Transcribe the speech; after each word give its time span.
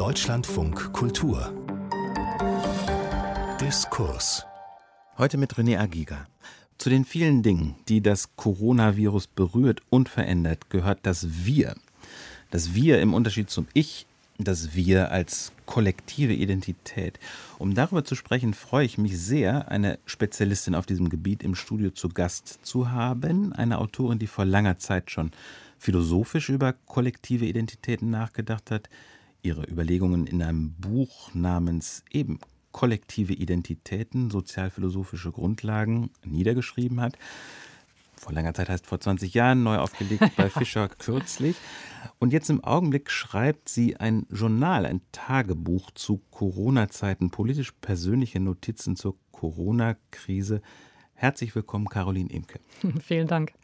Deutschlandfunk 0.00 0.94
Kultur 0.94 1.52
Diskurs 3.60 4.46
Heute 5.18 5.36
mit 5.36 5.52
René 5.56 5.78
Agiga. 5.78 6.26
Zu 6.78 6.88
den 6.88 7.04
vielen 7.04 7.42
Dingen, 7.42 7.74
die 7.86 8.00
das 8.00 8.34
Coronavirus 8.34 9.26
berührt 9.26 9.82
und 9.90 10.08
verändert, 10.08 10.70
gehört 10.70 11.00
das 11.02 11.44
Wir. 11.44 11.74
Das 12.50 12.72
Wir 12.72 13.02
im 13.02 13.12
Unterschied 13.12 13.50
zum 13.50 13.66
Ich, 13.74 14.06
das 14.38 14.74
Wir 14.74 15.10
als 15.10 15.52
kollektive 15.66 16.32
Identität. 16.32 17.20
Um 17.58 17.74
darüber 17.74 18.02
zu 18.02 18.14
sprechen, 18.14 18.54
freue 18.54 18.86
ich 18.86 18.96
mich 18.96 19.20
sehr, 19.20 19.68
eine 19.68 19.98
Spezialistin 20.06 20.74
auf 20.74 20.86
diesem 20.86 21.10
Gebiet 21.10 21.42
im 21.42 21.54
Studio 21.54 21.90
zu 21.90 22.08
Gast 22.08 22.60
zu 22.62 22.90
haben. 22.90 23.52
Eine 23.52 23.76
Autorin, 23.76 24.18
die 24.18 24.28
vor 24.28 24.46
langer 24.46 24.78
Zeit 24.78 25.10
schon 25.10 25.30
philosophisch 25.78 26.48
über 26.48 26.72
kollektive 26.86 27.44
Identitäten 27.44 28.08
nachgedacht 28.08 28.70
hat. 28.70 28.88
Ihre 29.42 29.64
Überlegungen 29.64 30.26
in 30.26 30.42
einem 30.42 30.74
Buch 30.74 31.34
namens 31.34 32.04
eben 32.10 32.38
kollektive 32.72 33.32
Identitäten, 33.32 34.30
sozialphilosophische 34.30 35.32
Grundlagen 35.32 36.10
niedergeschrieben 36.24 37.00
hat. 37.00 37.16
Vor 38.16 38.34
langer 38.34 38.52
Zeit 38.52 38.68
heißt 38.68 38.86
vor 38.86 39.00
20 39.00 39.32
Jahren, 39.32 39.62
neu 39.62 39.78
aufgelegt 39.78 40.36
bei 40.36 40.50
Fischer 40.50 40.88
kürzlich. 40.88 41.56
Und 42.18 42.34
jetzt 42.34 42.50
im 42.50 42.62
Augenblick 42.62 43.10
schreibt 43.10 43.70
sie 43.70 43.96
ein 43.96 44.26
Journal, 44.30 44.84
ein 44.84 45.00
Tagebuch 45.10 45.90
zu 45.92 46.20
Corona-Zeiten, 46.30 47.30
politisch 47.30 47.72
persönliche 47.80 48.38
Notizen 48.38 48.94
zur 48.94 49.16
Corona-Krise. 49.32 50.60
Herzlich 51.14 51.54
willkommen, 51.54 51.88
Caroline 51.88 52.30
Imke. 52.30 52.60
Vielen 53.02 53.26
Dank. 53.26 53.54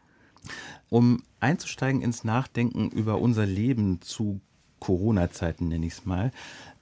Um 0.89 1.21
einzusteigen 1.39 2.01
ins 2.01 2.23
Nachdenken 2.23 2.89
über 2.89 3.19
unser 3.19 3.45
Leben 3.45 4.01
zu 4.01 4.41
Corona-Zeiten, 4.79 5.67
nenne 5.67 5.85
ich 5.85 5.93
es 5.93 6.05
mal, 6.05 6.31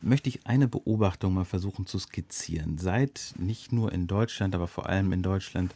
möchte 0.02 0.30
ich 0.30 0.46
eine 0.46 0.68
Beobachtung 0.68 1.34
mal 1.34 1.46
versuchen 1.46 1.86
zu 1.86 2.00
skizzieren. 2.00 2.78
Seit 2.78 3.34
nicht 3.38 3.72
nur 3.72 3.92
in 3.92 4.08
Deutschland, 4.08 4.56
aber 4.56 4.68
vor 4.68 4.88
allem 4.88 5.12
in 5.14 5.24
Deutschland 5.24 5.74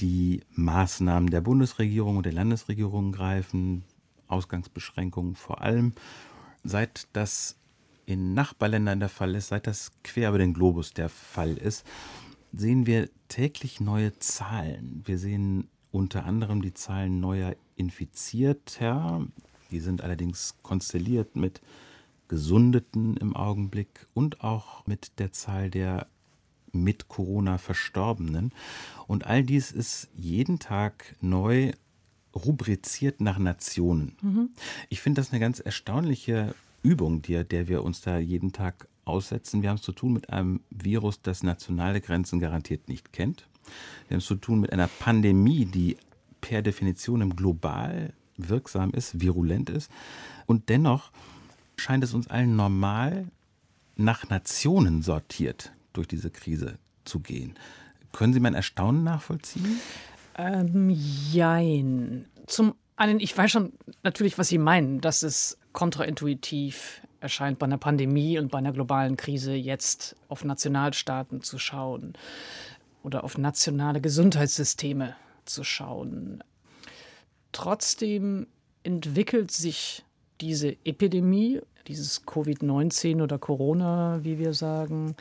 die 0.00 0.40
Maßnahmen 0.52 1.30
der 1.30 1.40
Bundesregierung 1.40 2.16
und 2.16 2.26
der 2.26 2.32
Landesregierung 2.32 3.12
greifen, 3.12 3.84
Ausgangsbeschränkungen 4.28 5.34
vor 5.34 5.60
allem, 5.60 5.92
seit 6.64 7.08
das 7.12 7.56
in 8.06 8.34
Nachbarländern 8.34 9.00
der 9.00 9.08
Fall 9.08 9.34
ist, 9.34 9.48
seit 9.48 9.66
das 9.66 9.92
quer 10.02 10.30
über 10.30 10.38
den 10.38 10.54
Globus 10.54 10.92
der 10.92 11.08
Fall 11.08 11.56
ist, 11.56 11.86
sehen 12.52 12.86
wir 12.86 13.08
täglich 13.28 13.80
neue 13.80 14.18
Zahlen. 14.18 15.02
Wir 15.04 15.18
sehen 15.18 15.68
unter 15.90 16.24
anderem 16.24 16.62
die 16.62 16.74
Zahlen 16.74 17.20
neuer 17.20 17.54
Infizierter. 17.76 19.26
Die 19.72 19.80
sind 19.80 20.02
allerdings 20.02 20.54
konstelliert 20.62 21.34
mit 21.34 21.60
Gesundeten 22.28 23.16
im 23.16 23.34
Augenblick 23.34 24.06
und 24.14 24.42
auch 24.42 24.86
mit 24.86 25.18
der 25.18 25.32
Zahl 25.32 25.70
der 25.70 26.06
mit 26.72 27.08
Corona 27.08 27.58
Verstorbenen. 27.58 28.52
Und 29.06 29.26
all 29.26 29.42
dies 29.42 29.72
ist 29.72 30.08
jeden 30.14 30.58
Tag 30.58 31.16
neu 31.20 31.72
rubriziert 32.34 33.20
nach 33.20 33.38
Nationen. 33.38 34.16
Mhm. 34.22 34.50
Ich 34.88 35.00
finde 35.00 35.20
das 35.20 35.32
eine 35.32 35.40
ganz 35.40 35.60
erstaunliche 35.60 36.54
Übung, 36.82 37.20
die, 37.22 37.44
der 37.44 37.68
wir 37.68 37.84
uns 37.84 38.00
da 38.00 38.18
jeden 38.18 38.52
Tag 38.52 38.88
aussetzen. 39.04 39.62
Wir 39.62 39.68
haben 39.68 39.76
es 39.76 39.82
zu 39.82 39.92
tun 39.92 40.12
mit 40.12 40.30
einem 40.30 40.60
Virus, 40.70 41.20
das 41.20 41.42
nationale 41.42 42.00
Grenzen 42.00 42.40
garantiert 42.40 42.88
nicht 42.88 43.12
kennt. 43.12 43.48
Wir 44.08 44.14
haben 44.14 44.20
es 44.20 44.26
zu 44.26 44.36
tun 44.36 44.60
mit 44.60 44.72
einer 44.72 44.88
Pandemie, 44.88 45.66
die 45.66 45.96
per 46.40 46.62
Definition 46.62 47.36
global 47.36 48.14
wirksam 48.36 48.90
ist, 48.92 49.20
virulent 49.20 49.70
ist. 49.70 49.90
Und 50.46 50.68
dennoch 50.68 51.10
scheint 51.76 52.04
es 52.04 52.14
uns 52.14 52.28
allen 52.28 52.56
normal 52.56 53.26
nach 53.96 54.28
Nationen 54.28 55.02
sortiert 55.02 55.72
durch 55.92 56.08
diese 56.08 56.30
Krise 56.30 56.78
zu 57.04 57.20
gehen. 57.20 57.54
Können 58.12 58.32
Sie 58.32 58.40
mein 58.40 58.54
Erstaunen 58.54 59.04
nachvollziehen? 59.04 59.80
Ähm, 60.36 60.90
jein. 60.90 62.26
Zum 62.46 62.74
einen, 62.96 63.20
ich 63.20 63.36
weiß 63.36 63.50
schon 63.50 63.72
natürlich, 64.02 64.38
was 64.38 64.48
Sie 64.48 64.58
meinen, 64.58 65.00
dass 65.00 65.22
es 65.22 65.58
kontraintuitiv 65.72 67.02
erscheint, 67.20 67.58
bei 67.58 67.66
einer 67.66 67.78
Pandemie 67.78 68.38
und 68.38 68.50
bei 68.50 68.58
einer 68.58 68.72
globalen 68.72 69.16
Krise 69.16 69.54
jetzt 69.54 70.16
auf 70.28 70.44
Nationalstaaten 70.44 71.42
zu 71.42 71.58
schauen 71.58 72.14
oder 73.02 73.24
auf 73.24 73.38
nationale 73.38 74.00
Gesundheitssysteme 74.00 75.16
zu 75.44 75.64
schauen. 75.64 76.42
Trotzdem 77.52 78.46
entwickelt 78.82 79.50
sich 79.50 80.04
diese 80.40 80.76
Epidemie, 80.84 81.60
dieses 81.86 82.26
Covid-19 82.26 83.22
oder 83.22 83.38
Corona, 83.38 84.20
wie 84.22 84.38
wir 84.38 84.54
sagen, 84.54 85.14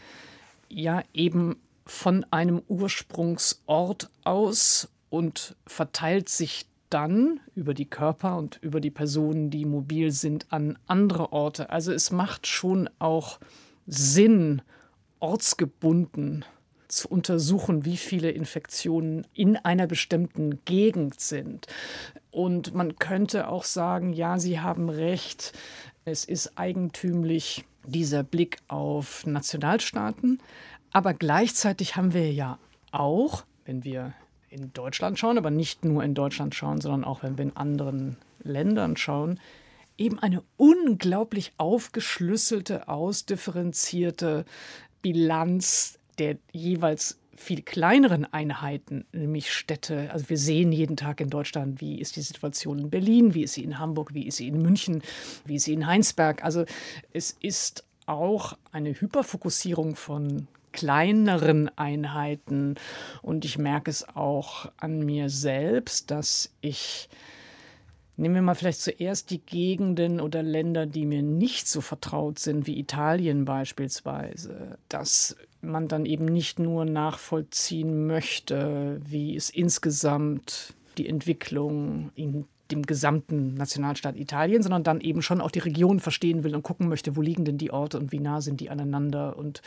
ja 0.70 1.04
eben 1.14 1.58
von 1.86 2.26
einem 2.32 2.62
Ursprungsort 2.68 4.10
aus 4.24 4.90
und 5.10 5.56
verteilt 5.68 6.30
sich 6.30 6.66
dann 6.90 7.40
über 7.56 7.74
die 7.74 7.86
Körper 7.86 8.38
und 8.38 8.60
über 8.62 8.82
die 8.82 8.92
Personen, 8.92 9.50
die 9.50 9.66
mobil 9.66 10.12
sind, 10.12 10.52
an 10.52 10.78
andere 10.88 11.32
Orte. 11.32 11.70
Also 11.70 11.92
es 11.92 12.12
macht 12.12 12.48
schon 12.48 12.90
auch 13.00 13.40
Sinn, 13.88 14.62
ortsgebunden 15.20 16.46
zu 16.92 17.08
untersuchen, 17.08 17.86
wie 17.86 17.98
viele 17.98 18.32
Infektionen 18.32 19.26
in 19.34 19.58
einer 19.58 19.88
bestimmten 19.88 20.64
Gegend 20.66 21.20
sind. 21.20 21.68
Und 22.32 22.74
man 22.74 22.98
könnte 22.98 23.48
auch 23.48 23.64
sagen, 23.64 24.14
ja, 24.14 24.40
Sie 24.40 24.60
haben 24.60 24.90
recht, 24.90 25.54
es 26.06 26.26
ist 26.26 26.58
eigentümlich 26.58 27.66
dieser 27.86 28.24
Blick 28.24 28.58
auf 28.68 29.26
Nationalstaaten. 29.26 30.40
Aber 30.92 31.14
gleichzeitig 31.14 31.96
haben 31.96 32.14
wir 32.14 32.32
ja 32.32 32.60
auch, 32.92 33.44
wenn 33.66 33.84
wir 33.84 34.14
in 34.50 34.74
Deutschland 34.74 35.18
schauen, 35.18 35.38
aber 35.38 35.50
nicht 35.50 35.86
nur 35.86 36.04
in 36.04 36.14
Deutschland 36.14 36.54
schauen, 36.56 36.82
sondern 36.82 37.06
auch 37.06 37.24
wenn 37.24 37.38
wir 37.38 37.46
in 37.46 37.56
anderen 37.56 38.18
Ländern 38.44 38.98
schauen, 38.98 39.40
eben 39.98 40.20
eine 40.20 40.44
unglaublich 40.58 41.54
aufgeschlüsselte, 41.58 42.88
ausdifferenzierte 42.88 44.46
Bilanz 45.02 46.00
der 46.22 46.38
jeweils 46.52 47.20
viel 47.36 47.64
kleineren 47.64 48.32
Einheiten, 48.32 49.06
nämlich 49.12 49.52
Städte. 49.52 50.12
Also 50.12 50.30
wir 50.30 50.38
sehen 50.38 50.72
jeden 50.72 50.96
Tag 50.96 51.20
in 51.20 51.30
Deutschland, 51.30 51.82
wie 51.82 52.00
ist 52.00 52.16
die 52.16 52.22
Situation 52.22 52.78
in 52.78 52.90
Berlin, 52.92 53.34
wie 53.34 53.44
ist 53.44 53.54
sie 53.54 53.64
in 53.64 53.80
Hamburg, 53.80 54.14
wie 54.14 54.28
ist 54.28 54.38
sie 54.38 54.48
in 54.48 54.62
München, 54.62 55.02
wie 55.46 55.56
ist 55.56 55.64
sie 55.64 55.74
in 55.74 55.88
Heinsberg. 55.88 56.44
Also 56.44 56.66
es 57.12 57.36
ist 57.42 57.84
auch 58.06 58.58
eine 58.72 58.94
Hyperfokussierung 58.94 59.96
von 59.96 60.48
kleineren 60.72 61.76
Einheiten 61.78 62.76
und 63.22 63.44
ich 63.44 63.58
merke 63.58 63.90
es 63.90 64.08
auch 64.16 64.72
an 64.78 65.00
mir 65.00 65.30
selbst, 65.30 66.12
dass 66.12 66.54
ich 66.62 67.10
Nehmen 68.22 68.36
wir 68.36 68.44
mal 68.44 68.54
vielleicht 68.54 68.82
zuerst 68.82 69.32
die 69.32 69.40
Gegenden 69.40 70.20
oder 70.20 70.44
Länder, 70.44 70.86
die 70.86 71.08
mir 71.08 71.24
nicht 71.24 71.68
so 71.68 71.82
vertraut 71.82 72.38
sind, 72.38 72.68
wie 72.68 72.78
Italien 72.78 73.46
beispielsweise, 73.46 74.78
dass 74.90 75.36
man 75.62 75.88
dann 75.88 76.06
eben 76.06 76.26
nicht 76.26 76.60
nur 76.60 76.86
nachvollziehen 76.86 78.06
möchte, 78.06 79.02
wie 79.04 79.36
es 79.36 79.50
insgesamt 79.50 80.76
die 81.00 81.10
Entwicklung 81.10 82.12
in 82.14 82.46
dem 82.70 82.84
gesamten 82.84 83.56
Nationalstaat 83.56 84.16
Italien, 84.16 84.62
sondern 84.62 84.84
dann 84.84 85.02
eben 85.02 85.24
schon 85.24 85.42
auch 85.42 85.50
die 85.50 85.58
Region 85.58 86.00
verstehen 86.00 86.44
will 86.44 86.54
und 86.54 86.62
gucken 86.62 86.90
möchte, 86.90 87.16
wo 87.16 87.24
liegen 87.24 87.44
denn 87.44 87.58
die 87.58 87.72
Orte 87.72 87.98
und 87.98 88.12
wie 88.12 88.20
nah 88.20 88.40
sind 88.40 88.60
die 88.60 88.70
aneinander 88.70 89.36
und 89.36 89.64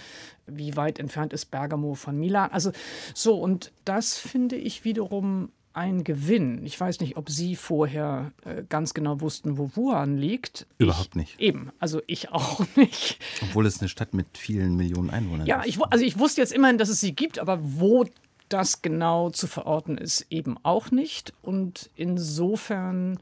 wie 0.46 0.76
weit 0.76 1.00
entfernt 1.00 1.32
ist 1.32 1.46
Bergamo 1.46 1.94
von 1.94 2.16
Milan. 2.20 2.52
Also 2.52 2.70
so, 3.14 3.34
und 3.34 3.72
das 3.84 4.16
finde 4.16 4.54
ich 4.54 4.84
wiederum 4.84 5.50
ein 5.74 6.04
Gewinn. 6.04 6.64
Ich 6.64 6.78
weiß 6.78 7.00
nicht, 7.00 7.16
ob 7.16 7.28
Sie 7.28 7.56
vorher 7.56 8.32
äh, 8.44 8.62
ganz 8.68 8.94
genau 8.94 9.20
wussten, 9.20 9.58
wo 9.58 9.70
Wuhan 9.74 10.16
liegt. 10.16 10.66
Überhaupt 10.78 11.10
ich, 11.10 11.14
nicht. 11.16 11.40
Eben, 11.40 11.70
also 11.78 12.00
ich 12.06 12.30
auch 12.30 12.64
nicht. 12.76 13.18
Obwohl 13.42 13.66
es 13.66 13.80
eine 13.80 13.88
Stadt 13.88 14.14
mit 14.14 14.38
vielen 14.38 14.76
Millionen 14.76 15.10
Einwohnern 15.10 15.46
ja, 15.46 15.62
ist. 15.62 15.76
Ja, 15.76 15.86
also 15.90 16.04
ich 16.04 16.18
wusste 16.18 16.40
jetzt 16.40 16.52
immerhin, 16.52 16.78
dass 16.78 16.88
es 16.88 17.00
sie 17.00 17.14
gibt, 17.14 17.38
aber 17.38 17.58
wo 17.60 18.06
das 18.48 18.82
genau 18.82 19.30
zu 19.30 19.46
verorten 19.46 19.98
ist, 19.98 20.26
eben 20.30 20.56
auch 20.62 20.90
nicht. 20.90 21.32
Und 21.42 21.90
insofern 21.96 23.18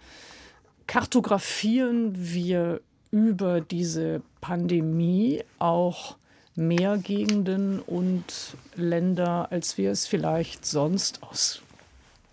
kartografieren 0.86 2.12
wir 2.14 2.80
über 3.10 3.60
diese 3.60 4.22
Pandemie 4.40 5.42
auch 5.58 6.16
mehr 6.54 6.98
Gegenden 6.98 7.80
und 7.80 8.24
Länder, 8.74 9.50
als 9.50 9.78
wir 9.78 9.90
es 9.90 10.06
vielleicht 10.06 10.66
sonst 10.66 11.22
aus 11.22 11.61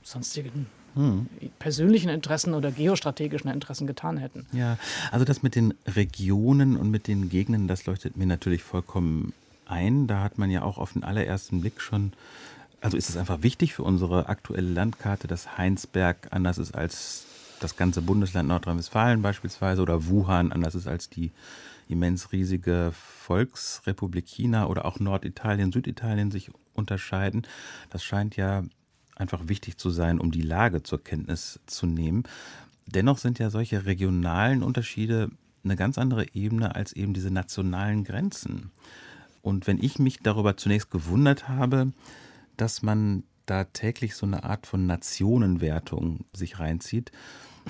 sonstigen 0.10 0.68
hm. 0.96 1.28
persönlichen 1.60 2.10
Interessen 2.10 2.54
oder 2.54 2.72
geostrategischen 2.72 3.50
Interessen 3.50 3.88
getan 3.88 4.18
hätten. 4.18 4.46
Ja, 4.52 4.78
also 5.12 5.26
das 5.26 5.44
mit 5.44 5.56
den 5.56 5.74
Regionen 5.86 6.78
und 6.78 6.90
mit 6.90 7.08
den 7.08 7.30
Gegenden, 7.30 7.68
das 7.68 7.86
leuchtet 7.86 8.18
mir 8.18 8.26
natürlich 8.26 8.64
vollkommen 8.64 9.34
ein. 9.68 10.08
Da 10.08 10.22
hat 10.22 10.38
man 10.38 10.50
ja 10.50 10.64
auch 10.64 10.78
auf 10.78 10.94
den 10.94 11.04
allerersten 11.04 11.62
Blick 11.62 11.80
schon, 11.80 12.14
also 12.82 12.98
ist 12.98 13.10
es 13.10 13.18
einfach 13.18 13.44
wichtig 13.44 13.74
für 13.74 13.84
unsere 13.84 14.28
aktuelle 14.30 14.70
Landkarte, 14.70 15.28
dass 15.28 15.58
Heinsberg 15.58 16.28
anders 16.32 16.58
ist 16.58 16.76
als 16.76 17.26
das 17.60 17.76
ganze 17.76 18.02
Bundesland 18.02 18.50
Nordrhein-Westfalen 18.50 19.22
beispielsweise 19.22 19.82
oder 19.82 20.08
Wuhan 20.08 20.52
anders 20.52 20.76
ist 20.76 20.88
als 20.88 21.10
die 21.10 21.32
immens 21.90 22.32
riesige 22.32 22.94
Volksrepublik 22.94 24.28
China 24.28 24.68
oder 24.68 24.86
auch 24.86 25.00
Norditalien, 25.00 25.72
Süditalien 25.72 26.32
sich 26.32 26.52
unterscheiden. 26.74 27.46
Das 27.90 28.04
scheint 28.04 28.36
ja 28.36 28.64
einfach 29.20 29.48
wichtig 29.48 29.78
zu 29.78 29.90
sein, 29.90 30.20
um 30.20 30.32
die 30.32 30.42
Lage 30.42 30.82
zur 30.82 31.04
Kenntnis 31.04 31.60
zu 31.68 31.86
nehmen. 31.86 32.24
Dennoch 32.88 33.20
sind 33.20 33.38
ja 33.38 33.50
solche 33.50 33.86
regionalen 33.86 34.64
Unterschiede 34.64 35.30
eine 35.64 35.76
ganz 35.76 35.98
andere 35.98 36.34
Ebene 36.34 36.76
als 36.76 36.94
eben 36.94 37.14
diese 37.14 37.32
nationalen 37.32 38.04
Grenzen. 38.04 38.72
Und 39.42 39.68
wenn 39.68 39.82
ich 39.82 40.00
mich 40.00 40.20
darüber 40.20 40.58
zunächst 40.58 40.90
gewundert 40.90 41.48
habe, 41.48 41.92
dass 42.58 42.82
man 42.82 43.24
da 43.46 43.66
täglich 43.66 44.16
so 44.16 44.26
eine 44.26 44.44
Art 44.44 44.68
von 44.68 44.86
Nationenwertung 44.86 46.26
sich 46.34 46.60
reinzieht, 46.60 47.12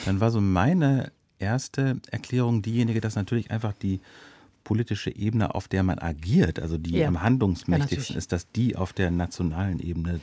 dann 0.06 0.20
war 0.20 0.32
so 0.32 0.42
meine 0.42 1.12
erste 1.40 2.00
Erklärung 2.12 2.62
diejenige, 2.62 3.02
dass 3.02 3.16
natürlich 3.16 3.52
einfach 3.52 3.74
die 3.74 4.02
politische 4.64 5.16
Ebene, 5.16 5.56
auf 5.56 5.68
der 5.68 5.84
man 5.84 6.00
agiert, 6.00 6.60
also 6.60 6.78
die 6.78 6.98
ja. 6.98 7.08
am 7.08 7.22
handlungsmächtigsten 7.22 8.14
ja, 8.14 8.18
ist, 8.18 8.32
dass 8.32 8.52
die 8.52 8.76
auf 8.76 8.94
der 8.94 9.12
nationalen 9.12 9.80
Ebene 9.80 10.20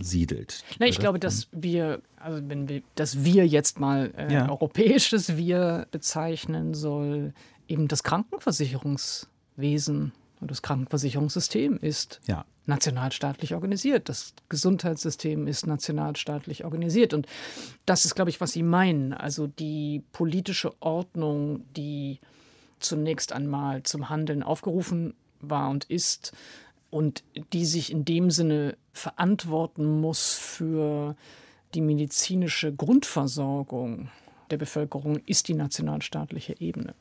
siedelt. 0.00 0.64
Na, 0.78 0.86
ich 0.86 0.98
glaube, 0.98 1.18
dass 1.18 1.48
wir, 1.52 2.00
also 2.16 2.48
wenn 2.48 2.68
wir, 2.68 2.82
dass 2.94 3.24
wir 3.24 3.46
jetzt 3.46 3.80
mal 3.80 4.12
äh, 4.16 4.32
ja. 4.32 4.48
europäisches 4.48 5.36
Wir 5.36 5.86
bezeichnen 5.90 6.74
soll, 6.74 7.32
eben 7.66 7.88
das 7.88 8.02
Krankenversicherungswesen 8.02 10.12
und 10.40 10.50
das 10.50 10.62
Krankenversicherungssystem 10.62 11.78
ist 11.78 12.20
ja. 12.26 12.44
nationalstaatlich 12.66 13.54
organisiert. 13.54 14.08
Das 14.08 14.34
Gesundheitssystem 14.48 15.46
ist 15.46 15.66
nationalstaatlich 15.66 16.64
organisiert. 16.64 17.12
Und 17.12 17.26
das 17.86 18.04
ist, 18.04 18.14
glaube 18.14 18.30
ich, 18.30 18.40
was 18.40 18.52
Sie 18.52 18.62
meinen. 18.62 19.12
Also 19.12 19.46
die 19.46 20.02
politische 20.12 20.72
Ordnung, 20.80 21.64
die 21.76 22.20
zunächst 22.80 23.32
einmal 23.32 23.82
zum 23.82 24.08
Handeln 24.08 24.42
aufgerufen 24.42 25.14
war 25.40 25.70
und 25.70 25.84
ist 25.84 26.32
und 26.90 27.22
die 27.52 27.66
sich 27.66 27.92
in 27.92 28.04
dem 28.04 28.30
Sinne 28.30 28.76
verantworten 28.92 30.00
muss 30.00 30.34
für 30.34 31.16
die 31.74 31.80
medizinische 31.80 32.74
Grundversorgung 32.74 34.08
der 34.50 34.56
Bevölkerung, 34.56 35.18
ist 35.26 35.48
die 35.48 35.54
nationalstaatliche 35.54 36.58
Ebene. 36.60 36.94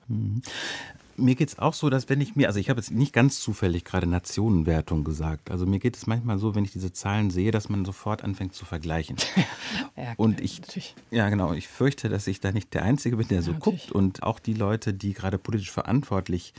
Mir 1.17 1.35
geht 1.35 1.49
es 1.49 1.59
auch 1.59 1.73
so, 1.73 1.89
dass 1.89 2.09
wenn 2.09 2.21
ich 2.21 2.35
mir, 2.35 2.47
also 2.47 2.59
ich 2.59 2.69
habe 2.69 2.79
jetzt 2.79 2.91
nicht 2.91 3.11
ganz 3.11 3.39
zufällig 3.39 3.83
gerade 3.83 4.07
Nationenwertung 4.07 5.03
gesagt. 5.03 5.49
Also 5.49 5.65
mir 5.65 5.79
geht 5.79 5.97
es 5.97 6.05
manchmal 6.05 6.37
so, 6.37 6.53
wenn 6.53 6.63
ich 6.63 6.71
diese 6.71 6.93
Zahlen 6.93 7.31
sehe, 7.31 7.51
dass 7.51 7.69
man 7.69 7.85
sofort 7.85 8.23
anfängt 8.23 8.53
zu 8.53 8.65
vergleichen. 8.65 9.17
ja, 9.97 10.13
und 10.17 10.39
ich, 10.39 10.61
natürlich. 10.61 10.95
ja 11.09 11.29
genau, 11.29 11.53
ich 11.53 11.67
fürchte, 11.67 12.07
dass 12.07 12.27
ich 12.27 12.39
da 12.39 12.51
nicht 12.51 12.73
der 12.73 12.83
Einzige 12.83 13.17
bin, 13.17 13.27
der 13.27 13.41
so 13.41 13.51
ja, 13.51 13.57
guckt. 13.57 13.91
Und 13.91 14.23
auch 14.23 14.39
die 14.39 14.53
Leute, 14.53 14.93
die 14.93 15.13
gerade 15.13 15.37
politisch 15.39 15.71
verantwortlich 15.71 16.53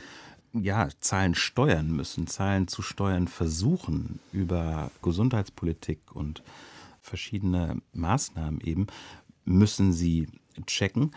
ja, 0.53 0.89
Zahlen 0.99 1.35
steuern 1.35 1.91
müssen, 1.91 2.27
Zahlen 2.27 2.67
zu 2.67 2.81
steuern 2.81 3.27
versuchen 3.27 4.19
über 4.31 4.91
Gesundheitspolitik 5.01 5.99
und 6.13 6.43
verschiedene 7.01 7.81
Maßnahmen 7.93 8.61
eben, 8.61 8.87
müssen 9.45 9.93
sie 9.93 10.27
checken. 10.65 11.11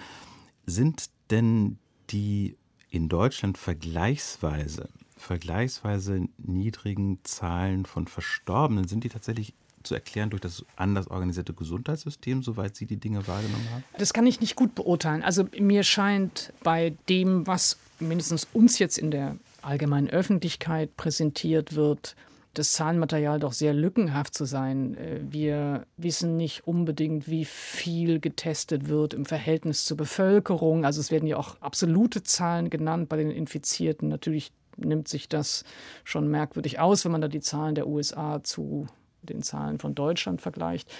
Sind 0.67 1.11
denn 1.31 1.79
die 2.11 2.57
in 2.93 3.09
Deutschland 3.09 3.57
vergleichsweise, 3.57 4.91
vergleichsweise 5.17 6.29
niedrigen 6.37 7.19
Zahlen 7.25 7.87
von 7.87 8.07
Verstorbenen, 8.07 8.87
sind 8.87 9.05
die 9.05 9.09
tatsächlich 9.09 9.55
zu 9.83 9.95
erklären 9.95 10.29
durch 10.29 10.43
das 10.43 10.65
anders 10.77 11.09
organisierte 11.09 11.55
Gesundheitssystem, 11.55 12.43
soweit 12.43 12.77
Sie 12.77 12.85
die 12.85 12.99
Dinge 12.99 13.27
wahrgenommen 13.27 13.67
haben? 13.73 13.85
Das 13.97 14.13
kann 14.13 14.27
ich 14.27 14.43
nicht 14.43 14.57
gut 14.57 14.75
beurteilen. 14.75 15.23
Also 15.23 15.49
mir 15.59 15.85
scheint 15.85 16.53
bei 16.63 16.95
dem, 17.09 17.47
was 17.47 17.79
mindestens 17.99 18.47
uns 18.53 18.79
jetzt 18.79 18.99
in 18.99 19.11
der 19.11 19.37
allgemeinen 19.63 20.11
Öffentlichkeit 20.11 20.95
präsentiert 20.97 21.75
wird, 21.75 22.15
das 22.55 22.73
Zahlenmaterial 22.73 23.39
doch 23.39 23.53
sehr 23.53 23.73
lückenhaft 23.73 24.35
zu 24.35 24.45
sein. 24.45 24.97
Äh, 24.97 25.21
wir 25.23 25.87
wissen 25.97 26.37
nicht 26.37 26.67
unbedingt, 26.67 27.29
wie 27.29 27.45
viel 27.45 28.21
getestet 28.21 28.89
wird 28.89 29.15
im 29.15 29.25
Verhältnis 29.25 29.85
zur 29.85 29.97
Bevölkerung. 29.97 30.85
Also 30.85 31.01
es 31.01 31.11
werden 31.11 31.27
ja 31.27 31.37
auch 31.37 31.61
absolute 31.61 32.23
Zahlen 32.23 32.71
genannt 32.71 33.09
bei 33.09 33.17
den 33.17 33.31
Infizierten. 33.31 34.09
Natürlich 34.09 34.53
nimmt 34.77 35.09
sich 35.09 35.29
das 35.29 35.65
schon 36.05 36.29
merkwürdig 36.29 36.79
aus, 36.79 37.05
wenn 37.05 37.13
man 37.13 37.21
da 37.21 37.29
die 37.29 37.41
Zahlen 37.41 37.75
der 37.75 37.87
USA 37.87 38.43
zu 38.43 38.87
den 39.23 39.43
Zahlen 39.43 39.79
von 39.79 39.95
Deutschland 39.95 40.41
vergleicht. 40.41 40.93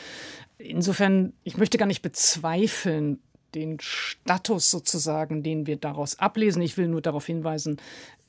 Insofern, 0.59 1.33
ich 1.43 1.57
möchte 1.57 1.79
gar 1.79 1.87
nicht 1.87 2.03
bezweifeln, 2.03 3.19
den 3.55 3.79
Status 3.81 4.71
sozusagen, 4.71 5.43
den 5.43 5.67
wir 5.67 5.77
daraus 5.77 6.19
ablesen. 6.19 6.63
Ich 6.63 6.79
will 6.79 6.89
nur 6.89 7.03
darauf 7.03 7.27
hinweisen, 7.27 7.79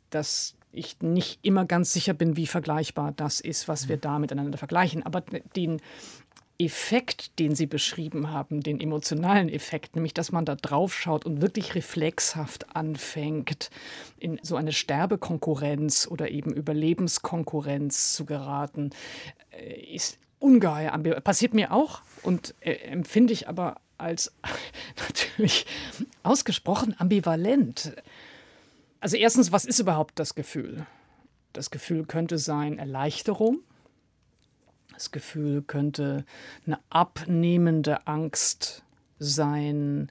dass 0.10 0.56
ich 0.74 1.02
nicht 1.02 1.40
immer 1.44 1.66
ganz 1.66 1.94
sicher 1.94 2.14
bin, 2.14 2.36
wie 2.36 2.48
vergleichbar 2.48 3.14
das 3.16 3.40
ist, 3.40 3.68
was 3.68 3.88
wir 3.88 3.98
mhm. 3.98 4.02
da 4.02 4.20
miteinander 4.20 4.58
vergleichen. 4.58 5.04
Aber 5.04 5.22
den 5.56 5.82
Effekt, 6.60 7.40
den 7.40 7.56
Sie 7.56 7.66
beschrieben 7.66 8.32
haben, 8.32 8.62
den 8.62 8.80
emotionalen 8.80 9.50
Effekt, 9.50 9.96
nämlich 9.96 10.14
dass 10.14 10.32
man 10.32 10.46
da 10.46 10.56
drauf 10.56 10.94
schaut 10.94 11.26
und 11.26 11.42
wirklich 11.42 11.76
reflexhaft 11.76 12.76
anfängt, 12.76 13.70
in 14.20 14.40
so 14.44 14.56
eine 14.56 14.72
Sterbekonkurrenz 14.72 16.08
oder 16.10 16.30
eben 16.30 16.54
Überlebenskonkurrenz 16.54 18.14
zu 18.14 18.26
geraten, 18.26 18.92
äh, 19.52 19.96
ist 19.96 20.20
ungeheuer 20.40 20.94
ambivalent. 20.94 21.24
Passiert 21.24 21.54
mir 21.54 21.72
auch 21.72 22.02
und 22.22 22.54
äh, 22.62 22.74
empfinde 22.74 23.34
ich 23.34 23.48
aber 23.48 23.78
als 23.98 24.34
natürlich 25.08 25.66
ausgesprochen 26.22 26.96
ambivalent. 26.98 27.96
Also 29.04 29.18
erstens, 29.18 29.52
was 29.52 29.66
ist 29.66 29.80
überhaupt 29.80 30.18
das 30.18 30.34
Gefühl? 30.34 30.86
Das 31.52 31.72
Gefühl 31.72 32.06
könnte 32.06 32.38
sein 32.38 32.80
Erleichterung. 32.80 33.60
Das 34.94 35.12
Gefühl 35.12 35.62
könnte 35.62 36.24
eine 36.66 36.80
abnehmende 36.90 38.08
Angst 38.08 38.86
sein 39.20 40.10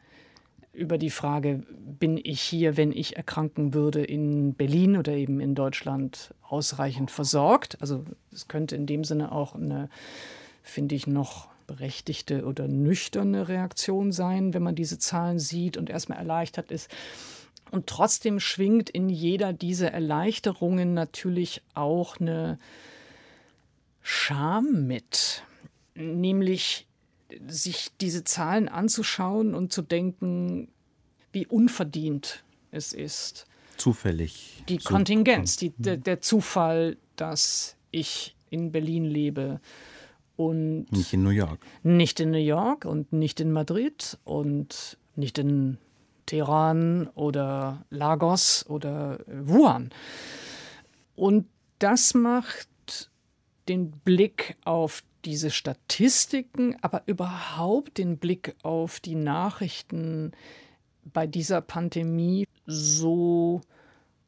über 0.75 0.99
die 0.99 1.09
Frage, 1.09 1.63
bin 1.71 2.21
ich 2.23 2.43
hier, 2.43 2.77
wenn 2.77 2.93
ich 2.93 3.17
erkranken 3.17 3.73
würde, 3.73 4.05
in 4.05 4.53
Berlin 4.53 4.99
oder 4.99 5.15
eben 5.15 5.41
in 5.41 5.55
Deutschland 5.55 6.35
ausreichend 6.47 7.11
versorgt? 7.11 7.81
Also 7.81 8.05
es 8.31 8.47
könnte 8.47 8.77
in 8.77 8.85
dem 8.85 9.05
Sinne 9.05 9.33
auch 9.33 9.55
eine, 9.55 9.89
finde 10.63 10.97
ich, 10.97 11.07
noch 11.07 11.49
berechtigte 11.67 12.45
oder 12.45 12.69
nüchterne 12.69 13.49
Reaktion 13.49 14.13
sein, 14.13 14.53
wenn 14.53 14.63
man 14.63 14.75
diese 14.75 14.99
Zahlen 14.99 15.39
sieht 15.39 15.79
und 15.79 15.89
erstmal 15.89 16.19
erleichtert 16.19 16.71
ist. 16.71 16.91
Und 17.73 17.87
trotzdem 17.87 18.39
schwingt 18.39 18.91
in 18.91 19.09
jeder 19.09 19.55
dieser 19.55 19.91
Erleichterungen 19.91 20.93
natürlich 20.93 21.63
auch 21.73 22.21
eine 22.21 22.59
Scham 24.03 24.87
mit, 24.87 25.43
nämlich 25.95 26.87
sich 27.47 27.89
diese 27.99 28.25
Zahlen 28.25 28.69
anzuschauen 28.69 29.55
und 29.55 29.73
zu 29.73 29.81
denken, 29.81 30.69
wie 31.33 31.47
unverdient 31.47 32.45
es 32.73 32.93
ist. 32.93 33.47
Zufällig. 33.79 34.63
Die 34.69 34.77
Kontingenz, 34.77 35.57
die, 35.57 35.71
der, 35.79 35.97
der 35.97 36.21
Zufall, 36.21 36.99
dass 37.17 37.77
ich 37.91 38.37
in 38.51 38.71
Berlin 38.71 39.07
lebe 39.07 39.63
und 40.37 40.93
nicht 40.93 41.15
in 41.15 41.23
New 41.23 41.31
York. 41.31 41.65
Nicht 41.83 42.21
in 42.21 42.33
New 42.33 42.37
York 42.37 42.85
und 42.85 43.15
nicht 43.15 43.41
in 43.41 43.51
Madrid 43.51 44.19
und 44.25 44.99
nicht 45.17 45.39
in 45.39 45.79
Teheran 46.27 47.09
oder 47.15 47.85
Lagos 47.91 48.67
oder 48.69 49.21
Wuhan. 49.27 49.91
Und 51.17 51.47
das 51.79 52.15
macht 52.15 52.69
den 53.69 53.91
Blick 53.91 54.57
auf 54.65 55.03
diese 55.25 55.51
Statistiken, 55.51 56.77
aber 56.83 57.03
überhaupt 57.07 57.99
den 57.99 58.19
Blick 58.19 58.57
auf 58.63 59.01
die 59.01 59.15
Nachrichten 59.15 60.33
bei 61.05 61.27
dieser 61.27 61.61
Pandemie 61.61 62.47
so 62.67 63.61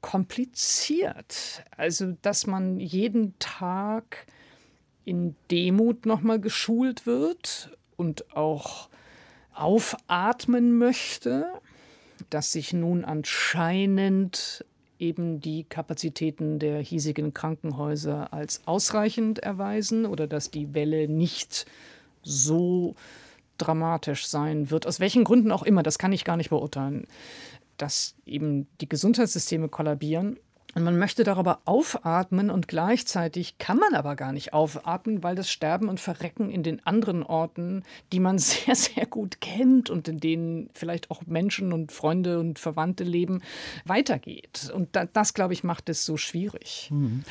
kompliziert. 0.01 1.65
Also, 1.77 2.17
dass 2.23 2.47
man 2.47 2.79
jeden 2.79 3.39
Tag 3.39 4.27
in 5.05 5.37
Demut 5.51 6.07
nochmal 6.07 6.41
geschult 6.41 7.07
wird 7.07 7.77
und 7.97 8.37
auch 8.37 8.89
aufatmen 9.53 10.79
möchte 10.79 11.47
dass 12.31 12.53
sich 12.53 12.73
nun 12.73 13.05
anscheinend 13.05 14.65
eben 14.99 15.41
die 15.41 15.65
Kapazitäten 15.65 16.59
der 16.59 16.81
hiesigen 16.81 17.35
Krankenhäuser 17.35 18.33
als 18.33 18.63
ausreichend 18.67 19.39
erweisen 19.41 20.07
oder 20.07 20.27
dass 20.27 20.51
die 20.51 20.75
Welle 20.75 21.09
nicht 21.09 21.67
so 22.23 22.95
dramatisch 23.59 24.27
sein 24.27 24.71
wird. 24.71 24.87
Aus 24.87 25.01
welchen 25.01 25.25
Gründen 25.25 25.53
auch 25.53 25.63
immer, 25.63 25.83
das 25.83 25.99
kann 25.99 26.13
ich 26.13 26.25
gar 26.25 26.37
nicht 26.37 26.51
beurteilen. 26.51 27.07
Dass 27.77 28.15
eben 28.25 28.67
die 28.81 28.89
Gesundheitssysteme 28.89 29.69
kollabieren, 29.69 30.39
Und 30.75 30.83
man 30.83 30.99
möchte 30.99 31.23
darüber 31.23 31.61
aufatmen 31.65 32.51
und 32.51 32.67
gleichzeitig 32.67 33.59
kann 33.59 33.79
man 33.79 33.95
aber 33.95 34.17
gar 34.17 34.33
nicht 34.33 34.53
aufatmen, 34.53 35.23
weil 35.23 35.37
das 35.37 35.51
Sterben 35.51 35.89
und 35.89 36.01
Verrecken 36.01 36.51
in 36.51 36.63
den 36.63 36.85
anderen 36.85 37.23
Orten, 37.23 37.85
die 38.13 38.21
man 38.21 38.39
sehr, 38.39 38.75
sehr 38.75 39.07
gut 39.07 39.41
kennt 39.41 39.91
und 39.91 40.09
in 40.09 40.19
denen 40.19 40.71
vielleicht 40.75 41.11
auch 41.11 41.23
Menschen 41.27 41.73
und 41.73 41.93
Freunde 41.93 42.41
und 42.41 42.59
Verwandte 42.59 43.05
leben, 43.05 43.43
weitergeht. 43.85 44.71
Und 44.75 44.89
das, 45.13 45.35
glaube 45.35 45.55
ich, 45.55 45.65
macht 45.65 45.89
es 45.89 46.05
so 46.05 46.17
schwierig. 46.17 46.89
Mhm. 46.91 47.25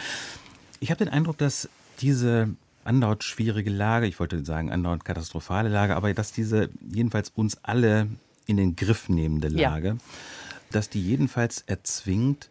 Ich 0.79 0.89
habe 0.89 1.03
den 1.03 1.13
Eindruck, 1.13 1.37
dass 1.37 1.69
diese 2.01 2.49
andauernd 2.83 3.23
schwierige 3.23 3.69
Lage, 3.69 4.07
ich 4.07 4.19
wollte 4.19 4.43
sagen 4.43 4.71
andauernd 4.71 5.05
katastrophale 5.05 5.69
Lage, 5.69 5.95
aber 5.95 6.13
dass 6.13 6.31
diese 6.31 6.69
jedenfalls 6.89 7.31
uns 7.35 7.57
alle 7.63 8.07
in 8.45 8.57
den 8.57 8.75
Griff 8.75 9.09
nehmende 9.09 9.47
Lage, 9.47 9.87
ja. 9.87 9.97
dass 10.71 10.89
die 10.89 11.01
jedenfalls 11.01 11.63
erzwingt, 11.67 12.49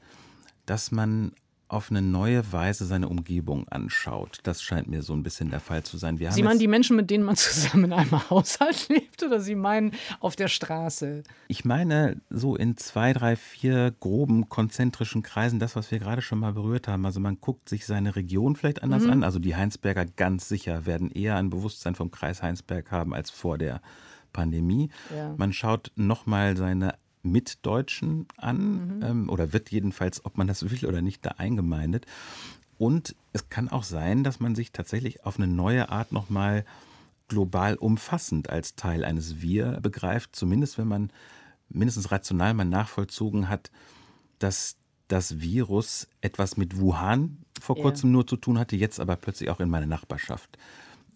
dass 0.66 0.90
man 0.90 1.32
auf 1.72 1.90
eine 1.90 2.02
neue 2.02 2.52
Weise 2.52 2.84
seine 2.84 3.08
Umgebung 3.08 3.66
anschaut. 3.68 4.40
Das 4.42 4.62
scheint 4.62 4.88
mir 4.88 5.00
so 5.00 5.14
ein 5.14 5.22
bisschen 5.22 5.50
der 5.50 5.60
Fall 5.60 5.82
zu 5.82 5.96
sein. 5.96 6.18
Sie 6.18 6.42
meinen 6.42 6.58
die 6.58 6.68
Menschen, 6.68 6.96
mit 6.96 7.10
denen 7.10 7.24
man 7.24 7.34
zusammen 7.36 7.84
in 7.84 7.92
einem 7.94 8.30
Haushalt 8.30 8.88
lebt, 8.90 9.22
oder 9.22 9.40
Sie 9.40 9.54
meinen 9.54 9.92
auf 10.20 10.36
der 10.36 10.48
Straße? 10.48 11.22
Ich 11.48 11.64
meine 11.64 12.20
so 12.28 12.56
in 12.56 12.76
zwei, 12.76 13.14
drei, 13.14 13.36
vier 13.36 13.94
groben 13.98 14.50
konzentrischen 14.50 15.22
Kreisen, 15.22 15.58
das, 15.60 15.74
was 15.74 15.90
wir 15.90 15.98
gerade 15.98 16.20
schon 16.20 16.40
mal 16.40 16.52
berührt 16.52 16.88
haben. 16.88 17.06
Also 17.06 17.20
man 17.20 17.40
guckt 17.40 17.70
sich 17.70 17.86
seine 17.86 18.16
Region 18.16 18.54
vielleicht 18.54 18.82
anders 18.82 19.04
mhm. 19.04 19.10
an. 19.10 19.24
Also 19.24 19.38
die 19.38 19.56
Heinsberger 19.56 20.04
ganz 20.04 20.48
sicher 20.48 20.84
werden 20.84 21.10
eher 21.10 21.36
ein 21.36 21.48
Bewusstsein 21.48 21.94
vom 21.94 22.10
Kreis 22.10 22.42
Heinsberg 22.42 22.90
haben 22.90 23.14
als 23.14 23.30
vor 23.30 23.56
der 23.56 23.80
Pandemie. 24.34 24.90
Ja. 25.14 25.34
Man 25.38 25.54
schaut 25.54 25.90
nochmal 25.96 26.56
seine 26.56 26.94
Mitdeutschen 27.22 28.26
an 28.36 28.96
mhm. 28.96 29.02
ähm, 29.02 29.28
oder 29.28 29.52
wird 29.52 29.70
jedenfalls, 29.70 30.24
ob 30.24 30.36
man 30.38 30.46
das 30.46 30.70
will 30.70 30.86
oder 30.86 31.02
nicht, 31.02 31.24
da 31.24 31.30
eingemeindet. 31.38 32.06
Und 32.78 33.14
es 33.32 33.48
kann 33.48 33.68
auch 33.68 33.84
sein, 33.84 34.24
dass 34.24 34.40
man 34.40 34.54
sich 34.54 34.72
tatsächlich 34.72 35.24
auf 35.24 35.36
eine 35.36 35.46
neue 35.46 35.88
Art 35.90 36.12
nochmal 36.12 36.64
global 37.28 37.76
umfassend 37.76 38.50
als 38.50 38.74
Teil 38.74 39.04
eines 39.04 39.40
Wir 39.40 39.80
begreift, 39.80 40.34
zumindest 40.34 40.78
wenn 40.78 40.88
man 40.88 41.10
mindestens 41.68 42.10
rational 42.10 42.54
mal 42.54 42.64
nachvollzogen 42.64 43.48
hat, 43.48 43.70
dass 44.38 44.76
das 45.08 45.40
Virus 45.40 46.08
etwas 46.20 46.56
mit 46.56 46.78
Wuhan 46.78 47.38
vor 47.60 47.76
kurzem 47.76 48.10
ja. 48.10 48.12
nur 48.14 48.26
zu 48.26 48.36
tun 48.36 48.58
hatte, 48.58 48.76
jetzt 48.76 48.98
aber 48.98 49.16
plötzlich 49.16 49.50
auch 49.50 49.60
in 49.60 49.70
meiner 49.70 49.86
Nachbarschaft 49.86 50.58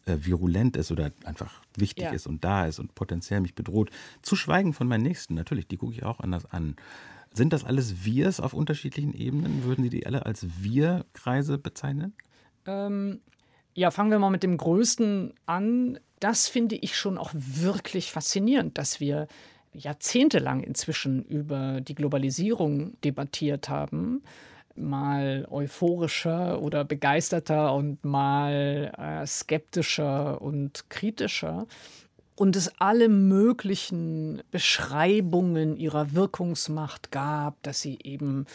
äh, 0.07 0.25
virulent 0.25 0.77
ist 0.77 0.93
oder 0.93 1.11
einfach 1.25 1.61
wichtig 1.77 2.05
ja. 2.05 2.11
ist 2.13 2.27
und 2.27 2.45
da 2.45 2.67
ist 2.67 2.79
und 2.79 2.95
potenziell 2.95 3.41
mich 3.41 3.55
bedroht. 3.55 3.91
Zu 4.23 4.37
schweigen 4.37 4.73
von 4.73 4.87
meinen 4.87 5.03
Nächsten, 5.03 5.35
natürlich, 5.35 5.67
die 5.67 5.77
gucke 5.77 5.93
ich 5.93 6.05
auch 6.05 6.21
anders 6.21 6.47
an. 6.47 6.77
Sind 7.33 7.53
das 7.53 7.65
alles 7.65 8.05
Wirs 8.05 8.41
auf 8.41 8.55
unterschiedlichen 8.55 9.13
Ebenen? 9.13 9.65
Würden 9.65 9.83
Sie 9.85 9.91
die 9.91 10.07
alle 10.07 10.25
als 10.25 10.47
Wir-Kreise 10.63 11.59
bezeichnen? 11.59 12.15
Ähm, 12.67 13.21
ja, 13.75 13.91
fangen 13.91 14.11
wir 14.11 14.19
mal 14.19 14.31
mit 14.31 14.43
dem 14.43 14.57
Größten 14.57 15.35
an. 15.45 15.99
Das 16.21 16.49
finde 16.49 16.77
ich 16.77 16.97
schon 16.97 17.19
auch 17.19 17.33
wirklich 17.35 18.11
faszinierend, 18.11 18.79
dass 18.79 19.01
wir 19.01 19.27
jahrzehntelang 19.73 20.63
inzwischen 20.63 21.25
über 21.25 21.81
die 21.81 21.95
Globalisierung 21.95 22.99
debattiert 23.03 23.69
haben 23.69 24.23
mal 24.78 25.47
euphorischer 25.50 26.61
oder 26.61 26.85
begeisterter 26.85 27.75
und 27.75 28.04
mal 28.04 28.92
äh, 28.97 29.26
skeptischer 29.26 30.40
und 30.40 30.88
kritischer. 30.90 31.66
Und 32.35 32.54
es 32.54 32.73
alle 32.78 33.09
möglichen 33.09 34.42
Beschreibungen 34.50 35.76
ihrer 35.76 36.12
Wirkungsmacht 36.12 37.11
gab, 37.11 37.62
dass 37.62 37.80
sie 37.80 37.99
eben 38.02 38.47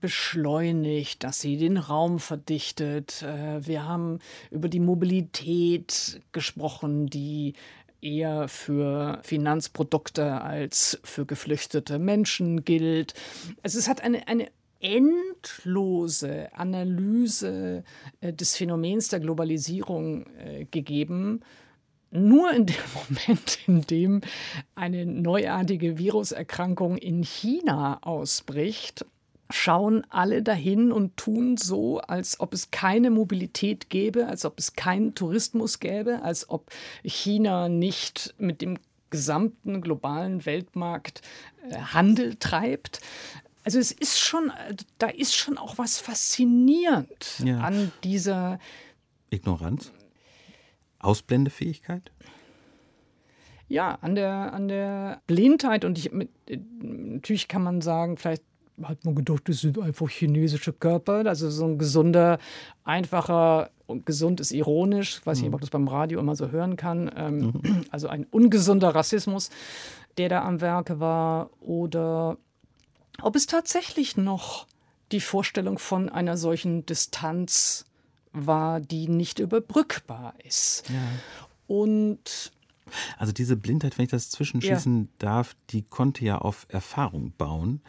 beschleunigt, 0.00 1.24
dass 1.24 1.40
sie 1.40 1.56
den 1.56 1.76
Raum 1.76 2.20
verdichtet. 2.20 3.22
Äh, 3.22 3.66
wir 3.66 3.86
haben 3.86 4.20
über 4.50 4.68
die 4.68 4.80
Mobilität 4.80 6.20
gesprochen, 6.32 7.06
die 7.06 7.54
eher 8.00 8.48
für 8.48 9.18
Finanzprodukte 9.22 10.40
als 10.40 11.00
für 11.02 11.26
geflüchtete 11.26 11.98
Menschen 11.98 12.64
gilt. 12.64 13.14
Also 13.62 13.78
es 13.78 13.88
hat 13.88 14.02
eine, 14.02 14.28
eine 14.28 14.48
endlose 14.80 16.48
Analyse 16.52 17.84
äh, 18.20 18.32
des 18.32 18.56
Phänomens 18.56 19.08
der 19.08 19.20
Globalisierung 19.20 20.26
äh, 20.38 20.66
gegeben. 20.70 21.40
Nur 22.10 22.52
in 22.52 22.66
dem 22.66 22.76
Moment, 23.26 23.58
in 23.66 23.82
dem 23.82 24.20
eine 24.74 25.04
neuartige 25.04 25.98
Viruserkrankung 25.98 26.96
in 26.96 27.22
China 27.22 27.98
ausbricht, 28.02 29.04
schauen 29.50 30.04
alle 30.10 30.42
dahin 30.42 30.92
und 30.92 31.16
tun 31.16 31.56
so, 31.56 32.00
als 32.00 32.38
ob 32.40 32.52
es 32.52 32.70
keine 32.70 33.10
Mobilität 33.10 33.88
gäbe, 33.88 34.26
als 34.26 34.44
ob 34.44 34.58
es 34.58 34.74
keinen 34.74 35.14
Tourismus 35.14 35.80
gäbe, 35.80 36.22
als 36.22 36.50
ob 36.50 36.70
China 37.02 37.68
nicht 37.68 38.34
mit 38.38 38.60
dem 38.60 38.78
gesamten 39.10 39.80
globalen 39.80 40.44
Weltmarkt 40.44 41.22
äh, 41.70 41.76
Handel 41.76 42.36
treibt. 42.36 43.00
Also 43.64 43.78
es 43.78 43.92
ist 43.92 44.18
schon, 44.18 44.52
da 44.98 45.08
ist 45.08 45.34
schon 45.34 45.58
auch 45.58 45.78
was 45.78 45.98
faszinierend 45.98 47.42
ja. 47.44 47.58
an 47.60 47.92
dieser 48.02 48.58
Ignoranz, 49.30 49.92
Ausblendefähigkeit. 50.98 52.10
Ja, 53.68 53.98
an 54.00 54.14
der, 54.14 54.54
an 54.54 54.68
der 54.68 55.20
Blindheit 55.26 55.84
und 55.84 55.98
ich, 55.98 56.10
mit, 56.12 56.30
natürlich 56.80 57.48
kann 57.48 57.62
man 57.62 57.82
sagen, 57.82 58.16
vielleicht 58.16 58.42
hat 58.82 59.04
man 59.04 59.14
gedacht, 59.14 59.48
das 59.48 59.60
sind 59.60 59.78
einfach 59.78 60.08
chinesische 60.08 60.72
Körper. 60.72 61.26
Also 61.26 61.50
so 61.50 61.64
ein 61.64 61.78
gesunder, 61.78 62.38
einfacher 62.84 63.70
und 63.86 64.06
gesund 64.06 64.40
ist 64.40 64.52
ironisch, 64.52 65.24
weiß 65.24 65.38
mhm. 65.38 65.44
nicht, 65.44 65.54
ob 65.54 65.60
das 65.60 65.70
beim 65.70 65.88
Radio 65.88 66.20
immer 66.20 66.36
so 66.36 66.50
hören 66.50 66.76
kann. 66.76 67.10
Ähm, 67.14 67.38
mhm. 67.38 67.84
Also 67.90 68.08
ein 68.08 68.24
ungesunder 68.30 68.94
Rassismus, 68.94 69.50
der 70.16 70.28
da 70.28 70.44
am 70.44 70.60
Werke 70.60 71.00
war. 71.00 71.50
Oder 71.60 72.38
ob 73.22 73.36
es 73.36 73.46
tatsächlich 73.46 74.16
noch 74.16 74.66
die 75.12 75.20
Vorstellung 75.20 75.78
von 75.78 76.08
einer 76.08 76.36
solchen 76.36 76.84
Distanz 76.86 77.86
war, 78.32 78.80
die 78.80 79.08
nicht 79.08 79.38
überbrückbar 79.38 80.34
ist. 80.44 80.84
Ja. 80.88 80.96
Und 81.66 82.52
also 83.18 83.32
diese 83.32 83.56
Blindheit, 83.56 83.98
wenn 83.98 84.04
ich 84.04 84.10
das 84.10 84.30
zwischenschießen 84.30 85.02
ja. 85.02 85.08
darf, 85.18 85.56
die 85.70 85.82
konnte 85.82 86.24
ja 86.24 86.38
auf 86.38 86.66
Erfahrung 86.68 87.32
bauen. 87.36 87.80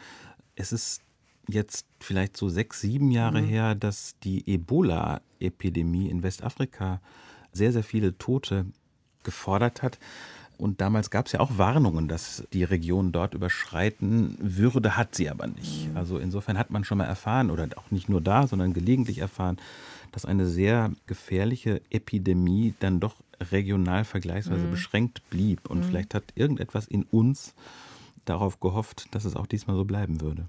Es 0.56 0.72
ist 0.72 1.02
jetzt 1.48 1.86
vielleicht 2.00 2.36
so 2.36 2.48
sechs, 2.48 2.80
sieben 2.80 3.10
Jahre 3.10 3.42
mhm. 3.42 3.46
her, 3.46 3.74
dass 3.74 4.16
die 4.22 4.46
Ebola-Epidemie 4.46 6.08
in 6.08 6.22
Westafrika 6.22 7.00
sehr, 7.52 7.72
sehr 7.72 7.84
viele 7.84 8.16
Tote 8.18 8.66
gefordert 9.22 9.82
hat. 9.82 9.98
Und 10.60 10.82
damals 10.82 11.08
gab 11.08 11.26
es 11.26 11.32
ja 11.32 11.40
auch 11.40 11.56
Warnungen, 11.56 12.06
dass 12.06 12.44
die 12.52 12.64
Region 12.64 13.12
dort 13.12 13.32
überschreiten 13.32 14.36
würde, 14.38 14.96
hat 14.96 15.14
sie 15.14 15.30
aber 15.30 15.46
nicht. 15.46 15.88
Also 15.94 16.18
insofern 16.18 16.58
hat 16.58 16.70
man 16.70 16.84
schon 16.84 16.98
mal 16.98 17.04
erfahren, 17.04 17.50
oder 17.50 17.66
auch 17.76 17.90
nicht 17.90 18.10
nur 18.10 18.20
da, 18.20 18.46
sondern 18.46 18.74
gelegentlich 18.74 19.18
erfahren, 19.18 19.56
dass 20.12 20.26
eine 20.26 20.46
sehr 20.46 20.92
gefährliche 21.06 21.80
Epidemie 21.90 22.74
dann 22.80 23.00
doch 23.00 23.14
regional 23.50 24.04
vergleichsweise 24.04 24.66
mhm. 24.66 24.70
beschränkt 24.70 25.22
blieb. 25.30 25.70
Und 25.70 25.78
mhm. 25.78 25.84
vielleicht 25.84 26.14
hat 26.14 26.24
irgendetwas 26.34 26.86
in 26.86 27.04
uns 27.04 27.54
darauf 28.26 28.60
gehofft, 28.60 29.06
dass 29.12 29.24
es 29.24 29.36
auch 29.36 29.46
diesmal 29.46 29.76
so 29.76 29.86
bleiben 29.86 30.20
würde. 30.20 30.44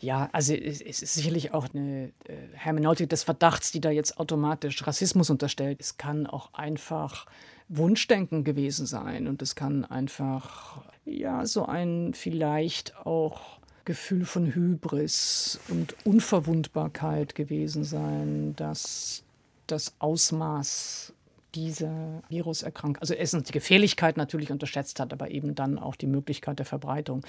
Ja, 0.00 0.30
also 0.32 0.54
es 0.54 0.80
ist 0.80 1.14
sicherlich 1.14 1.52
auch 1.52 1.68
eine 1.74 2.06
äh, 2.24 2.34
Hermeneutik 2.54 3.10
des 3.10 3.22
Verdachts, 3.22 3.70
die 3.70 3.80
da 3.80 3.90
jetzt 3.90 4.18
automatisch 4.18 4.86
Rassismus 4.86 5.28
unterstellt. 5.28 5.78
Es 5.80 5.98
kann 5.98 6.26
auch 6.26 6.54
einfach 6.54 7.26
Wunschdenken 7.68 8.42
gewesen 8.42 8.86
sein 8.86 9.28
und 9.28 9.42
es 9.42 9.54
kann 9.54 9.84
einfach 9.84 10.82
ja 11.04 11.44
so 11.44 11.66
ein 11.66 12.14
vielleicht 12.14 12.96
auch 12.96 13.60
Gefühl 13.84 14.24
von 14.24 14.54
Hybris 14.54 15.60
und 15.68 15.94
Unverwundbarkeit 16.04 17.34
gewesen 17.34 17.84
sein, 17.84 18.54
dass 18.56 19.22
das 19.66 19.94
Ausmaß 19.98 21.12
dieser 21.54 22.22
Viruserkrankung, 22.28 23.00
also 23.00 23.14
erstens 23.14 23.44
die 23.44 23.52
Gefährlichkeit 23.52 24.16
natürlich 24.16 24.50
unterschätzt 24.50 25.00
hat, 25.00 25.12
aber 25.12 25.30
eben 25.30 25.54
dann 25.54 25.78
auch 25.78 25.96
die 25.96 26.06
Möglichkeit 26.06 26.58
der 26.58 26.66
Verbreitung. 26.66 27.24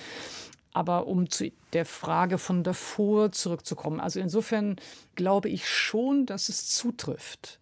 Aber 0.73 1.07
um 1.07 1.29
zu 1.29 1.51
der 1.73 1.85
Frage 1.85 2.37
von 2.37 2.63
davor 2.63 3.31
zurückzukommen, 3.31 3.99
also 3.99 4.19
insofern 4.19 4.77
glaube 5.15 5.49
ich 5.49 5.67
schon, 5.67 6.25
dass 6.25 6.49
es 6.49 6.69
zutrifft, 6.69 7.59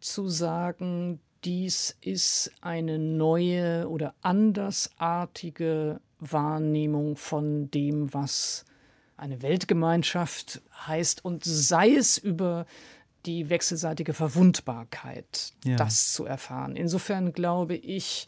zu 0.00 0.28
sagen, 0.28 1.20
dies 1.44 1.96
ist 2.00 2.52
eine 2.60 2.98
neue 2.98 3.88
oder 3.88 4.14
andersartige 4.22 6.00
Wahrnehmung 6.20 7.16
von 7.16 7.70
dem, 7.70 8.12
was 8.12 8.64
eine 9.16 9.42
Weltgemeinschaft 9.42 10.60
heißt 10.86 11.24
und 11.24 11.44
sei 11.44 11.94
es 11.94 12.18
über 12.18 12.66
die 13.28 13.50
wechselseitige 13.50 14.14
Verwundbarkeit, 14.14 15.52
ja. 15.62 15.76
das 15.76 16.12
zu 16.12 16.24
erfahren. 16.24 16.76
Insofern 16.76 17.32
glaube 17.34 17.74
ich, 17.74 18.26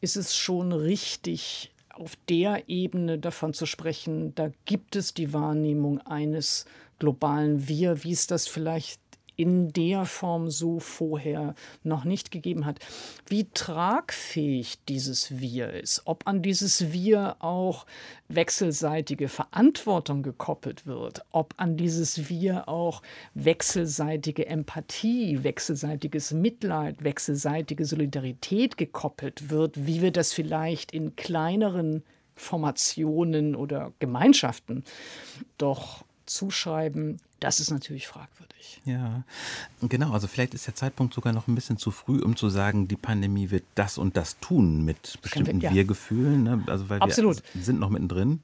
ist 0.00 0.16
es 0.16 0.36
schon 0.36 0.72
richtig, 0.72 1.70
auf 1.90 2.16
der 2.28 2.68
Ebene 2.68 3.18
davon 3.18 3.54
zu 3.54 3.66
sprechen, 3.66 4.34
da 4.34 4.50
gibt 4.64 4.96
es 4.96 5.14
die 5.14 5.32
Wahrnehmung 5.32 6.00
eines 6.00 6.64
globalen 6.98 7.68
Wir, 7.68 8.02
wie 8.02 8.12
es 8.12 8.26
das 8.26 8.48
vielleicht 8.48 9.00
in 9.36 9.72
der 9.72 10.04
Form 10.04 10.50
so 10.50 10.80
vorher 10.80 11.54
noch 11.82 12.04
nicht 12.04 12.30
gegeben 12.30 12.66
hat. 12.66 12.78
Wie 13.26 13.48
tragfähig 13.52 14.78
dieses 14.88 15.40
Wir 15.40 15.72
ist, 15.72 16.02
ob 16.04 16.26
an 16.26 16.42
dieses 16.42 16.92
Wir 16.92 17.36
auch 17.40 17.86
wechselseitige 18.28 19.28
Verantwortung 19.28 20.22
gekoppelt 20.22 20.86
wird, 20.86 21.24
ob 21.30 21.54
an 21.56 21.76
dieses 21.76 22.28
Wir 22.28 22.68
auch 22.68 23.02
wechselseitige 23.34 24.46
Empathie, 24.46 25.42
wechselseitiges 25.42 26.32
Mitleid, 26.32 27.02
wechselseitige 27.04 27.84
Solidarität 27.84 28.76
gekoppelt 28.76 29.50
wird, 29.50 29.86
wie 29.86 30.02
wir 30.02 30.12
das 30.12 30.32
vielleicht 30.32 30.92
in 30.92 31.16
kleineren 31.16 32.02
Formationen 32.34 33.54
oder 33.54 33.92
Gemeinschaften 33.98 34.84
doch 35.58 36.04
zuschreiben, 36.26 37.18
das 37.40 37.60
ist 37.60 37.70
natürlich 37.70 38.06
fragwürdig. 38.06 38.80
Ja, 38.84 39.24
genau. 39.80 40.12
Also 40.12 40.28
vielleicht 40.28 40.54
ist 40.54 40.66
der 40.66 40.74
Zeitpunkt 40.74 41.14
sogar 41.14 41.32
noch 41.32 41.48
ein 41.48 41.54
bisschen 41.54 41.76
zu 41.76 41.90
früh, 41.90 42.20
um 42.20 42.36
zu 42.36 42.48
sagen, 42.48 42.88
die 42.88 42.96
Pandemie 42.96 43.50
wird 43.50 43.64
das 43.74 43.98
und 43.98 44.16
das 44.16 44.38
tun 44.38 44.84
mit 44.84 45.18
bestimmten 45.22 45.60
ja. 45.60 45.72
Wir-Gefühlen. 45.72 46.42
Ne? 46.42 46.64
Also 46.66 46.88
weil 46.88 47.00
Absolut. 47.00 47.42
wir 47.54 47.64
sind 47.64 47.80
noch 47.80 47.90
mittendrin. 47.90 48.40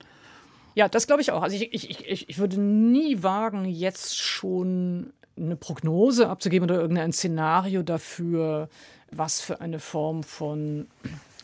Ja, 0.74 0.88
das 0.88 1.06
glaube 1.06 1.22
ich 1.22 1.32
auch. 1.32 1.42
Also 1.42 1.56
ich, 1.56 1.72
ich, 1.72 2.06
ich, 2.06 2.28
ich 2.28 2.38
würde 2.38 2.60
nie 2.60 3.22
wagen, 3.22 3.64
jetzt 3.64 4.16
schon 4.16 5.12
eine 5.36 5.56
Prognose 5.56 6.28
abzugeben 6.28 6.68
oder 6.68 6.80
irgendein 6.80 7.12
Szenario 7.12 7.82
dafür, 7.82 8.68
was 9.10 9.40
für 9.40 9.60
eine 9.60 9.78
Form 9.78 10.22
von 10.22 10.86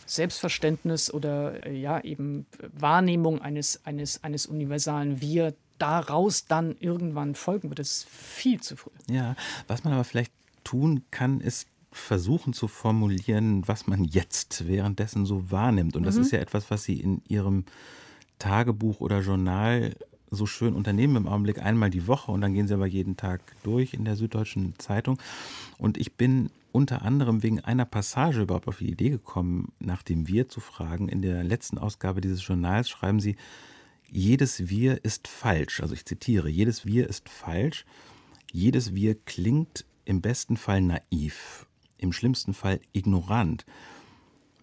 Selbstverständnis 0.06 1.12
oder 1.12 1.68
ja 1.68 2.00
eben 2.00 2.46
Wahrnehmung 2.72 3.40
eines, 3.40 3.84
eines, 3.84 4.22
eines 4.22 4.46
universalen 4.46 5.20
Wir 5.20 5.54
daraus 5.78 6.46
dann 6.46 6.76
irgendwann 6.78 7.34
folgen 7.34 7.68
wird, 7.68 7.80
ist 7.80 8.08
viel 8.08 8.60
zu 8.60 8.76
früh. 8.76 8.90
Ja, 9.08 9.36
was 9.66 9.84
man 9.84 9.92
aber 9.92 10.04
vielleicht 10.04 10.32
tun 10.62 11.02
kann, 11.10 11.40
ist 11.40 11.68
versuchen 11.92 12.52
zu 12.52 12.66
formulieren, 12.66 13.66
was 13.68 13.86
man 13.86 14.04
jetzt 14.04 14.66
währenddessen 14.66 15.26
so 15.26 15.50
wahrnimmt. 15.50 15.94
Und 15.96 16.04
das 16.04 16.16
mhm. 16.16 16.22
ist 16.22 16.32
ja 16.32 16.40
etwas, 16.40 16.70
was 16.70 16.84
Sie 16.84 17.00
in 17.00 17.22
Ihrem 17.28 17.64
Tagebuch 18.38 19.00
oder 19.00 19.20
Journal 19.20 19.94
so 20.30 20.46
schön 20.46 20.74
unternehmen 20.74 21.16
im 21.16 21.28
Augenblick 21.28 21.62
einmal 21.62 21.90
die 21.90 22.06
Woche 22.08 22.32
und 22.32 22.40
dann 22.40 22.54
gehen 22.54 22.66
sie 22.66 22.74
aber 22.74 22.86
jeden 22.86 23.16
Tag 23.16 23.40
durch 23.62 23.94
in 23.94 24.04
der 24.04 24.16
Süddeutschen 24.16 24.74
Zeitung. 24.78 25.18
Und 25.78 25.96
ich 25.96 26.14
bin 26.14 26.50
unter 26.72 27.02
anderem 27.02 27.42
wegen 27.42 27.60
einer 27.60 27.84
Passage 27.84 28.42
überhaupt 28.42 28.66
auf 28.66 28.78
die 28.78 28.90
Idee 28.90 29.10
gekommen, 29.10 29.72
nach 29.78 30.02
dem 30.02 30.26
Wir 30.26 30.48
zu 30.48 30.58
fragen. 30.60 31.08
In 31.08 31.22
der 31.22 31.44
letzten 31.44 31.78
Ausgabe 31.78 32.20
dieses 32.20 32.44
Journals 32.44 32.88
schreiben 32.88 33.20
sie, 33.20 33.36
jedes 34.10 34.68
Wir 34.68 35.04
ist 35.04 35.28
falsch. 35.28 35.80
Also 35.80 35.94
ich 35.94 36.04
zitiere, 36.04 36.48
jedes 36.48 36.86
Wir 36.86 37.08
ist 37.08 37.28
falsch. 37.28 37.84
Jedes 38.52 38.94
Wir 38.94 39.14
klingt 39.14 39.84
im 40.04 40.20
besten 40.20 40.56
Fall 40.56 40.80
naiv, 40.80 41.66
im 41.98 42.12
schlimmsten 42.12 42.54
Fall 42.54 42.80
ignorant. 42.92 43.64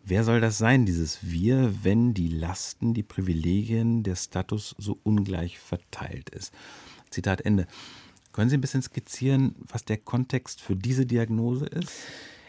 Wer 0.04 0.24
soll 0.24 0.42
das 0.42 0.58
sein, 0.58 0.86
dieses 0.86 1.20
Wir, 1.22 1.84
wenn 1.84 2.14
die 2.14 2.30
Lasten, 2.30 2.94
die 2.94 3.04
Privilegien, 3.04 4.04
der 4.04 4.16
Status 4.16 4.76
so 4.78 5.00
ungleich 5.04 5.60
verteilt 5.60 6.30
ist? 6.30 6.54
Zitat 7.10 7.42
Ende. 7.42 7.68
Können 8.32 8.50
Sie 8.50 8.58
ein 8.58 8.62
bisschen 8.62 8.82
skizzieren, 8.82 9.56
was 9.60 9.84
der 9.84 9.98
Kontext 9.98 10.62
für 10.62 10.76
diese 10.76 11.06
Diagnose 11.06 11.66
ist? 11.66 11.92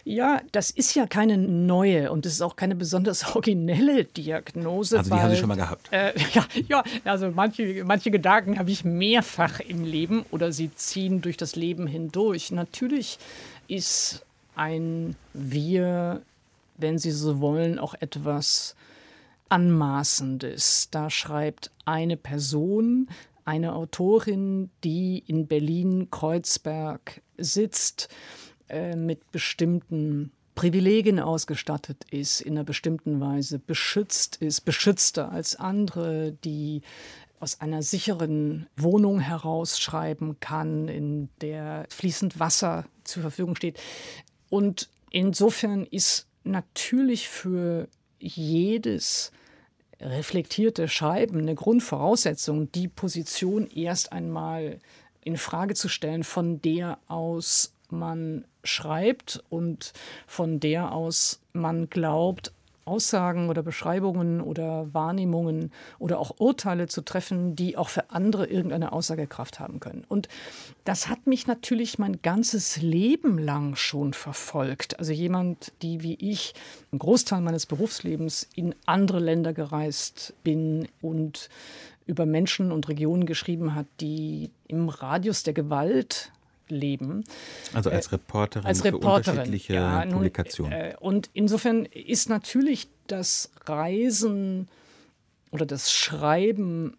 Ja, 0.04 0.40
das 0.50 0.70
ist 0.70 0.94
ja 0.94 1.06
keine 1.06 1.38
neue 1.38 2.10
und 2.10 2.26
es 2.26 2.34
ist 2.34 2.42
auch 2.42 2.56
keine 2.56 2.74
besonders 2.74 3.24
originelle 3.34 4.04
Diagnose. 4.04 4.98
Also 4.98 5.08
die 5.08 5.16
weil, 5.16 5.22
haben 5.22 5.30
Sie 5.30 5.36
schon 5.36 5.48
mal 5.48 5.56
gehabt? 5.56 5.88
Äh, 5.92 6.12
ja, 6.34 6.44
ja, 6.68 6.84
also 7.04 7.30
manche, 7.30 7.84
manche 7.84 8.10
Gedanken 8.10 8.58
habe 8.58 8.70
ich 8.70 8.84
mehrfach 8.84 9.60
im 9.60 9.84
Leben 9.84 10.24
oder 10.30 10.52
sie 10.52 10.74
ziehen 10.74 11.20
durch 11.20 11.36
das 11.36 11.54
Leben 11.54 11.86
hindurch. 11.86 12.50
Natürlich 12.50 13.18
ist 13.68 14.24
ein 14.56 15.16
Wir, 15.32 16.22
wenn 16.76 16.98
Sie 16.98 17.12
so 17.12 17.40
wollen, 17.40 17.78
auch 17.78 17.94
etwas 17.94 18.74
Anmaßendes. 19.48 20.88
Da 20.90 21.10
schreibt 21.10 21.70
eine 21.84 22.16
Person, 22.16 23.08
eine 23.44 23.74
Autorin, 23.74 24.70
die 24.82 25.22
in 25.26 25.46
Berlin-Kreuzberg 25.46 27.22
sitzt 27.38 28.08
äh, 28.68 28.96
mit 28.96 29.30
bestimmten 29.32 30.32
Privilegien 30.54 31.18
ausgestattet 31.18 32.04
ist, 32.10 32.40
in 32.40 32.52
einer 32.52 32.64
bestimmten 32.64 33.20
Weise 33.20 33.58
beschützt 33.58 34.36
ist, 34.36 34.62
beschützter 34.62 35.32
als 35.32 35.56
andere, 35.56 36.32
die 36.44 36.82
aus 37.40 37.60
einer 37.60 37.82
sicheren 37.82 38.68
Wohnung 38.76 39.18
herausschreiben 39.18 40.38
kann, 40.40 40.88
in 40.88 41.28
der 41.40 41.86
fließend 41.88 42.38
Wasser 42.38 42.86
zur 43.02 43.22
Verfügung 43.22 43.56
steht. 43.56 43.80
Und 44.48 44.90
insofern 45.10 45.84
ist 45.84 46.28
natürlich 46.44 47.28
für 47.28 47.88
jedes 48.20 49.32
reflektierte 50.00 50.88
Schreiben 50.88 51.40
eine 51.40 51.54
Grundvoraussetzung, 51.54 52.70
die 52.72 52.88
Position 52.88 53.66
erst 53.66 54.12
einmal 54.12 54.78
in 55.24 55.36
Frage 55.36 55.74
zu 55.74 55.88
stellen, 55.88 56.24
von 56.24 56.60
der 56.60 56.98
aus 57.08 57.72
man 57.92 58.44
schreibt 58.64 59.42
und 59.48 59.92
von 60.26 60.60
der 60.60 60.92
aus 60.92 61.40
man 61.52 61.88
glaubt, 61.90 62.52
Aussagen 62.84 63.48
oder 63.48 63.62
Beschreibungen 63.62 64.40
oder 64.40 64.92
Wahrnehmungen 64.92 65.70
oder 65.98 66.18
auch 66.18 66.38
Urteile 66.38 66.88
zu 66.88 67.02
treffen, 67.02 67.54
die 67.54 67.76
auch 67.76 67.88
für 67.88 68.10
andere 68.10 68.46
irgendeine 68.46 68.92
Aussagekraft 68.92 69.60
haben 69.60 69.78
können. 69.78 70.04
Und 70.08 70.28
das 70.84 71.08
hat 71.08 71.26
mich 71.26 71.46
natürlich 71.46 71.98
mein 71.98 72.22
ganzes 72.22 72.82
Leben 72.82 73.38
lang 73.38 73.76
schon 73.76 74.14
verfolgt. 74.14 74.98
Also 74.98 75.12
jemand, 75.12 75.72
die 75.82 76.02
wie 76.02 76.14
ich 76.14 76.54
einen 76.90 76.98
Großteil 76.98 77.40
meines 77.40 77.66
Berufslebens 77.66 78.48
in 78.54 78.74
andere 78.84 79.20
Länder 79.20 79.52
gereist 79.52 80.34
bin 80.42 80.88
und 81.00 81.48
über 82.06 82.26
Menschen 82.26 82.72
und 82.72 82.88
Regionen 82.88 83.26
geschrieben 83.26 83.76
hat, 83.76 83.86
die 84.00 84.50
im 84.66 84.88
Radius 84.88 85.44
der 85.44 85.54
Gewalt 85.54 86.32
leben. 86.72 87.24
Also 87.72 87.90
als 87.90 88.08
äh, 88.08 88.10
Reporterin, 88.10 88.66
als 88.66 88.84
Reporterin 88.84 89.22
für 89.24 89.30
unterschiedliche 89.30 89.74
ja, 89.74 90.04
nun, 90.04 90.14
Publikationen. 90.14 90.72
Äh, 90.72 90.94
und 91.00 91.30
insofern 91.32 91.86
ist 91.86 92.28
natürlich 92.28 92.88
das 93.06 93.50
Reisen 93.66 94.68
oder 95.50 95.66
das 95.66 95.92
Schreiben 95.92 96.96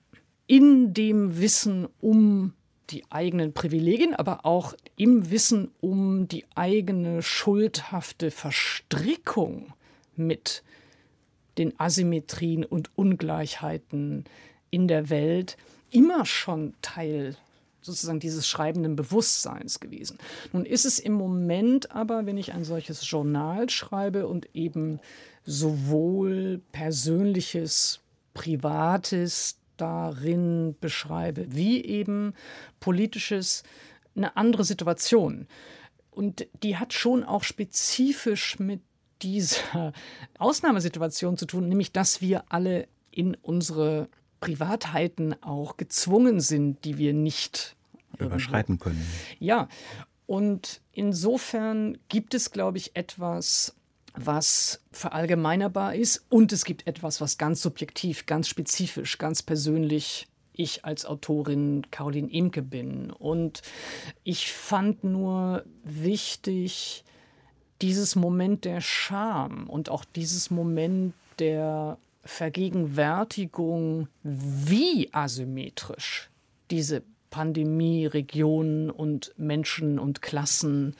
in 0.48 0.94
dem 0.94 1.40
Wissen 1.40 1.88
um 2.00 2.54
die 2.90 3.04
eigenen 3.10 3.54
Privilegien, 3.54 4.14
aber 4.14 4.46
auch 4.46 4.74
im 4.98 5.32
Wissen 5.32 5.72
um 5.82 6.28
die 6.28 6.46
eigene 6.56 7.22
schuldhafte 7.22 8.30
Verstrickung 8.30 9.74
mit 10.16 10.64
den 11.58 11.80
Asymmetrien 11.80 12.66
und 12.66 12.92
Ungleichheiten 12.96 14.26
in 14.70 14.88
der 14.88 15.10
Welt 15.10 15.58
immer 15.92 16.26
schon 16.26 16.74
Teil 16.82 17.36
sozusagen 17.84 18.20
dieses 18.20 18.48
schreibenden 18.48 18.96
Bewusstseins 18.96 19.80
gewesen. 19.80 20.18
Nun 20.52 20.66
ist 20.66 20.86
es 20.86 21.00
im 21.00 21.14
Moment 21.14 21.92
aber, 21.92 22.26
wenn 22.26 22.38
ich 22.38 22.54
ein 22.54 22.64
solches 22.64 23.10
Journal 23.10 23.70
schreibe 23.70 24.28
und 24.28 24.48
eben 24.54 25.00
sowohl 25.46 26.62
persönliches, 26.72 28.00
privates 28.34 29.60
darin 29.78 30.76
beschreibe, 30.80 31.46
wie 31.50 31.84
eben 31.84 32.34
politisches, 32.80 33.64
eine 34.16 34.38
andere 34.38 34.64
Situation. 34.64 35.48
Und 36.12 36.48
die 36.62 36.78
hat 36.78 36.94
schon 36.94 37.24
auch 37.24 37.44
spezifisch 37.44 38.60
mit 38.60 38.82
dieser 39.22 39.94
Ausnahmesituation 40.38 41.38
zu 41.38 41.46
tun, 41.46 41.68
nämlich 41.68 41.92
dass 41.92 42.22
wir 42.22 42.46
alle 42.50 42.88
in 43.12 43.36
unsere 43.36 44.10
Privatheiten 44.44 45.42
auch 45.42 45.78
gezwungen 45.78 46.42
sind, 46.42 46.84
die 46.84 46.98
wir 46.98 47.14
nicht 47.14 47.76
überschreiten 48.20 48.78
können. 48.78 49.06
Ja, 49.40 49.70
und 50.26 50.82
insofern 50.92 51.98
gibt 52.10 52.34
es, 52.34 52.52
glaube 52.52 52.78
ich, 52.78 52.96
etwas, 52.96 53.76
was 54.16 54.82
verallgemeinerbar 54.92 55.96
ist 55.96 56.26
und 56.30 56.52
es 56.52 56.66
gibt 56.66 56.88
etwas, 56.88 57.22
was 57.22 57.38
ganz 57.38 57.62
subjektiv, 57.62 58.26
ganz 58.26 58.48
spezifisch, 58.48 59.18
ganz 59.18 59.42
persönlich 59.42 60.28
ich 60.52 60.86
als 60.86 61.06
Autorin 61.06 61.90
Caroline 61.90 62.30
Imke 62.30 62.62
bin. 62.62 63.12
Und 63.12 63.62
ich 64.24 64.52
fand 64.52 65.04
nur 65.04 65.64
wichtig, 65.84 67.04
dieses 67.82 68.16
Moment 68.16 68.66
der 68.66 68.82
Scham 68.82 69.70
und 69.70 69.90
auch 69.90 70.06
dieses 70.06 70.52
Moment 70.52 71.14
der 71.40 71.98
Vergegenwärtigung, 72.24 74.08
wie 74.24 75.10
asymmetrisch 75.14 76.30
diese 76.72 77.04
Pandemie 77.30 78.06
Regionen 78.06 78.90
und 78.90 79.34
Menschen 79.38 80.00
und 80.00 80.22
Klassen, 80.22 80.96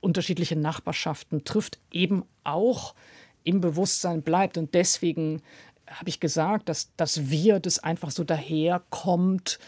unterschiedliche 0.00 0.56
Nachbarschaften 0.56 1.44
trifft, 1.44 1.78
eben 1.90 2.24
auch 2.44 2.94
im 3.42 3.60
Bewusstsein 3.60 4.22
bleibt. 4.22 4.58
Und 4.58 4.74
deswegen 4.74 5.42
habe 5.86 6.10
ich 6.10 6.20
gesagt, 6.20 6.68
dass 6.68 6.94
das 6.96 7.30
Wir, 7.30 7.60
das 7.60 7.78
einfach 7.78 8.10
so 8.10 8.24
daherkommt, 8.24 9.58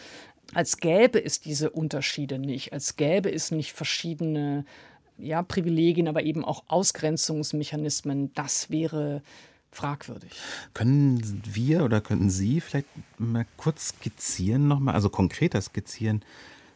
als 0.53 0.77
gäbe 0.77 1.23
es 1.23 1.41
diese 1.41 1.71
Unterschiede 1.71 2.39
nicht, 2.39 2.73
als 2.73 2.95
gäbe 2.95 3.31
es 3.33 3.51
nicht 3.51 3.73
verschiedene 3.73 4.65
ja, 5.17 5.41
Privilegien, 5.43 6.07
aber 6.07 6.23
eben 6.23 6.45
auch 6.45 6.63
Ausgrenzungsmechanismen. 6.67 8.33
Das 8.33 8.69
wäre 8.69 9.23
fragwürdig. 9.77 10.31
Können 10.73 11.41
wir 11.45 11.83
oder 11.83 12.01
könnten 12.01 12.29
Sie 12.29 12.61
vielleicht 12.61 12.87
mal 13.17 13.45
kurz 13.57 13.89
skizzieren 13.89 14.67
nochmal, 14.67 14.95
also 14.95 15.09
konkreter 15.09 15.61
skizzieren, 15.61 16.23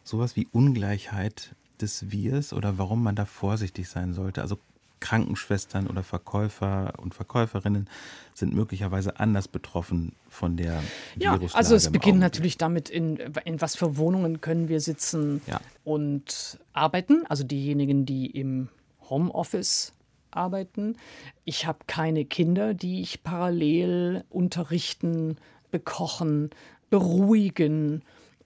sowas 0.04 0.36
wie 0.36 0.46
Ungleichheit 0.52 1.54
des 1.80 2.12
Wirs 2.12 2.52
oder 2.52 2.78
warum 2.78 3.02
man 3.02 3.16
da 3.16 3.24
vorsichtig 3.24 3.88
sein 3.88 4.14
sollte? 4.14 4.40
Also 4.40 4.58
Krankenschwestern 5.00 5.88
oder 5.88 6.04
Verkäufer 6.04 6.92
und 6.98 7.12
Verkäuferinnen 7.12 7.88
sind 8.34 8.54
möglicherweise 8.54 9.18
anders 9.18 9.48
betroffen 9.48 10.12
von 10.28 10.56
der 10.56 10.80
ja, 11.16 11.32
Viruslage. 11.32 11.56
Also 11.58 11.74
es 11.74 11.90
beginnt 11.90 12.20
natürlich 12.20 12.56
damit, 12.56 12.88
in, 12.88 13.16
in 13.44 13.60
was 13.60 13.74
für 13.74 13.96
Wohnungen 13.96 14.40
können 14.40 14.68
wir 14.68 14.80
sitzen 14.80 15.42
ja. 15.48 15.60
und 15.82 16.60
arbeiten. 16.72 17.26
Also 17.28 17.42
diejenigen, 17.42 18.06
die 18.06 18.26
im 18.26 18.68
Homeoffice 19.10 19.92
arbeiten. 20.36 20.96
Ich 21.44 21.66
habe 21.66 21.80
keine 21.86 22.24
Kinder, 22.24 22.74
die 22.74 23.00
ich 23.00 23.22
parallel 23.22 24.24
unterrichten, 24.30 25.36
bekochen, 25.70 26.50
beruhigen, 26.90 28.02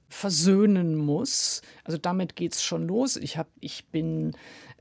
versöhnen 0.09 0.94
muss. 0.94 1.62
Also 1.85 1.99
damit 1.99 2.37
geht 2.37 2.55
es 2.55 2.62
schon 2.62 2.87
los. 2.87 3.16
Ich, 3.16 3.37
hab, 3.37 3.49
ich 3.61 3.87
bin 3.87 4.37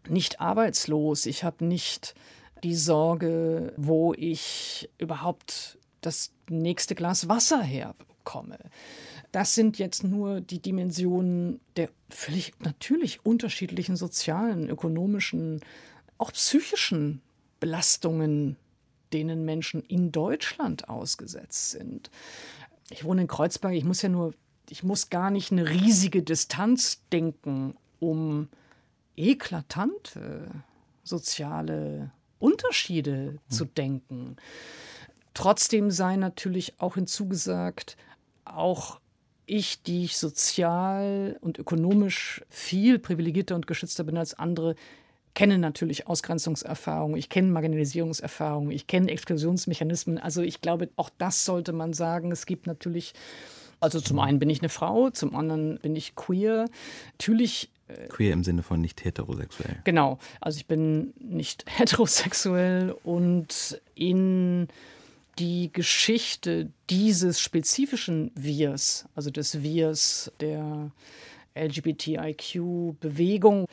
nicht 0.07 0.39
arbeitslos. 0.39 1.25
Ich 1.25 1.43
habe 1.43 1.65
nicht 1.65 2.15
die 2.63 2.75
Sorge, 2.75 3.73
wo 3.77 4.13
ich 4.13 4.89
überhaupt 4.97 5.77
das 6.01 6.31
nächste 6.49 6.95
Glas 6.95 7.27
Wasser 7.27 7.61
herbekomme. 7.61 8.59
Das 9.31 9.53
sind 9.53 9.77
jetzt 9.79 10.03
nur 10.03 10.39
die 10.41 10.61
Dimensionen 10.61 11.59
der 11.75 11.89
völlig 12.09 12.53
natürlich 12.59 13.25
unterschiedlichen 13.25 13.97
sozialen, 13.97 14.69
ökonomischen, 14.69 15.61
auch 16.17 16.31
psychischen 16.31 17.21
Belastungen, 17.59 18.57
denen 19.13 19.45
Menschen 19.45 19.81
in 19.83 20.11
Deutschland 20.11 20.89
ausgesetzt 20.89 21.71
sind. 21.71 22.09
Ich 22.89 23.03
wohne 23.03 23.21
in 23.21 23.27
Kreuzberg, 23.27 23.73
ich 23.73 23.83
muss 23.83 24.01
ja 24.01 24.09
nur, 24.09 24.33
ich 24.69 24.83
muss 24.83 25.09
gar 25.09 25.31
nicht 25.31 25.51
eine 25.51 25.69
riesige 25.69 26.21
Distanz 26.21 27.01
denken, 27.11 27.75
um 27.99 28.49
eklatante 29.15 30.47
soziale 31.03 32.11
Unterschiede 32.39 33.13
hm. 33.13 33.39
zu 33.49 33.65
denken. 33.65 34.35
Trotzdem 35.33 35.91
sei 35.91 36.15
natürlich 36.15 36.79
auch 36.79 36.95
hinzugesagt, 36.95 37.97
auch 38.45 38.99
ich, 39.45 39.83
die 39.83 40.05
ich 40.05 40.17
sozial 40.17 41.37
und 41.41 41.59
ökonomisch 41.59 42.43
viel 42.49 42.99
privilegierter 42.99 43.55
und 43.55 43.67
geschützter 43.67 44.03
bin 44.03 44.17
als 44.17 44.33
andere, 44.33 44.75
kenne 45.35 45.59
natürlich 45.59 46.07
Ausgrenzungserfahrungen, 46.07 47.17
ich 47.17 47.29
kenne 47.29 47.51
Marginalisierungserfahrungen, 47.51 48.71
ich 48.71 48.87
kenne 48.87 49.11
Exklusionsmechanismen. 49.11 50.17
Also 50.17 50.41
ich 50.41 50.61
glaube, 50.61 50.89
auch 50.95 51.11
das 51.17 51.45
sollte 51.45 51.73
man 51.73 51.93
sagen. 51.93 52.31
Es 52.31 52.47
gibt 52.47 52.65
natürlich, 52.65 53.13
also 53.79 54.01
zum 54.01 54.17
einen 54.19 54.39
bin 54.39 54.49
ich 54.49 54.61
eine 54.61 54.69
Frau, 54.69 55.11
zum 55.11 55.35
anderen 55.35 55.77
bin 55.79 55.95
ich 55.95 56.15
queer. 56.15 56.65
Natürlich 57.19 57.69
Queer 58.09 58.33
im 58.33 58.43
Sinne 58.43 58.63
von 58.63 58.81
nicht 58.81 59.05
heterosexuell. 59.05 59.77
Genau, 59.83 60.17
also 60.41 60.57
ich 60.57 60.65
bin 60.65 61.13
nicht 61.19 61.65
heterosexuell 61.77 62.95
und 63.03 63.79
in 63.93 64.69
die 65.37 65.69
Geschichte 65.71 66.71
dieses 66.89 67.39
spezifischen 67.39 68.31
Wirs, 68.33 69.05
also 69.15 69.29
des 69.29 69.61
Wirs 69.61 70.31
der 70.39 70.89
LGBTIQ-Bewegung, 71.55 73.67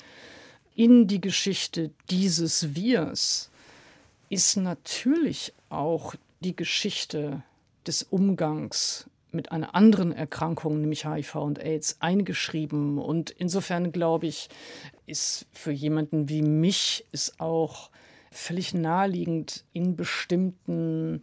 in 0.74 1.06
die 1.06 1.20
Geschichte 1.20 1.90
dieses 2.10 2.74
Wirs 2.74 3.50
ist 4.28 4.56
natürlich 4.56 5.52
auch 5.68 6.14
die 6.40 6.56
Geschichte 6.56 7.42
des 7.86 8.02
Umgangs 8.04 9.06
mit 9.30 9.50
einer 9.50 9.74
anderen 9.74 10.12
Erkrankung, 10.12 10.80
nämlich 10.80 11.06
HIV 11.06 11.36
und 11.36 11.58
AIDS, 11.58 11.96
eingeschrieben. 12.00 12.98
Und 12.98 13.30
insofern 13.30 13.92
glaube 13.92 14.26
ich, 14.26 14.48
ist 15.06 15.46
für 15.52 15.72
jemanden 15.72 16.28
wie 16.28 16.42
mich 16.42 17.04
ist 17.12 17.40
auch 17.40 17.90
völlig 18.30 18.74
naheliegend 18.74 19.64
in 19.72 19.96
bestimmten 19.96 21.22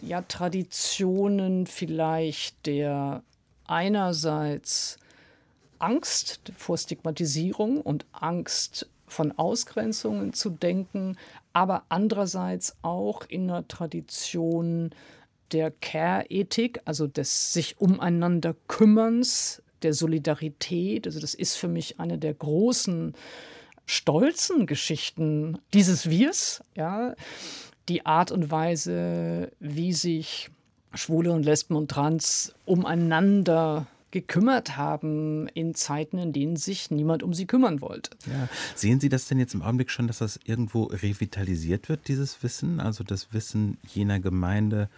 ja, 0.00 0.22
Traditionen 0.22 1.66
vielleicht 1.66 2.66
der 2.66 3.22
einerseits 3.66 4.98
Angst 5.78 6.52
vor 6.56 6.78
Stigmatisierung 6.78 7.80
und 7.80 8.06
Angst 8.12 8.88
von 9.06 9.32
Ausgrenzungen 9.38 10.32
zu 10.32 10.50
denken, 10.50 11.16
aber 11.52 11.84
andererseits 11.88 12.76
auch 12.82 13.22
in 13.28 13.50
einer 13.50 13.66
Tradition 13.68 14.90
der 15.52 15.70
Care-Ethik, 15.70 16.80
also 16.84 17.06
des 17.06 17.52
sich 17.52 17.80
umeinander 17.80 18.56
Kümmerns, 18.66 19.62
der 19.82 19.94
Solidarität. 19.94 21.06
Also 21.06 21.20
das 21.20 21.34
ist 21.34 21.56
für 21.56 21.68
mich 21.68 22.00
eine 22.00 22.18
der 22.18 22.34
großen 22.34 23.14
stolzen 23.84 24.66
Geschichten 24.66 25.58
dieses 25.72 26.10
Wirs, 26.10 26.62
ja, 26.74 27.14
die 27.88 28.04
Art 28.04 28.32
und 28.32 28.50
Weise, 28.50 29.52
wie 29.60 29.92
sich 29.92 30.50
Schwule 30.92 31.30
und 31.30 31.44
Lesben 31.44 31.76
und 31.76 31.90
Trans 31.90 32.54
umeinander 32.64 33.86
gekümmert 34.10 34.76
haben 34.76 35.48
in 35.48 35.74
Zeiten, 35.74 36.18
in 36.18 36.32
denen 36.32 36.56
sich 36.56 36.90
niemand 36.90 37.22
um 37.22 37.34
sie 37.34 37.46
kümmern 37.46 37.80
wollte. 37.80 38.10
Ja. 38.26 38.48
Sehen 38.74 39.00
Sie 39.00 39.08
das 39.08 39.26
denn 39.26 39.38
jetzt 39.38 39.54
im 39.54 39.62
Augenblick 39.62 39.90
schon, 39.90 40.06
dass 40.06 40.18
das 40.18 40.38
irgendwo 40.44 40.84
revitalisiert 40.84 41.88
wird, 41.88 42.08
dieses 42.08 42.42
Wissen? 42.42 42.80
Also 42.80 43.04
das 43.04 43.32
Wissen 43.32 43.78
jener 43.86 44.20
Gemeinde 44.20 44.88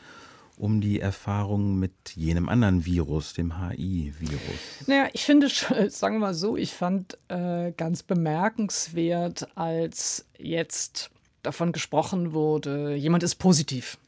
um 0.59 0.81
die 0.81 1.01
Erfahrung 1.01 1.79
mit 1.79 1.93
jenem 2.15 2.49
anderen 2.49 2.85
Virus, 2.85 3.33
dem 3.33 3.59
HI-Virus? 3.59 4.87
Naja, 4.87 5.09
ich 5.13 5.25
finde, 5.25 5.49
sagen 5.89 6.17
wir 6.17 6.21
mal 6.21 6.35
so, 6.35 6.57
ich 6.57 6.73
fand 6.75 7.17
äh, 7.29 7.73
ganz 7.73 8.03
bemerkenswert, 8.03 9.49
als 9.55 10.27
jetzt 10.37 11.11
davon 11.43 11.73
gesprochen 11.73 12.33
wurde, 12.33 12.95
jemand 12.95 13.23
ist 13.23 13.37
positiv. 13.37 13.99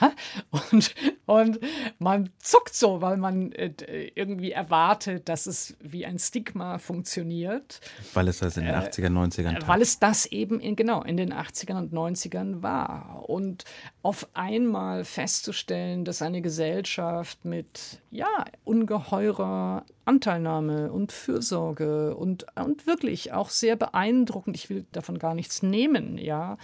Ja? 0.00 0.12
Und, 0.50 0.94
und 1.26 1.58
man 1.98 2.30
zuckt 2.38 2.74
so, 2.74 3.00
weil 3.00 3.16
man 3.16 3.52
äh, 3.52 3.72
irgendwie 4.14 4.52
erwartet, 4.52 5.28
dass 5.28 5.46
es 5.46 5.76
wie 5.80 6.06
ein 6.06 6.18
Stigma 6.18 6.78
funktioniert. 6.78 7.80
Weil 8.14 8.28
es 8.28 8.38
das 8.38 8.56
in 8.56 8.64
den 8.64 8.74
80er, 8.74 9.08
90ern 9.08 9.54
tat. 9.54 9.68
Weil 9.68 9.82
es 9.82 9.98
das 9.98 10.26
eben 10.26 10.60
in, 10.60 10.76
genau 10.76 11.02
in 11.02 11.16
den 11.16 11.32
80ern 11.32 11.78
und 11.78 11.92
90ern 11.92 12.62
war. 12.62 13.28
Und 13.28 13.64
auf 14.08 14.26
einmal 14.32 15.04
festzustellen, 15.04 16.06
dass 16.06 16.22
eine 16.22 16.40
Gesellschaft 16.40 17.44
mit 17.44 18.00
ja, 18.10 18.46
ungeheurer 18.64 19.84
Anteilnahme 20.06 20.90
und 20.90 21.12
Fürsorge 21.12 22.16
und, 22.16 22.46
und 22.56 22.86
wirklich 22.86 23.34
auch 23.34 23.50
sehr 23.50 23.76
beeindruckend, 23.76 24.56
ich 24.56 24.70
will 24.70 24.86
davon 24.92 25.18
gar 25.18 25.34
nichts 25.34 25.62
nehmen, 25.62 26.16
ja, 26.16 26.56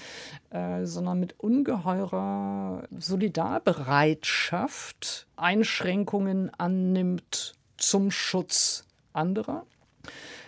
äh, 0.48 0.86
sondern 0.86 1.20
mit 1.20 1.38
ungeheurer 1.38 2.84
Solidarbereitschaft 2.98 5.26
Einschränkungen 5.36 6.50
annimmt 6.56 7.56
zum 7.76 8.10
Schutz 8.10 8.86
anderer. 9.12 9.66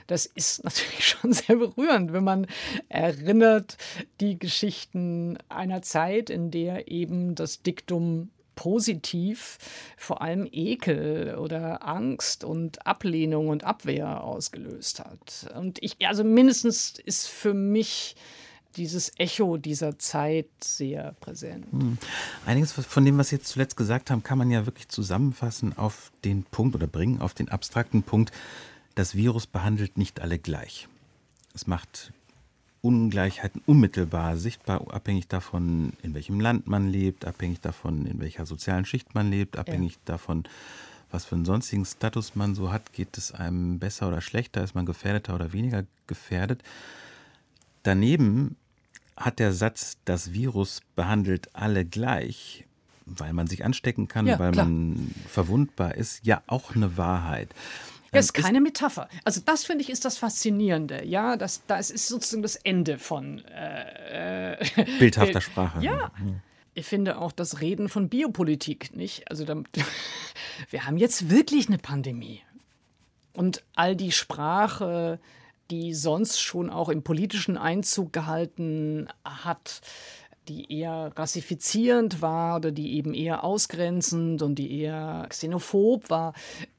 Das 0.07 0.27
ist 0.27 0.65
natürlich 0.65 1.07
schon 1.07 1.33
sehr 1.33 1.57
berührend, 1.57 2.13
wenn 2.13 2.25
man 2.25 2.47
erinnert 2.89 3.77
die 4.21 4.39
Geschichten 4.39 5.39
einer 5.49 5.83
Zeit, 5.83 6.31
in 6.31 6.51
der 6.51 6.89
eben 6.89 7.35
das 7.35 7.63
Diktum 7.63 8.31
positiv 8.57 9.59
vor 9.99 10.23
allem 10.23 10.49
Ekel 10.51 11.37
oder 11.37 11.87
Angst 11.87 12.43
und 12.43 12.87
Ablehnung 12.87 13.49
und 13.49 13.65
Abwehr 13.65 14.25
ausgelöst 14.25 15.01
hat. 15.01 15.53
Und 15.55 15.79
ich, 15.83 15.97
also 16.07 16.25
mindestens 16.25 16.95
ist 17.05 17.29
für 17.29 17.55
mich 17.55 18.17
dieses 18.77 19.13
Echo 19.19 19.57
dieser 19.57 19.99
Zeit 19.99 20.49
sehr 20.63 21.15
präsent. 21.21 21.67
Hm. 21.71 21.99
Einiges 22.45 22.73
von 22.73 23.05
dem, 23.05 23.17
was 23.19 23.31
Sie 23.31 23.37
jetzt 23.37 23.49
zuletzt 23.49 23.77
gesagt 23.77 24.11
haben, 24.11 24.23
kann 24.23 24.39
man 24.39 24.51
ja 24.51 24.67
wirklich 24.67 24.89
zusammenfassen 24.89 25.77
auf 25.77 26.13
den 26.25 26.45
Punkt 26.45 26.75
oder 26.75 26.87
bringen 26.87 27.21
auf 27.21 27.35
den 27.35 27.49
abstrakten 27.49 28.03
Punkt, 28.03 28.33
das 28.97 29.15
Virus 29.15 29.47
behandelt 29.47 29.97
nicht 29.99 30.21
alle 30.21 30.41
gleich. 30.41 30.89
Es 31.55 31.67
macht 31.69 32.13
Ungleichheiten 32.81 33.63
unmittelbar 33.67 34.37
sichtbar, 34.37 34.93
abhängig 34.93 35.29
davon, 35.29 35.93
in 36.03 36.15
welchem 36.15 36.41
Land 36.41 36.67
man 36.67 36.89
lebt, 36.89 37.25
abhängig 37.25 37.61
davon, 37.61 38.07
in 38.07 38.21
welcher 38.21 38.47
sozialen 38.47 38.85
Schicht 38.85 39.15
man 39.15 39.31
lebt, 39.31 39.57
abhängig 39.57 39.93
ja. 39.93 39.99
davon, 40.07 40.45
was 41.11 41.25
für 41.25 41.35
einen 41.35 41.45
sonstigen 41.45 41.85
Status 41.85 42.35
man 42.35 42.55
so 42.55 42.73
hat. 42.73 42.93
Geht 42.93 43.19
es 43.19 43.33
einem 43.33 43.79
besser 43.79 44.09
oder 44.09 44.21
schlechter? 44.21 44.65
Ist 44.65 44.75
man 44.75 44.87
gefährdeter 44.87 45.35
oder 45.35 45.53
weniger 45.53 45.85
gefährdet? 46.07 46.63
Daneben 47.83 48.57
hat 49.17 49.39
der 49.39 49.53
Satz, 49.53 49.99
das 50.05 50.33
Virus 50.33 50.81
behandelt 50.95 51.55
alle 51.55 51.85
gleich, 51.85 52.65
weil 53.05 53.33
man 53.33 53.47
sich 53.47 53.65
anstecken 53.65 54.09
kann, 54.09 54.27
Ja, 54.27 54.39
weil 54.39 54.53
klar. 54.53 54.67
man 54.67 55.15
verwundbar 55.29 55.95
ist, 55.95 56.25
ja 56.25 56.43
auch 56.47 56.75
eine 56.75 56.97
Wahrheit. 56.97 57.55
Das 58.13 58.27
ist 58.27 58.33
keine 58.33 58.61
Metapher. 58.61 59.09
Also 59.25 59.41
das 59.45 59.65
finde 59.65 59.83
ich 59.83 59.91
ist 59.91 60.05
das 60.05 60.19
Faszinierende. 60.19 61.05
Ja, 61.05 61.37
das, 61.37 61.63
das 61.67 61.91
ist 61.91 62.09
sozusagen 62.09 62.43
das 62.43 62.57
Ende 62.57 62.99
von 62.99 63.45
äh, 63.47 64.55
äh, 64.55 64.87
Bildhafter 64.99 65.41
Sprache. 65.43 65.83
Ja. 65.83 66.11
Ich 66.75 66.87
finde 66.87 67.19
auch 67.19 67.33
das 67.33 67.61
Reden 67.61 67.89
von 67.89 68.09
Biopolitik 68.09 68.95
nicht. 68.95 69.31
Also 69.31 69.45
da, 69.45 69.57
wir 70.71 70.87
haben 70.87 70.99
jetzt 70.99 71.31
wirklich 71.31 71.69
eine 71.69 71.79
Pandemie. 71.79 72.43
Und 73.33 73.63
all 73.75 73.97
die 73.97 74.13
Sprache, 74.13 75.19
die 75.71 75.95
sonst 75.95 76.41
schon 76.41 76.71
auch 76.71 76.89
im 76.89 77.03
politischen 77.03 77.59
Einzug 77.59 78.13
gehalten 78.13 79.09
hat, 79.25 79.81
die 80.49 80.73
eher 80.73 81.13
rassifizierend 81.17 82.23
war 82.23 82.57
oder 82.57 82.71
die 82.71 82.95
eben 82.97 83.15
eher 83.15 83.43
ausgrenzend 83.45 84.43
und 84.43 84.55
die 84.57 84.81
eher 84.81 85.27
xenophob 85.29 86.09
war 86.11 86.33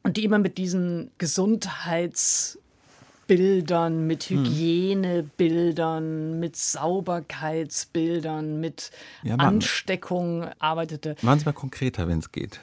und 0.04 0.18
die 0.18 0.24
immer 0.24 0.40
mit 0.40 0.58
diesen 0.58 1.12
Gesundheitsbildern, 1.18 4.08
mit 4.08 4.30
Hygienebildern, 4.30 6.40
mit 6.40 6.56
Sauberkeitsbildern, 6.56 8.60
mit 8.60 8.92
Ja. 9.24 9.36
Ansteckung 9.36 10.46
arbeitete. 10.60 11.16
Machen 11.22 11.40
Sie 11.40 11.46
mal 11.46 11.54
konkreter, 11.54 12.08
wenn 12.08 12.20
es 12.20 12.32
geht. 12.32 12.60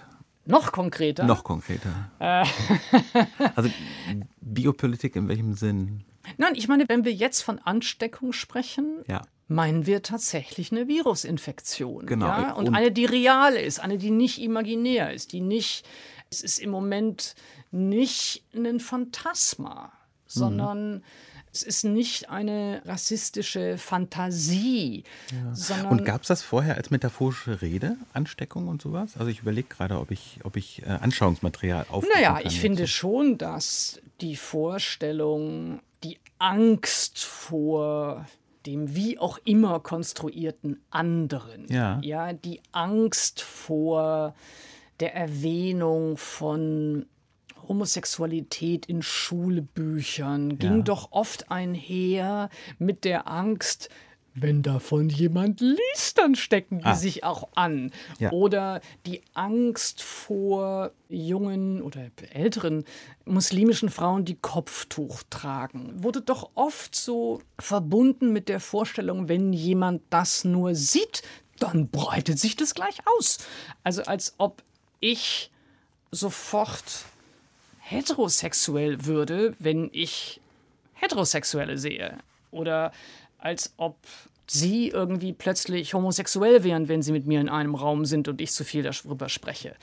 Noch 0.47 0.73
konkreter. 0.73 1.25
Noch 1.25 1.43
konkreter. 1.45 2.11
Äh. 2.19 2.45
also 3.55 3.71
Biopolitik 4.41 5.17
in 5.17 5.29
welchem 5.29 5.55
Sinn? 5.55 6.05
Nein, 6.37 6.55
ich 6.55 6.69
meine, 6.69 6.85
wenn 6.89 7.05
wir 7.05 7.13
jetzt 7.13 7.43
von 7.43 7.59
Ansteckung 7.59 8.33
sprechen, 8.33 9.03
Ja. 9.07 9.23
Meinen 9.49 9.87
wir 9.87 10.03
tatsächlich 10.03 10.73
eine 10.73 10.89
Virusinfektion. 10.89 12.07
Genau. 12.07 12.27
Ja? 12.27 12.53
Und, 12.53 12.69
Und- 12.69 12.75
eine, 12.75 12.91
die 12.93 13.05
real 13.05 13.55
ist, 13.55 13.81
eine, 13.81 13.99
die 13.99 14.11
nicht 14.11 14.41
imaginär 14.41 15.13
ist, 15.13 15.33
die 15.33 15.41
nicht, 15.41 15.87
es 16.31 16.41
ist 16.41 16.59
im 16.59 16.71
Moment 16.71 17.35
nicht 17.71 18.45
ein 18.55 18.81
Phantasma, 18.81 19.93
sondern 20.27 21.05
es 21.53 21.63
ist 21.63 21.85
nicht 21.85 22.31
eine 22.31 22.83
rassistische 22.85 23.79
Fantasie, 23.79 25.05
sondern 25.53 25.87
Und 25.99 26.05
gab 26.05 26.23
es 26.23 26.29
das 26.29 26.43
vorher 26.43 26.77
als 26.77 26.91
metaphorische 26.91 27.63
Rede, 27.63 27.97
Ansteckung 28.13 28.67
und 28.67 28.83
sowas? 28.83 29.13
Also 29.17 29.31
ich 29.31 29.41
überlege 29.41 29.69
gerade, 29.69 30.01
ob 30.01 30.11
ich, 30.11 30.39
ob 30.43 30.57
ich 30.57 30.83
äh, 30.83 30.87
Anschauungsmaterial 30.87 31.87
aufrufen 31.89 32.09
Naja, 32.15 32.41
ich 32.43 32.59
finde 32.61 32.83
dazu. 32.85 32.93
schon, 32.93 33.39
dass 33.39 34.01
die 34.21 34.35
Vorstellung, 34.35 35.81
die 36.03 36.19
Angst 36.39 37.23
vor 37.25 38.27
dem 38.67 38.95
wie 38.95 39.19
auch 39.19 39.39
immer 39.45 39.81
konstruierten 39.81 40.81
anderen, 40.91 41.67
Ja. 41.71 41.99
ja, 42.03 42.33
die 42.33 42.61
Angst 42.73 43.41
vor 43.43 44.35
der 45.01 45.15
Erwähnung 45.15 46.17
von 46.17 47.07
Homosexualität 47.69 48.87
in 48.87 49.03
Schulbüchern 49.03 50.59
ging 50.59 50.77
Ja. 50.79 50.83
doch 50.83 51.13
oft 51.13 51.51
einher 51.51 52.49
mit 52.79 53.05
der 53.05 53.29
Angst, 53.29 53.89
wenn 54.35 54.63
davon 54.63 55.09
jemand 55.11 55.61
liest, 55.61 56.19
dann 56.19 56.35
stecken 56.35 56.81
die 56.81 56.85
Ah. 56.87 56.95
sich 56.97 57.23
auch 57.23 57.49
an. 57.55 57.93
Ja. 58.19 58.33
Oder 58.33 58.81
die 59.07 59.23
Angst 59.33 60.03
vor 60.03 60.91
jungen 61.09 61.81
oder 61.81 62.11
älteren 62.33 62.85
muslimischen 63.25 63.91
Frauen, 63.91 64.25
die 64.25 64.35
Kopftuch 64.35 65.23
tragen, 65.31 65.93
wurde 66.03 66.21
doch 66.21 66.51
oft 66.57 66.95
so 66.97 67.43
verbunden 67.61 68.33
mit 68.33 68.49
der 68.49 68.59
Vorstellung, 68.61 69.29
wenn 69.29 69.53
jemand 69.53 70.03
das 70.11 70.45
nur 70.45 70.75
sieht, 70.75 71.23
dann 71.61 71.89
breitet 71.89 72.41
sich 72.41 72.57
das 72.57 72.75
gleich 72.75 72.99
aus. 73.19 73.39
Also 73.85 74.03
als 74.03 74.35
ob 74.39 74.63
ich 74.99 75.53
sofort 76.11 76.83
heterosexuell 77.81 79.05
würde, 79.05 79.55
wenn 79.59 79.91
ich 79.93 80.41
Heterosexuelle 80.95 81.79
sehe. 81.79 82.19
Oder 82.51 82.93
als 83.45 83.75
ob 83.77 83.97
sie 84.47 84.89
irgendwie 84.89 85.33
plötzlich 85.33 85.95
homosexuell 85.95 86.65
wären, 86.65 86.89
wenn 86.89 87.03
sie 87.03 87.13
mit 87.13 87.27
mir 87.27 87.41
in 87.41 87.49
einem 87.49 87.75
Raum 87.75 88.05
sind 88.05 88.29
und 88.29 88.41
ich 88.41 88.53
zu 88.53 88.65
viel 88.65 88.83
darüber 88.83 89.29
spreche. 89.29 89.75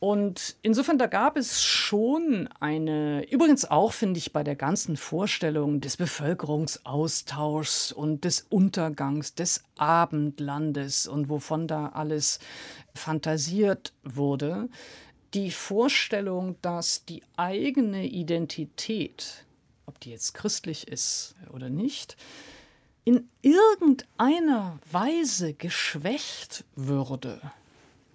Und 0.00 0.56
insofern, 0.60 0.98
da 0.98 1.06
gab 1.06 1.38
es 1.38 1.62
schon 1.62 2.46
eine, 2.60 3.26
übrigens 3.30 3.64
auch, 3.64 3.94
finde 3.94 4.18
ich, 4.18 4.34
bei 4.34 4.44
der 4.44 4.54
ganzen 4.54 4.98
Vorstellung 4.98 5.80
des 5.80 5.96
Bevölkerungsaustauschs 5.96 7.90
und 7.90 8.24
des 8.24 8.46
Untergangs 8.50 9.34
des 9.34 9.64
Abendlandes 9.78 11.06
und 11.06 11.30
wovon 11.30 11.66
da 11.66 11.88
alles 11.88 12.38
fantasiert 12.94 13.94
wurde, 14.02 14.68
die 15.32 15.50
Vorstellung, 15.50 16.56
dass 16.60 17.06
die 17.06 17.22
eigene 17.36 18.06
Identität, 18.06 19.46
ob 19.86 20.00
die 20.00 20.10
jetzt 20.10 20.34
christlich 20.34 20.86
ist 20.86 21.34
oder 21.50 21.70
nicht, 21.70 22.18
in 23.04 23.28
irgendeiner 23.42 24.78
Weise 24.90 25.54
geschwächt 25.54 26.64
würde 26.74 27.40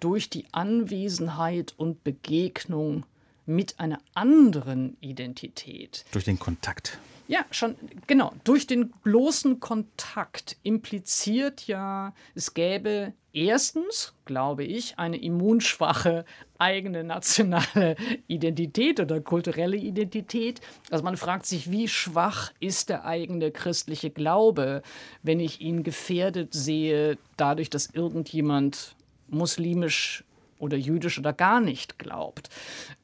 durch 0.00 0.30
die 0.30 0.46
Anwesenheit 0.52 1.74
und 1.76 2.02
Begegnung 2.02 3.04
mit 3.46 3.78
einer 3.78 4.00
anderen 4.14 4.96
Identität. 5.00 6.04
Durch 6.12 6.24
den 6.24 6.38
Kontakt. 6.38 6.98
Ja, 7.30 7.44
schon, 7.52 7.76
genau. 8.08 8.32
Durch 8.42 8.66
den 8.66 8.90
bloßen 9.04 9.60
Kontakt 9.60 10.56
impliziert 10.64 11.68
ja, 11.68 12.12
es 12.34 12.54
gäbe 12.54 13.12
erstens, 13.32 14.14
glaube 14.24 14.64
ich, 14.64 14.98
eine 14.98 15.16
immunschwache 15.16 16.24
eigene 16.58 17.04
nationale 17.04 17.94
Identität 18.26 18.98
oder 18.98 19.20
kulturelle 19.20 19.76
Identität. 19.76 20.60
Also 20.90 21.04
man 21.04 21.16
fragt 21.16 21.46
sich, 21.46 21.70
wie 21.70 21.86
schwach 21.86 22.50
ist 22.58 22.88
der 22.88 23.04
eigene 23.04 23.52
christliche 23.52 24.10
Glaube, 24.10 24.82
wenn 25.22 25.38
ich 25.38 25.60
ihn 25.60 25.84
gefährdet 25.84 26.52
sehe, 26.52 27.16
dadurch, 27.36 27.70
dass 27.70 27.90
irgendjemand 27.92 28.96
muslimisch 29.28 30.24
oder 30.58 30.76
jüdisch 30.76 31.16
oder 31.16 31.32
gar 31.32 31.60
nicht 31.60 31.96
glaubt. 32.00 32.50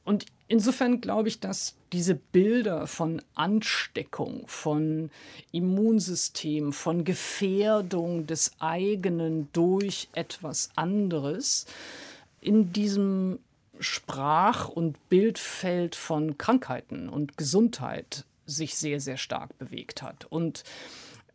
Und 0.03 0.25
insofern 0.47 1.01
glaube 1.01 1.29
ich, 1.29 1.39
dass 1.39 1.75
diese 1.93 2.15
Bilder 2.15 2.87
von 2.87 3.21
Ansteckung, 3.35 4.43
von 4.47 5.09
Immunsystem, 5.51 6.73
von 6.73 7.03
Gefährdung 7.03 8.27
des 8.27 8.51
eigenen 8.59 9.49
durch 9.53 10.09
etwas 10.13 10.69
anderes 10.75 11.65
in 12.41 12.73
diesem 12.73 13.39
Sprach- 13.79 14.69
und 14.69 15.09
Bildfeld 15.09 15.95
von 15.95 16.37
Krankheiten 16.37 17.09
und 17.09 17.37
Gesundheit 17.37 18.25
sich 18.45 18.75
sehr, 18.75 18.99
sehr 18.99 19.17
stark 19.17 19.57
bewegt 19.57 20.01
hat. 20.01 20.25
Und 20.25 20.63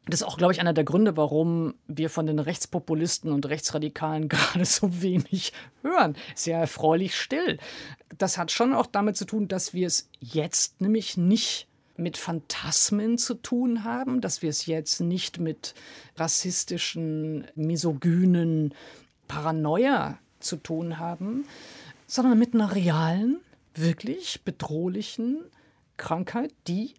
das 0.07 0.21
ist 0.21 0.27
auch, 0.27 0.37
glaube 0.37 0.53
ich, 0.53 0.61
einer 0.61 0.73
der 0.73 0.85
Gründe, 0.85 1.17
warum 1.17 1.75
wir 1.87 2.11
von 2.11 2.27
den 2.27 2.41
Rechtspopulisten 2.41 3.31
und 3.31 3.47
Rechtsradikalen 3.47 4.29
gerade 4.29 4.65
so 4.65 5.03
wenig 5.03 5.53
hören. 5.83 6.17
Sehr 6.35 6.59
erfreulich 6.59 7.15
still. 7.15 7.59
Das 8.19 8.37
hat 8.37 8.51
schon 8.51 8.75
auch 8.75 8.87
damit 8.87 9.17
zu 9.17 9.25
tun, 9.25 9.49
dass 9.49 9.75
wir 9.75 9.87
es 9.87 10.09
jetzt 10.21 10.81
nämlich 10.81 11.17
nicht 11.17 11.69
mit 11.97 12.17
Phantasmen 12.17 13.17
zu 13.19 13.35
tun 13.35 13.85
haben, 13.85 14.21
dass 14.21 14.43
wir 14.43 14.51
es 14.51 14.67
jetzt 14.67 15.01
nicht 15.01 15.39
mit 15.39 15.75
rassistischen, 16.17 17.47
misogynen 17.55 18.75
Paranoia 19.29 20.19
zu 20.41 20.57
tun 20.57 20.99
haben, 20.99 21.45
sondern 22.07 22.39
mit 22.39 22.55
einer 22.55 22.75
realen, 22.75 23.41
wirklich 23.75 24.43
bedrohlichen 24.43 25.45
Krankheit, 25.97 26.53
die 26.67 26.95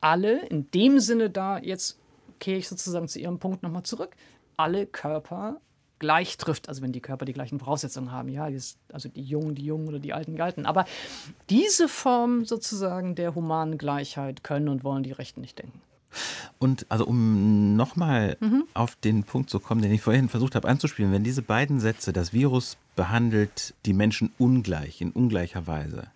alle 0.00 0.46
in 0.46 0.70
dem 0.70 1.00
Sinne 1.00 1.28
da 1.28 1.58
jetzt 1.58 1.98
kehre 2.38 2.58
ich 2.58 2.68
sozusagen 2.68 3.08
zu 3.08 3.18
Ihrem 3.18 3.38
Punkt 3.38 3.62
nochmal 3.62 3.82
zurück, 3.82 4.16
alle 4.56 4.86
Körper 4.86 5.60
gleich 5.98 6.36
trifft, 6.36 6.68
also 6.68 6.82
wenn 6.82 6.92
die 6.92 7.00
Körper 7.00 7.24
die 7.24 7.32
gleichen 7.32 7.58
Voraussetzungen 7.58 8.12
haben, 8.12 8.28
ja, 8.28 8.44
also 8.44 9.08
die 9.08 9.22
Jungen, 9.22 9.54
die 9.54 9.64
Jungen 9.64 9.88
oder 9.88 9.98
die 9.98 10.12
Alten, 10.12 10.34
die 10.34 10.42
Alten. 10.42 10.66
Aber 10.66 10.84
diese 11.48 11.88
Form 11.88 12.44
sozusagen 12.44 13.14
der 13.14 13.34
humanen 13.34 13.78
Gleichheit 13.78 14.44
können 14.44 14.68
und 14.68 14.84
wollen 14.84 15.02
die 15.02 15.12
Rechten 15.12 15.40
nicht 15.40 15.58
denken. 15.58 15.80
Und 16.58 16.86
also 16.88 17.06
um 17.06 17.76
nochmal 17.76 18.36
Mhm. 18.40 18.64
auf 18.74 18.96
den 18.96 19.24
Punkt 19.24 19.50
zu 19.50 19.58
kommen, 19.60 19.82
den 19.82 19.92
ich 19.92 20.00
vorhin 20.02 20.28
versucht 20.28 20.54
habe 20.54 20.68
anzuspielen, 20.68 21.12
wenn 21.12 21.24
diese 21.24 21.42
beiden 21.42 21.80
Sätze, 21.80 22.12
das 22.12 22.32
Virus 22.32 22.76
behandelt 22.94 23.74
die 23.84 23.92
Menschen 23.92 24.32
ungleich, 24.38 25.00
in 25.00 25.12
ungleicher 25.12 25.66
Weise, 25.66 26.08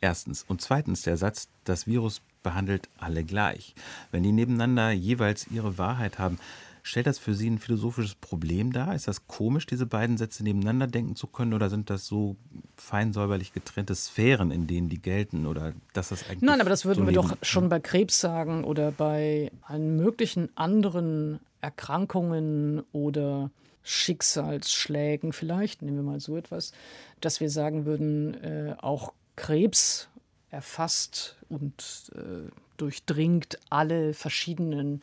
erstens. 0.00 0.44
Und 0.48 0.60
zweitens 0.62 1.02
der 1.02 1.16
Satz, 1.16 1.48
das 1.64 1.86
Virus 1.86 2.20
behandelt 2.42 2.88
alle 2.98 3.24
gleich. 3.24 3.74
Wenn 4.10 4.22
die 4.22 4.32
nebeneinander 4.32 4.90
jeweils 4.90 5.46
ihre 5.48 5.78
Wahrheit 5.78 6.18
haben, 6.18 6.38
stellt 6.82 7.06
das 7.06 7.18
für 7.18 7.34
Sie 7.34 7.48
ein 7.48 7.58
philosophisches 7.58 8.14
Problem 8.14 8.72
dar? 8.72 8.94
Ist 8.94 9.08
das 9.08 9.26
komisch, 9.26 9.66
diese 9.66 9.86
beiden 9.86 10.18
Sätze 10.18 10.42
nebeneinander 10.42 10.86
denken 10.86 11.16
zu 11.16 11.26
können? 11.26 11.54
Oder 11.54 11.70
sind 11.70 11.90
das 11.90 12.06
so 12.06 12.36
fein 12.76 13.12
säuberlich 13.12 13.52
getrennte 13.52 13.94
Sphären, 13.94 14.50
in 14.50 14.66
denen 14.66 14.88
die 14.88 15.00
gelten? 15.00 15.46
Oder 15.46 15.72
dass 15.92 16.08
das 16.08 16.28
eigentlich 16.28 16.42
Nein, 16.42 16.60
aber 16.60 16.70
das 16.70 16.84
würden 16.84 17.00
so 17.00 17.06
wir 17.06 17.12
doch 17.12 17.36
schon 17.42 17.68
bei 17.68 17.80
Krebs 17.80 18.20
sagen 18.20 18.64
oder 18.64 18.90
bei 18.90 19.50
allen 19.62 19.96
möglichen 19.96 20.48
anderen 20.56 21.40
Erkrankungen 21.60 22.82
oder 22.92 23.50
Schicksalsschlägen 23.84 25.32
vielleicht, 25.32 25.82
nehmen 25.82 25.96
wir 25.98 26.02
mal 26.04 26.20
so 26.20 26.36
etwas, 26.36 26.72
dass 27.20 27.40
wir 27.40 27.50
sagen 27.50 27.84
würden, 27.84 28.34
äh, 28.42 28.74
auch 28.80 29.12
Krebs 29.36 30.08
erfasst 30.52 31.36
und 31.48 32.12
äh, 32.14 32.50
durchdringt 32.76 33.58
alle 33.70 34.14
verschiedenen 34.14 35.02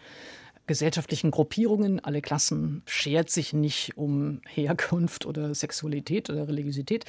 gesellschaftlichen 0.67 1.31
Gruppierungen, 1.31 1.99
alle 1.99 2.21
Klassen, 2.21 2.83
schert 2.85 3.31
sich 3.31 3.53
nicht 3.53 3.97
um 3.97 4.41
Herkunft 4.47 5.25
oder 5.25 5.55
Sexualität 5.55 6.29
oder 6.29 6.47
Religiosität. 6.47 7.05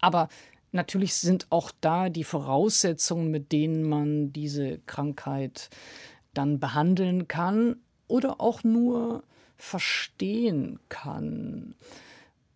Aber 0.00 0.28
natürlich 0.72 1.14
sind 1.14 1.46
auch 1.50 1.70
da 1.82 2.08
die 2.08 2.24
Voraussetzungen, 2.24 3.30
mit 3.30 3.52
denen 3.52 3.82
man 3.82 4.32
diese 4.32 4.78
Krankheit 4.86 5.68
dann 6.32 6.58
behandeln 6.58 7.28
kann 7.28 7.76
oder 8.08 8.40
auch 8.40 8.64
nur 8.64 9.22
verstehen 9.56 10.80
kann, 10.88 11.74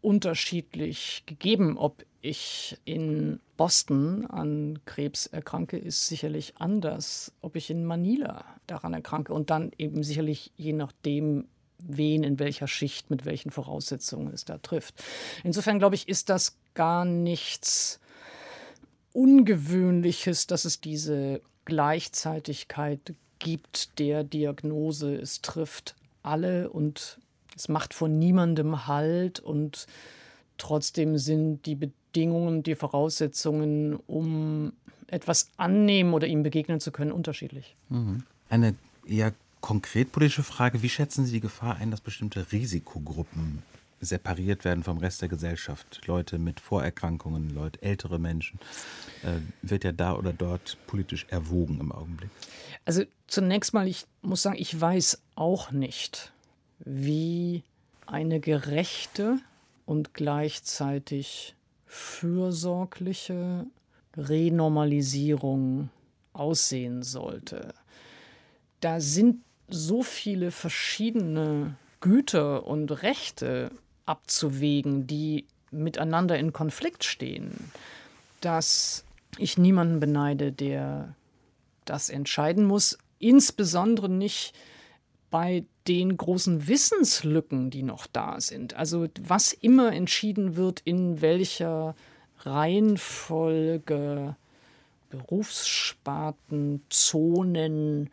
unterschiedlich 0.00 1.24
gegeben. 1.26 1.76
Ob 1.76 2.06
ich 2.26 2.76
in 2.84 3.40
Boston 3.56 4.26
an 4.26 4.80
Krebs 4.84 5.26
erkranke, 5.26 5.78
ist 5.78 6.06
sicherlich 6.06 6.54
anders. 6.58 7.32
Ob 7.40 7.56
ich 7.56 7.70
in 7.70 7.84
Manila 7.84 8.44
daran 8.66 8.92
erkranke 8.92 9.32
und 9.32 9.50
dann 9.50 9.72
eben 9.78 10.02
sicherlich 10.02 10.52
je 10.56 10.72
nachdem, 10.72 11.46
wen 11.78 12.24
in 12.24 12.38
welcher 12.38 12.68
Schicht 12.68 13.10
mit 13.10 13.24
welchen 13.24 13.50
Voraussetzungen 13.50 14.32
es 14.32 14.44
da 14.44 14.58
trifft. 14.58 15.02
Insofern 15.44 15.78
glaube 15.78 15.94
ich, 15.94 16.08
ist 16.08 16.28
das 16.28 16.58
gar 16.74 17.04
nichts 17.04 18.00
Ungewöhnliches, 19.12 20.46
dass 20.46 20.64
es 20.64 20.80
diese 20.80 21.40
Gleichzeitigkeit 21.64 23.14
gibt 23.38 23.98
der 23.98 24.24
Diagnose. 24.24 25.14
Es 25.14 25.40
trifft 25.42 25.94
alle 26.22 26.70
und 26.70 27.18
es 27.54 27.68
macht 27.68 27.94
von 27.94 28.18
niemandem 28.18 28.86
Halt 28.86 29.40
und 29.40 29.86
trotzdem 30.58 31.18
sind 31.18 31.64
die 31.66 31.74
Bedingungen, 31.74 32.05
die 32.16 32.74
Voraussetzungen, 32.74 33.96
um 34.06 34.72
etwas 35.08 35.50
annehmen 35.56 36.14
oder 36.14 36.26
ihm 36.26 36.42
begegnen 36.42 36.80
zu 36.80 36.90
können, 36.90 37.12
unterschiedlich. 37.12 37.76
Mhm. 37.88 38.24
Eine 38.48 38.74
eher 39.06 39.32
konkret 39.60 40.12
politische 40.12 40.42
Frage, 40.42 40.82
wie 40.82 40.88
schätzen 40.88 41.26
Sie 41.26 41.32
die 41.32 41.40
Gefahr 41.40 41.76
ein, 41.76 41.90
dass 41.90 42.00
bestimmte 42.00 42.52
Risikogruppen 42.52 43.62
separiert 44.00 44.64
werden 44.64 44.84
vom 44.84 44.98
Rest 44.98 45.22
der 45.22 45.28
Gesellschaft. 45.28 46.02
Leute 46.06 46.38
mit 46.38 46.60
Vorerkrankungen, 46.60 47.50
Leute, 47.50 47.82
ältere 47.82 48.18
Menschen, 48.18 48.60
äh, 49.22 49.40
wird 49.62 49.84
ja 49.84 49.92
da 49.92 50.14
oder 50.14 50.32
dort 50.32 50.76
politisch 50.86 51.26
erwogen 51.30 51.80
im 51.80 51.92
Augenblick. 51.92 52.30
Also 52.84 53.04
zunächst 53.26 53.74
mal, 53.74 53.88
ich 53.88 54.06
muss 54.22 54.42
sagen, 54.42 54.56
ich 54.58 54.78
weiß 54.78 55.20
auch 55.34 55.72
nicht, 55.72 56.32
wie 56.78 57.64
eine 58.06 58.38
gerechte 58.38 59.38
und 59.86 60.14
gleichzeitig 60.14 61.55
fürsorgliche 61.86 63.66
Renormalisierung 64.16 65.90
aussehen 66.32 67.02
sollte. 67.02 67.74
Da 68.80 69.00
sind 69.00 69.42
so 69.68 70.02
viele 70.02 70.50
verschiedene 70.50 71.76
Güter 72.00 72.66
und 72.66 73.02
Rechte 73.02 73.70
abzuwägen, 74.04 75.06
die 75.06 75.46
miteinander 75.70 76.38
in 76.38 76.52
Konflikt 76.52 77.04
stehen, 77.04 77.72
dass 78.40 79.04
ich 79.38 79.58
niemanden 79.58 80.00
beneide, 80.00 80.52
der 80.52 81.14
das 81.84 82.08
entscheiden 82.10 82.64
muss, 82.64 82.98
insbesondere 83.18 84.08
nicht 84.08 84.54
bei 85.36 85.66
den 85.86 86.16
großen 86.16 86.66
Wissenslücken, 86.66 87.68
die 87.68 87.82
noch 87.82 88.06
da 88.06 88.40
sind. 88.40 88.72
Also 88.72 89.06
was 89.20 89.52
immer 89.52 89.92
entschieden 89.92 90.56
wird, 90.56 90.80
in 90.80 91.20
welcher 91.20 91.94
Reihenfolge 92.38 94.34
Berufssparten, 95.10 96.80
Zonen 96.88 98.08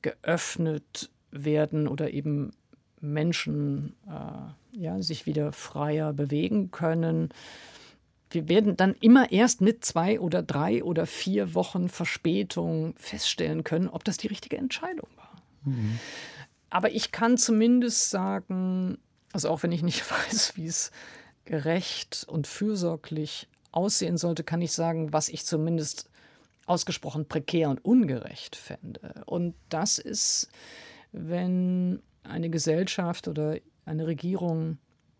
geöffnet 0.00 1.10
werden 1.30 1.86
oder 1.86 2.14
eben 2.14 2.54
Menschen 2.98 3.94
äh, 4.08 4.78
ja, 4.80 5.02
sich 5.02 5.26
wieder 5.26 5.52
freier 5.52 6.14
bewegen 6.14 6.70
können. 6.70 7.28
Wir 8.30 8.48
werden 8.48 8.78
dann 8.78 8.94
immer 9.02 9.30
erst 9.30 9.60
mit 9.60 9.84
zwei 9.84 10.18
oder 10.18 10.42
drei 10.42 10.82
oder 10.82 11.04
vier 11.04 11.54
Wochen 11.54 11.90
Verspätung 11.90 12.94
feststellen 12.96 13.64
können, 13.64 13.90
ob 13.90 14.02
das 14.04 14.16
die 14.16 14.28
richtige 14.28 14.56
Entscheidung 14.56 15.10
war. 15.18 15.42
Mhm. 15.64 15.98
Aber 16.74 16.90
ich 16.90 17.12
kann 17.12 17.38
zumindest 17.38 18.10
sagen, 18.10 18.98
also 19.32 19.48
auch 19.48 19.62
wenn 19.62 19.70
ich 19.70 19.84
nicht 19.84 20.10
weiß, 20.10 20.56
wie 20.56 20.66
es 20.66 20.90
gerecht 21.44 22.26
und 22.28 22.48
fürsorglich 22.48 23.46
aussehen 23.70 24.18
sollte, 24.18 24.42
kann 24.42 24.60
ich 24.60 24.72
sagen, 24.72 25.12
was 25.12 25.28
ich 25.28 25.44
zumindest 25.44 26.10
ausgesprochen 26.66 27.28
prekär 27.28 27.70
und 27.70 27.84
ungerecht 27.84 28.56
fände. 28.56 29.22
Und 29.26 29.54
das 29.68 29.98
ist, 30.00 30.48
wenn 31.12 32.02
eine 32.24 32.50
Gesellschaft 32.50 33.28
oder 33.28 33.58
eine 33.84 34.08
Regierung 34.08 34.78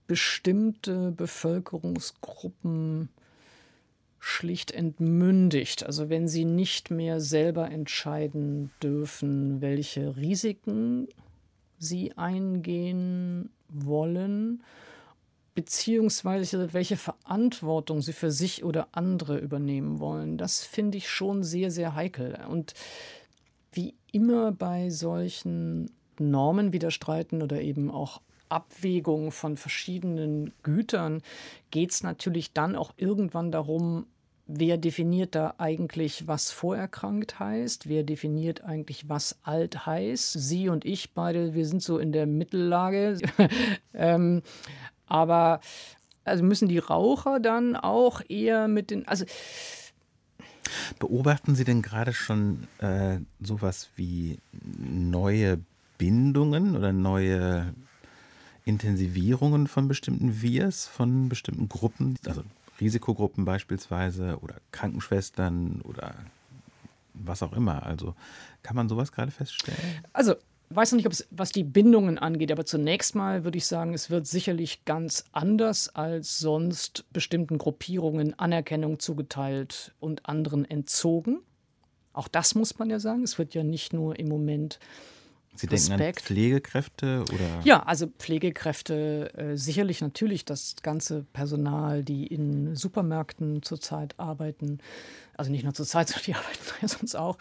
bestimmte 0.09 1.13
Bevölkerungsgruppen 1.13 3.11
schlicht 4.19 4.73
entmündigt. 4.73 5.87
Also 5.87 6.09
wenn 6.09 6.27
sie 6.27 6.47
nicht 6.47 6.91
mehr 6.91 7.21
selber 7.21 7.71
entscheiden 7.71 8.73
dürfen, 8.83 9.61
welche 9.61 10.17
Risiken 10.17 11.07
sie 11.79 12.17
eingehen 12.17 13.51
wollen, 13.69 14.63
beziehungsweise 15.55 16.73
welche 16.73 16.97
Verantwortung 16.97 18.03
sie 18.03 18.13
für 18.13 18.31
sich 18.31 18.65
oder 18.65 18.89
andere 18.93 19.39
übernehmen 19.39 20.01
wollen. 20.01 20.37
Das 20.37 20.65
finde 20.65 20.99
ich 20.99 21.09
schon 21.09 21.45
sehr, 21.45 21.71
sehr 21.71 21.95
heikel. 21.95 22.39
Und 22.49 22.75
wie 23.73 23.95
immer 24.13 24.53
bei 24.53 24.91
solchen 24.91 25.91
Normen 26.19 26.73
widerstreiten 26.73 27.43
oder 27.43 27.61
eben 27.61 27.91
auch 27.91 28.21
Abwägung 28.49 29.33
von 29.33 29.57
verschiedenen 29.57 30.53
Gütern 30.63 31.23
geht 31.71 31.91
es 31.91 32.03
natürlich 32.03 32.53
dann 32.53 32.77
auch 32.77 32.93
irgendwann 32.97 33.51
darum, 33.51 34.07
wer 34.47 34.77
definiert 34.77 35.35
da 35.35 35.55
eigentlich, 35.59 36.27
was 36.27 36.51
vorerkrankt 36.51 37.39
heißt? 37.39 37.89
Wer 37.89 38.03
definiert 38.05 38.63
eigentlich, 38.63 39.09
was 39.09 39.39
alt 39.43 39.87
heißt? 39.87 40.33
Sie 40.33 40.69
und 40.69 40.85
ich 40.85 41.13
beide, 41.13 41.55
wir 41.55 41.67
sind 41.67 41.83
so 41.83 41.99
in 41.99 42.13
der 42.13 42.27
Mittellage. 42.27 43.19
ähm, 43.95 44.43
aber 45.07 45.61
also 46.25 46.43
müssen 46.43 46.69
die 46.69 46.79
Raucher 46.79 47.41
dann 47.41 47.77
auch 47.77 48.21
eher 48.29 48.69
mit 48.69 48.91
den, 48.91 49.07
also 49.09 49.25
Beobachten 50.99 51.55
Sie 51.55 51.65
denn 51.65 51.83
gerade 51.83 52.13
schon 52.13 52.67
äh, 52.79 53.19
sowas 53.41 53.91
wie 53.97 54.39
neue 54.79 55.61
Bindungen 55.99 56.75
oder 56.75 56.93
neue 56.93 57.75
Intensivierungen 58.65 59.67
von 59.67 59.89
bestimmten 59.89 60.41
Wirs, 60.43 60.87
von 60.87 61.29
bestimmten 61.29 61.69
Gruppen, 61.69 62.17
also 62.27 62.43
Risikogruppen 62.81 63.45
beispielsweise 63.45 64.39
oder 64.41 64.57
Krankenschwestern 64.73 65.81
oder 65.83 66.15
was 67.15 67.43
auch 67.43 67.53
immer. 67.53 67.85
Also 67.85 68.15
kann 68.63 68.77
man 68.77 68.89
sowas 68.89 69.13
gerade 69.13 69.31
feststellen? 69.31 69.79
Also 70.13 70.35
weiß 70.71 70.93
noch 70.93 70.97
nicht, 70.97 71.07
ob 71.07 71.13
es, 71.13 71.27
was 71.31 71.53
die 71.53 71.65
Bindungen 71.65 72.19
angeht, 72.19 72.51
aber 72.51 72.65
zunächst 72.67 73.15
mal 73.15 73.45
würde 73.45 73.59
ich 73.59 73.67
sagen, 73.67 73.95
es 73.95 74.11
wird 74.11 74.27
sicherlich 74.27 74.85
ganz 74.85 75.25
anders 75.33 75.95
als 75.95 76.39
sonst 76.39 77.05
bestimmten 77.13 77.59
Gruppierungen 77.59 78.39
Anerkennung 78.39 78.99
zugeteilt 78.99 79.95
und 80.01 80.27
anderen 80.29 80.65
entzogen. 80.65 81.41
Auch 82.13 82.29
das 82.29 82.55
muss 82.55 82.79
man 82.79 82.91
ja 82.91 82.99
sagen. 82.99 83.23
Es 83.23 83.39
wird 83.39 83.55
ja 83.55 83.65
nicht 83.65 83.93
nur 83.93 84.19
im 84.19 84.29
Moment 84.29 84.79
Sie 85.57 85.67
denken 85.67 85.93
Respekt. 85.93 86.19
an 86.19 86.25
Pflegekräfte 86.25 87.25
oder? 87.33 87.61
Ja, 87.65 87.83
also 87.85 88.09
Pflegekräfte, 88.19 89.33
äh, 89.37 89.57
sicherlich 89.57 90.01
natürlich 90.01 90.45
das 90.45 90.77
ganze 90.83 91.25
Personal, 91.33 92.03
die 92.03 92.27
in 92.27 92.75
Supermärkten 92.75 93.63
zurzeit 93.63 94.19
arbeiten, 94.19 94.79
also 95.37 95.51
nicht 95.51 95.65
nur 95.65 95.75
zurzeit, 95.75 96.09
sondern 96.09 96.25
die 96.25 96.35
arbeiten 96.35 96.59
ja 96.83 96.89
sonst 96.89 97.15
auch. 97.15 97.39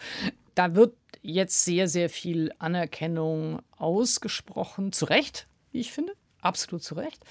Da 0.54 0.74
wird 0.74 0.94
jetzt 1.22 1.64
sehr, 1.64 1.88
sehr 1.88 2.08
viel 2.08 2.52
Anerkennung 2.58 3.60
ausgesprochen, 3.76 4.92
zu 4.92 5.06
Recht, 5.06 5.48
wie 5.72 5.80
ich 5.80 5.90
finde, 5.92 6.12
absolut 6.40 6.84
zu 6.84 6.94
Recht. 6.94 7.24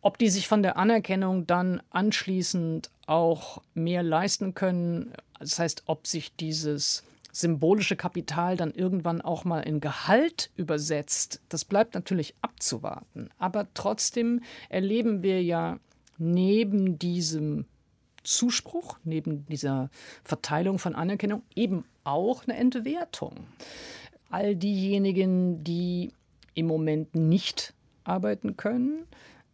Ob 0.00 0.18
die 0.18 0.28
sich 0.28 0.48
von 0.48 0.62
der 0.62 0.76
Anerkennung 0.76 1.46
dann 1.46 1.82
anschließend 1.90 2.90
auch 3.06 3.62
mehr 3.74 4.02
leisten 4.02 4.54
können, 4.54 5.12
das 5.38 5.58
heißt, 5.58 5.84
ob 5.86 6.06
sich 6.06 6.34
dieses 6.34 7.04
symbolische 7.36 7.96
Kapital 7.96 8.56
dann 8.56 8.72
irgendwann 8.72 9.20
auch 9.20 9.44
mal 9.44 9.60
in 9.60 9.80
Gehalt 9.80 10.50
übersetzt, 10.56 11.42
das 11.50 11.66
bleibt 11.66 11.94
natürlich 11.94 12.34
abzuwarten. 12.40 13.28
Aber 13.36 13.68
trotzdem 13.74 14.40
erleben 14.70 15.22
wir 15.22 15.42
ja 15.42 15.78
neben 16.16 16.98
diesem 16.98 17.66
Zuspruch, 18.22 18.98
neben 19.04 19.44
dieser 19.46 19.90
Verteilung 20.24 20.78
von 20.78 20.94
Anerkennung 20.94 21.42
eben 21.54 21.84
auch 22.04 22.44
eine 22.44 22.56
Entwertung. 22.56 23.46
All 24.30 24.56
diejenigen, 24.56 25.62
die 25.62 26.12
im 26.54 26.66
Moment 26.66 27.14
nicht 27.14 27.74
arbeiten 28.04 28.56
können, 28.56 29.04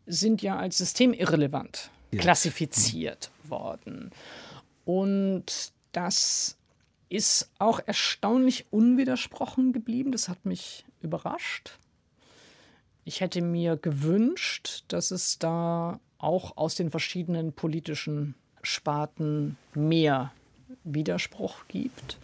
sind 0.07 0.41
ja 0.41 0.57
als 0.57 0.79
systemirrelevant 0.79 1.91
ja. 2.13 2.21
klassifiziert 2.21 3.33
worden. 3.43 4.11
Und 4.85 5.73
das 5.91 6.57
ist 7.13 7.51
auch 7.59 7.79
erstaunlich 7.85 8.67
unwidersprochen 8.71 9.73
geblieben. 9.75 10.13
Das 10.13 10.31
hat 10.31 10.47
mich 10.47 10.87
überrascht. 11.03 11.79
Ich 13.05 13.21
hätte 13.21 13.43
mir 13.43 13.77
gewünscht, 13.77 14.85
dass 14.89 15.11
es 15.11 15.39
da 15.39 16.01
auch 16.17 16.57
aus 16.57 16.75
den 16.75 16.91
verschiedenen 16.91 17.53
politischen 17.53 18.35
Sparten 18.63 19.59
mehr 19.75 20.33
Widerspruch 20.85 21.67
gibt. 21.69 22.17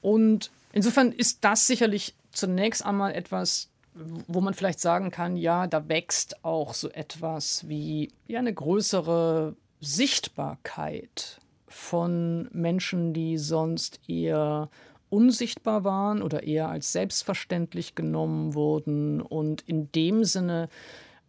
Und 0.00 0.50
insofern 0.72 1.10
ist 1.10 1.42
das 1.42 1.66
sicherlich 1.66 2.14
zunächst 2.30 2.84
einmal 2.84 3.14
etwas, 3.14 3.70
wo 3.94 4.40
man 4.40 4.54
vielleicht 4.54 4.78
sagen 4.78 5.10
kann, 5.10 5.36
ja, 5.36 5.66
da 5.66 5.88
wächst 5.88 6.44
auch 6.44 6.72
so 6.72 6.90
etwas 6.90 7.66
wie 7.68 8.12
ja, 8.28 8.38
eine 8.38 8.54
größere 8.54 9.56
Sichtbarkeit 9.80 11.40
von 11.68 12.48
Menschen, 12.52 13.12
die 13.12 13.38
sonst 13.38 14.00
eher 14.08 14.70
unsichtbar 15.08 15.84
waren 15.84 16.22
oder 16.22 16.42
eher 16.42 16.68
als 16.68 16.92
selbstverständlich 16.92 17.94
genommen 17.94 18.54
wurden 18.54 19.20
und 19.20 19.62
in 19.62 19.90
dem 19.92 20.24
Sinne 20.24 20.68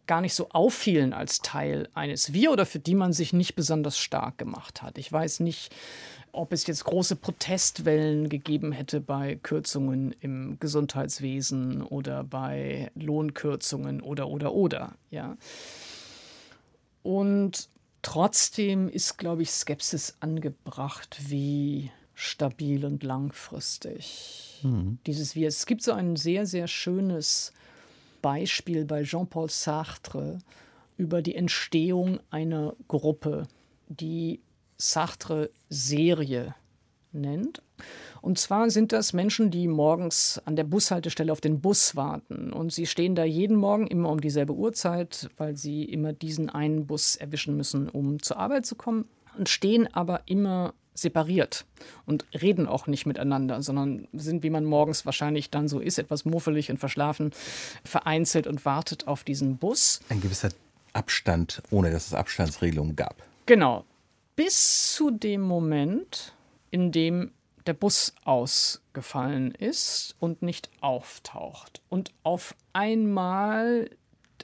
gar 0.06 0.20
nicht 0.20 0.34
so 0.34 0.48
auffielen 0.50 1.12
als 1.12 1.40
Teil 1.42 1.88
eines 1.94 2.32
Wir 2.32 2.50
oder 2.50 2.66
für 2.66 2.78
die 2.80 2.94
man 2.94 3.12
sich 3.12 3.32
nicht 3.32 3.54
besonders 3.54 3.98
stark 3.98 4.38
gemacht 4.38 4.82
hat. 4.82 4.98
Ich 4.98 5.12
weiß 5.12 5.40
nicht, 5.40 5.74
ob 6.32 6.52
es 6.52 6.66
jetzt 6.66 6.84
große 6.84 7.16
Protestwellen 7.16 8.28
gegeben 8.28 8.72
hätte 8.72 9.00
bei 9.00 9.36
Kürzungen 9.36 10.14
im 10.20 10.58
Gesundheitswesen 10.58 11.82
oder 11.82 12.24
bei 12.24 12.90
Lohnkürzungen 12.94 14.00
oder 14.00 14.28
oder 14.28 14.52
oder, 14.52 14.94
ja. 15.10 15.36
Und 17.02 17.68
trotzdem 18.02 18.88
ist, 18.88 19.18
glaube 19.18 19.42
ich, 19.42 19.50
Skepsis 19.50 20.16
angebracht, 20.20 21.18
wie 21.28 21.90
stabil 22.14 22.84
und 22.84 23.04
langfristig 23.04 24.60
mhm. 24.62 24.98
dieses 25.06 25.34
Wir. 25.36 25.48
Es 25.48 25.66
gibt 25.66 25.82
so 25.82 25.92
ein 25.92 26.16
sehr, 26.16 26.46
sehr 26.46 26.66
schönes 26.66 27.52
Beispiel 28.22 28.84
bei 28.84 29.04
Jean-Paul 29.04 29.50
Sartre 29.50 30.38
über 30.96 31.22
die 31.22 31.36
Entstehung 31.36 32.18
einer 32.30 32.74
Gruppe, 32.88 33.46
die 33.88 34.40
Sartre 34.76 35.50
Serie 35.68 36.54
nennt. 37.12 37.62
Und 38.20 38.38
zwar 38.38 38.70
sind 38.70 38.92
das 38.92 39.12
Menschen, 39.12 39.50
die 39.50 39.68
morgens 39.68 40.40
an 40.44 40.56
der 40.56 40.64
Bushaltestelle 40.64 41.32
auf 41.32 41.40
den 41.40 41.60
Bus 41.60 41.96
warten. 41.96 42.52
Und 42.52 42.72
sie 42.72 42.86
stehen 42.86 43.14
da 43.14 43.24
jeden 43.24 43.56
Morgen 43.56 43.86
immer 43.86 44.10
um 44.10 44.20
dieselbe 44.20 44.54
Uhrzeit, 44.54 45.30
weil 45.36 45.56
sie 45.56 45.84
immer 45.84 46.12
diesen 46.12 46.50
einen 46.50 46.86
Bus 46.86 47.16
erwischen 47.16 47.56
müssen, 47.56 47.88
um 47.88 48.20
zur 48.22 48.38
Arbeit 48.38 48.66
zu 48.66 48.74
kommen. 48.74 49.06
Und 49.36 49.48
stehen 49.48 49.92
aber 49.94 50.22
immer 50.26 50.74
separiert 50.94 51.64
und 52.06 52.26
reden 52.40 52.66
auch 52.66 52.86
nicht 52.86 53.06
miteinander, 53.06 53.62
sondern 53.62 54.08
sind, 54.12 54.42
wie 54.42 54.50
man 54.50 54.64
morgens 54.64 55.06
wahrscheinlich 55.06 55.50
dann 55.50 55.68
so 55.68 55.80
ist, 55.80 55.98
etwas 55.98 56.24
muffelig 56.24 56.70
und 56.70 56.78
verschlafen, 56.78 57.30
vereinzelt 57.84 58.46
und 58.46 58.64
wartet 58.64 59.06
auf 59.06 59.24
diesen 59.24 59.58
Bus. 59.58 60.00
Ein 60.08 60.20
gewisser 60.20 60.50
Abstand, 60.92 61.62
ohne 61.70 61.90
dass 61.90 62.08
es 62.08 62.14
Abstandsregelungen 62.14 62.96
gab. 62.96 63.16
Genau. 63.46 63.84
Bis 64.34 64.92
zu 64.94 65.10
dem 65.10 65.40
Moment, 65.40 66.34
in 66.70 66.92
dem 66.92 67.32
der 67.66 67.74
Bus 67.74 68.14
ausgefallen 68.24 69.52
ist 69.52 70.16
und 70.18 70.42
nicht 70.42 70.70
auftaucht. 70.80 71.82
Und 71.88 72.12
auf 72.22 72.54
einmal 72.72 73.90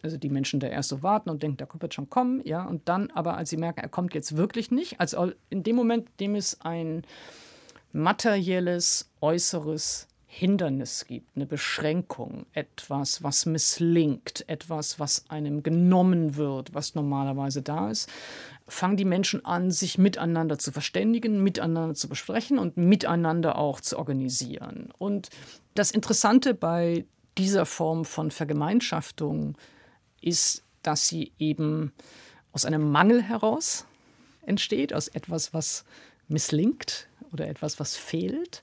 also 0.05 0.19
die 0.19 0.29
Menschen 0.29 0.61
da 0.61 0.67
erst 0.67 0.91
so 0.91 1.03
warten 1.03 1.31
und 1.31 1.43
denken, 1.43 1.57
der 1.57 1.69
wird 1.79 1.95
schon 1.95 2.11
kommen, 2.11 2.43
ja, 2.45 2.63
und 2.63 2.89
dann 2.89 3.11
aber, 3.13 3.37
als 3.39 3.49
sie 3.49 3.57
merken, 3.57 3.81
er 3.81 3.89
kommt 3.89 4.15
jetzt 4.15 4.37
wirklich 4.37 4.71
nicht, 4.71 5.01
also 5.01 5.33
in 5.49 5.63
dem 5.63 5.77
Moment, 5.77 6.09
in 6.11 6.17
dem 6.21 6.35
es 6.35 6.61
ein 6.61 7.03
materielles, 7.93 9.11
äußeres 9.23 10.09
Hindernis 10.27 11.07
gibt, 11.07 11.37
eine 11.37 11.47
Beschränkung, 11.47 12.45
etwas, 12.53 13.23
was 13.23 13.47
misslingt, 13.47 14.47
etwas, 14.49 14.99
was 14.99 15.25
einem 15.31 15.63
genommen 15.63 16.35
wird, 16.37 16.75
was 16.75 16.97
normalerweise 16.97 17.63
da 17.63 17.89
ist, 17.89 18.11
fangen 18.67 18.97
die 18.97 19.05
Menschen 19.05 19.45
an, 19.45 19.71
sich 19.71 19.99
miteinander 19.99 20.59
zu 20.59 20.73
verständigen, 20.73 21.43
miteinander 21.43 21.95
zu 21.95 22.09
besprechen 22.09 22.59
und 22.59 22.77
miteinander 22.77 23.59
auch 23.59 23.81
zu 23.81 23.99
organisieren. 23.99 24.91
Und 24.99 25.29
das 25.75 25.91
Interessante 25.91 26.55
bei 26.55 27.05
dieser 27.37 27.67
Form 27.67 28.05
von 28.05 28.31
Vergemeinschaftung 28.31 29.57
ist, 30.21 30.63
dass 30.83 31.09
sie 31.09 31.33
eben 31.39 31.93
aus 32.53 32.65
einem 32.65 32.91
Mangel 32.91 33.23
heraus 33.23 33.85
entsteht, 34.47 34.95
aus 34.95 35.09
etwas, 35.09 35.53
was 35.53 35.85
misslingt 36.29 37.09
oder 37.33 37.49
etwas, 37.49 37.81
was 37.81 37.97
fehlt. 37.97 38.63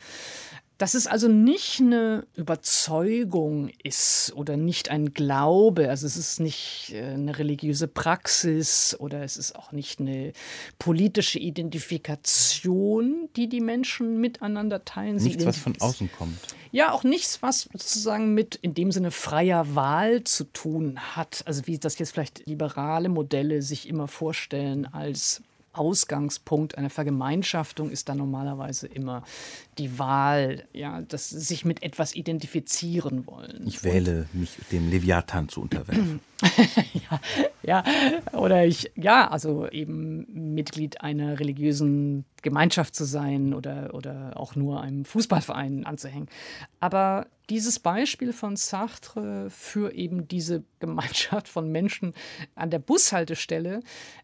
Dass 0.81 0.95
es 0.95 1.05
also 1.05 1.27
nicht 1.27 1.79
eine 1.79 2.25
Überzeugung 2.33 3.69
ist 3.83 4.33
oder 4.35 4.57
nicht 4.57 4.89
ein 4.89 5.13
Glaube, 5.13 5.91
also 5.91 6.07
es 6.07 6.17
ist 6.17 6.39
nicht 6.39 6.93
äh, 6.95 7.03
eine 7.03 7.37
religiöse 7.37 7.87
Praxis 7.87 8.95
oder 8.99 9.23
es 9.23 9.37
ist 9.37 9.55
auch 9.55 9.73
nicht 9.73 9.99
eine 9.99 10.33
politische 10.79 11.37
Identifikation, 11.37 13.29
die 13.35 13.47
die 13.47 13.61
Menschen 13.61 14.19
miteinander 14.19 14.83
teilen. 14.83 15.17
Nichts, 15.17 15.45
was 15.45 15.59
von 15.59 15.79
außen 15.79 16.09
kommt. 16.17 16.39
Ja, 16.71 16.93
auch 16.93 17.03
nichts, 17.03 17.43
was 17.43 17.69
sozusagen 17.71 18.33
mit 18.33 18.55
in 18.55 18.73
dem 18.73 18.91
Sinne 18.91 19.11
freier 19.11 19.75
Wahl 19.75 20.23
zu 20.23 20.45
tun 20.45 20.97
hat. 21.15 21.43
Also 21.45 21.67
wie 21.67 21.77
das 21.77 21.99
jetzt 21.99 22.13
vielleicht 22.13 22.47
liberale 22.47 23.09
Modelle 23.09 23.61
sich 23.61 23.87
immer 23.87 24.07
vorstellen 24.07 24.85
als 24.91 25.43
Ausgangspunkt 25.73 26.77
einer 26.77 26.89
Vergemeinschaftung 26.89 27.89
ist 27.89 28.09
dann 28.09 28.17
normalerweise 28.17 28.87
immer 28.87 29.23
die 29.77 29.97
Wahl, 29.97 30.65
ja, 30.73 31.01
dass 31.01 31.29
sich 31.29 31.65
mit 31.65 31.81
etwas 31.81 32.13
identifizieren 32.15 33.25
wollen. 33.25 33.63
Ich 33.65 33.83
wähle 33.83 34.27
Und, 34.33 34.41
mich 34.41 34.57
dem 34.71 34.89
Leviathan 34.89 35.49
zu 35.49 35.61
unterwerfen. 35.61 36.19
ja, 36.93 37.19
ja, 37.63 37.83
oder 38.33 38.65
ich, 38.65 38.91
ja, 38.95 39.29
also 39.29 39.67
eben 39.69 40.53
Mitglied 40.53 41.01
einer 41.01 41.39
religiösen 41.39 42.25
Gemeinschaft 42.41 42.95
zu 42.95 43.05
sein 43.05 43.53
oder, 43.53 43.93
oder 43.93 44.33
auch 44.35 44.55
nur 44.55 44.81
einem 44.81 45.05
Fußballverein 45.05 45.85
anzuhängen. 45.85 46.27
Aber 46.79 47.27
dieses 47.49 47.79
Beispiel 47.79 48.33
von 48.33 48.55
Sartre 48.55 49.49
für 49.49 49.93
eben 49.93 50.27
diese 50.27 50.63
Gemeinschaft 50.79 51.47
von 51.47 51.71
Menschen 51.71 52.13
an 52.55 52.71
der 52.71 52.79
Bushaltestelle 52.79 53.81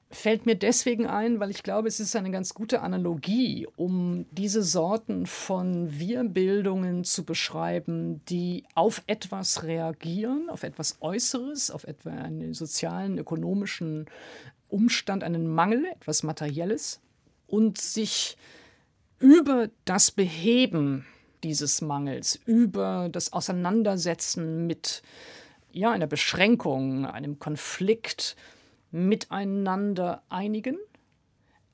fällt 0.10 0.46
mir 0.46 0.56
deswegen 0.56 1.06
ein, 1.06 1.40
weil 1.40 1.50
ich 1.50 1.64
glaube, 1.64 1.88
es 1.88 2.00
ist 2.00 2.16
eine 2.16 2.32
ganz 2.32 2.54
gute 2.54 2.82
Analogie, 2.82 3.68
um 3.76 4.26
diese 4.32 4.64
Sorten 4.64 5.26
von 5.26 6.00
Wir-Bildungen 6.00 7.04
zu 7.04 7.26
beschreiben, 7.26 8.22
die 8.30 8.64
auf 8.74 9.04
etwas 9.08 9.64
reagieren, 9.64 10.50
auf 10.50 10.64
etwas 10.64 10.98
Äußeres, 11.02 11.72
auf 11.72 11.84
etwa 11.84 12.12
einen 12.12 12.54
sozialen, 12.54 13.18
ökonomischen 13.18 14.06
Umstand, 14.70 15.24
einen 15.24 15.48
Mangel, 15.48 15.86
etwas 15.86 16.24
Materielles 16.24 17.02
und 17.48 17.78
sich 17.78 18.38
über 19.20 19.70
das 19.84 20.12
Beheben 20.12 21.06
dieses 21.44 21.82
Mangels, 21.82 22.40
über 22.46 23.10
das 23.12 23.34
Auseinandersetzen 23.34 24.68
mit 24.68 25.02
ja, 25.72 25.92
einer 25.92 26.08
Beschränkung, 26.08 27.06
einem 27.06 27.40
Konflikt 27.40 28.36
miteinander 28.92 30.24
einigen, 30.30 30.78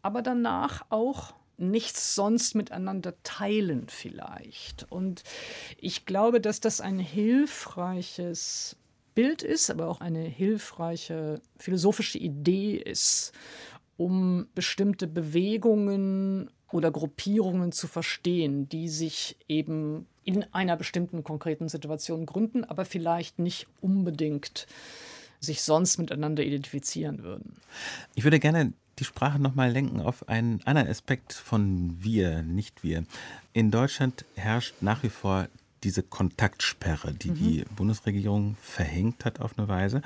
aber 0.02 0.22
danach 0.22 0.86
auch 0.90 1.34
nichts 1.58 2.16
sonst 2.16 2.56
miteinander 2.56 3.14
teilen 3.24 3.88
vielleicht. 3.88 4.92
Und 4.92 5.24
ich 5.78 6.06
glaube, 6.06 6.42
dass 6.42 6.60
das 6.60 6.82
ein 6.82 7.00
hilfreiches 7.00 8.76
Bild 9.16 9.44
ist, 9.44 9.70
aber 9.70 9.88
auch 9.88 10.02
eine 10.02 10.24
hilfreiche 10.24 11.42
philosophische 11.58 12.18
Idee 12.18 12.76
ist, 12.76 13.32
um 13.98 14.48
bestimmte 14.56 15.08
Bewegungen 15.08 16.50
oder 16.72 16.92
Gruppierungen 16.92 17.72
zu 17.72 17.88
verstehen, 17.88 18.68
die 18.68 18.90
sich 18.90 19.38
eben 19.48 20.08
in 20.24 20.44
einer 20.54 20.76
bestimmten 20.76 21.24
konkreten 21.24 21.70
Situation 21.70 22.26
gründen, 22.26 22.64
aber 22.64 22.86
vielleicht 22.86 23.38
nicht 23.38 23.68
unbedingt 23.82 24.66
sich 25.44 25.62
sonst 25.62 25.98
miteinander 25.98 26.44
identifizieren 26.44 27.24
würden. 27.24 27.58
Ich 28.16 28.24
würde 28.24 28.40
gerne 28.40 28.74
die 29.00 29.04
Sprache 29.04 29.40
nochmal 29.40 29.72
lenken 29.72 30.02
auf 30.02 30.30
einen 30.30 30.62
anderen 30.64 30.88
Aspekt 30.88 31.34
von 31.34 31.96
wir, 32.00 32.44
nicht 32.44 32.84
wir. 32.84 33.06
In 33.52 33.72
Deutschland 33.72 34.26
herrscht 34.36 34.76
nach 34.82 35.04
wie 35.04 35.10
vor 35.10 35.48
diese 35.84 36.04
Kontaktsperre, 36.04 37.14
die 37.14 37.32
mhm. 37.32 37.36
die 37.36 37.66
Bundesregierung 37.76 38.56
verhängt 38.62 39.26
hat 39.26 39.42
auf 39.42 39.58
eine 39.58 39.68
Weise. 39.68 40.02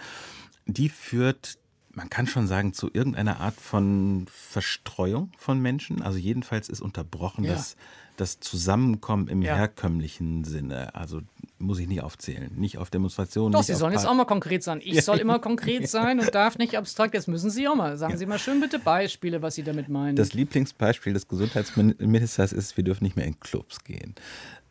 Die 0.65 0.89
führt 0.89 1.57
man 1.97 2.11
kann 2.11 2.27
schon 2.27 2.45
sagen, 2.45 2.73
zu 2.73 2.91
irgendeiner 2.93 3.39
Art 3.39 3.59
von 3.59 4.27
Verstreuung 4.31 5.31
von 5.35 5.59
Menschen. 5.59 6.03
Also 6.03 6.19
jedenfalls 6.19 6.69
ist 6.69 6.79
unterbrochen 6.79 7.43
ja. 7.43 7.53
das, 7.53 7.75
das 8.17 8.39
Zusammenkommen 8.39 9.27
im 9.27 9.41
ja. 9.41 9.55
herkömmlichen 9.55 10.43
Sinne. 10.43 10.93
Also 10.95 11.21
muss 11.59 11.79
ich 11.79 11.87
nicht 11.87 12.01
aufzählen. 12.01 12.51
Nicht 12.55 12.77
auf 12.77 12.89
Demonstrationen. 12.89 13.51
Doch, 13.51 13.63
Sie 13.63 13.73
sollen 13.73 13.93
jetzt 13.93 14.05
auch 14.05 14.13
mal 14.13 14.25
konkret 14.25 14.63
sein. 14.63 14.81
Ich 14.83 15.03
soll 15.03 15.17
immer 15.19 15.39
konkret 15.39 15.89
sein 15.89 16.19
und 16.19 16.33
darf 16.35 16.57
nicht 16.57 16.77
abstrakt. 16.77 17.13
Jetzt 17.13 17.27
müssen 17.27 17.49
Sie 17.49 17.67
auch 17.67 17.75
mal. 17.75 17.97
Sagen 17.97 18.17
Sie 18.17 18.25
mal 18.25 18.39
schön 18.39 18.59
bitte 18.59 18.79
Beispiele, 18.79 19.41
was 19.41 19.55
Sie 19.55 19.63
damit 19.63 19.89
meinen. 19.89 20.15
Das 20.15 20.33
Lieblingsbeispiel 20.33 21.13
des 21.13 21.27
Gesundheitsministers 21.27 22.53
ist, 22.53 22.75
wir 22.77 22.83
dürfen 22.83 23.03
nicht 23.03 23.15
mehr 23.15 23.25
in 23.25 23.39
Clubs 23.39 23.83
gehen. 23.83 24.15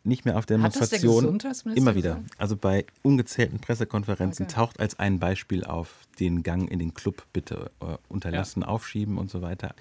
Nicht 0.03 0.23
mehr 0.23 0.37
auf 0.37 0.45
Demonstrationen. 0.45 1.39
Immer 1.75 1.95
wieder. 1.95 2.15
gesagt? 2.15 2.31
Also 2.37 2.55
bei 2.55 2.85
ungezählten 3.01 3.59
Pressekonferenzen 3.59 4.45
Okay. 4.45 4.55
taucht 4.55 4.79
als 4.79 4.97
ein 4.99 5.19
Beispiel 5.19 5.65
auf 5.65 6.07
den 6.19 6.43
Gang 6.43 6.71
in 6.71 6.79
den 6.79 6.93
Club 6.93 7.25
bitte 7.33 7.71
äh, 7.81 7.97
unterlassen, 8.07 8.63
aufschieben 8.63 9.17
und 9.17 9.29
so 9.29 9.41
weiter. 9.41 9.75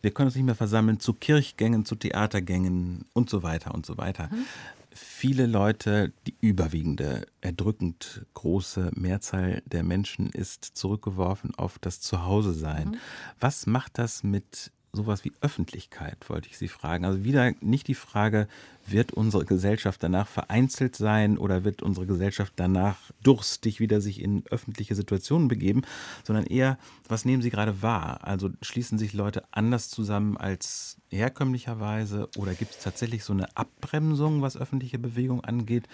Wir 0.00 0.12
können 0.12 0.28
uns 0.28 0.36
nicht 0.36 0.44
mehr 0.44 0.54
versammeln 0.54 1.00
zu 1.00 1.12
Kirchgängen, 1.12 1.84
zu 1.84 1.96
Theatergängen 1.96 3.04
und 3.12 3.30
so 3.30 3.42
weiter 3.42 3.74
und 3.74 3.86
so 3.86 3.98
weiter. 3.98 4.28
Mhm. 4.32 4.44
Viele 4.90 5.46
Leute, 5.46 6.12
die 6.26 6.34
überwiegende, 6.40 7.26
erdrückend 7.40 8.26
große 8.34 8.90
Mehrzahl 8.94 9.62
der 9.66 9.84
Menschen 9.84 10.30
ist 10.30 10.64
zurückgeworfen 10.64 11.54
auf 11.54 11.78
das 11.78 12.00
Zuhause-Sein. 12.00 12.90
Mhm. 12.90 12.96
Was 13.38 13.66
macht 13.66 13.98
das 13.98 14.24
mit 14.24 14.72
sowas 14.92 15.24
wie 15.24 15.32
Öffentlichkeit, 15.40 16.16
wollte 16.28 16.48
ich 16.48 16.58
Sie 16.58 16.68
fragen. 16.68 17.04
Also 17.04 17.24
wieder 17.24 17.52
nicht 17.60 17.88
die 17.88 17.94
Frage, 17.94 18.48
wird 18.86 19.12
unsere 19.12 19.44
Gesellschaft 19.44 20.02
danach 20.02 20.26
vereinzelt 20.26 20.96
sein 20.96 21.36
oder 21.36 21.64
wird 21.64 21.82
unsere 21.82 22.06
Gesellschaft 22.06 22.54
danach 22.56 22.96
durstig 23.22 23.80
wieder 23.80 24.00
sich 24.00 24.22
in 24.22 24.44
öffentliche 24.50 24.94
Situationen 24.94 25.48
begeben, 25.48 25.82
sondern 26.24 26.46
eher, 26.46 26.78
was 27.06 27.24
nehmen 27.24 27.42
Sie 27.42 27.50
gerade 27.50 27.82
wahr? 27.82 28.20
Also 28.22 28.50
schließen 28.62 28.98
sich 28.98 29.12
Leute 29.12 29.42
anders 29.50 29.90
zusammen 29.90 30.36
als 30.36 30.96
herkömmlicherweise 31.10 32.28
oder 32.36 32.54
gibt 32.54 32.72
es 32.72 32.78
tatsächlich 32.78 33.24
so 33.24 33.32
eine 33.32 33.56
Abbremsung, 33.56 34.42
was 34.42 34.56
öffentliche 34.56 34.98
Bewegung 34.98 35.44
angeht? 35.44 35.86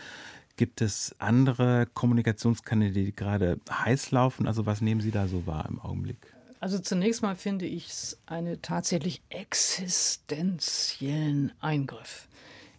Gibt 0.57 0.83
es 0.83 1.17
andere 1.19 1.87
Kommunikationskanäle, 1.95 2.93
die 2.93 3.17
gerade 3.17 3.59
heiß 3.69 4.13
laufen? 4.13 4.47
Also 4.47 4.67
was 4.67 4.81
nehmen 4.81 5.01
Sie 5.01 5.11
da 5.11 5.27
so 5.27 5.49
wahr 5.49 5.67
im 5.69 5.81
Augenblick? 5.81 6.35
Also 6.65 6.79
zunächst 6.79 7.21
mal 7.21 7.37
finde 7.37 7.67
ich 7.67 7.89
es 7.89 8.19
einen 8.25 8.63
tatsächlich 8.63 9.21
existenziellen 9.29 11.53
Eingriff. 11.61 12.27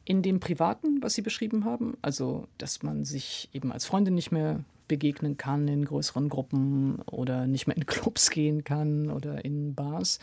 In 0.05 0.23
dem 0.23 0.39
Privaten, 0.39 1.03
was 1.03 1.13
Sie 1.13 1.21
beschrieben 1.21 1.65
haben, 1.65 1.95
also 2.01 2.47
dass 2.57 2.81
man 2.81 3.05
sich 3.05 3.47
eben 3.53 3.71
als 3.71 3.85
Freundin 3.85 4.15
nicht 4.15 4.31
mehr 4.31 4.63
begegnen 4.87 5.37
kann 5.37 5.67
in 5.67 5.85
größeren 5.85 6.29
Gruppen 6.29 7.03
oder 7.03 7.45
nicht 7.45 7.67
mehr 7.67 7.77
in 7.77 7.85
Clubs 7.85 8.31
gehen 8.31 8.63
kann 8.63 9.11
oder 9.11 9.45
in 9.45 9.75
Bars, 9.75 10.17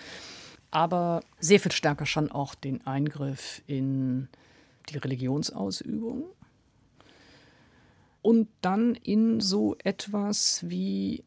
aber 0.72 1.22
sehr 1.38 1.60
viel 1.60 1.70
stärker 1.70 2.06
schon 2.06 2.32
auch 2.32 2.56
den 2.56 2.84
Eingriff 2.84 3.62
in 3.68 4.26
die 4.88 4.98
Religionsausübung 4.98 6.24
und 8.22 8.48
dann 8.60 8.96
in 8.96 9.38
so 9.38 9.76
etwas 9.84 10.68
wie 10.68 11.22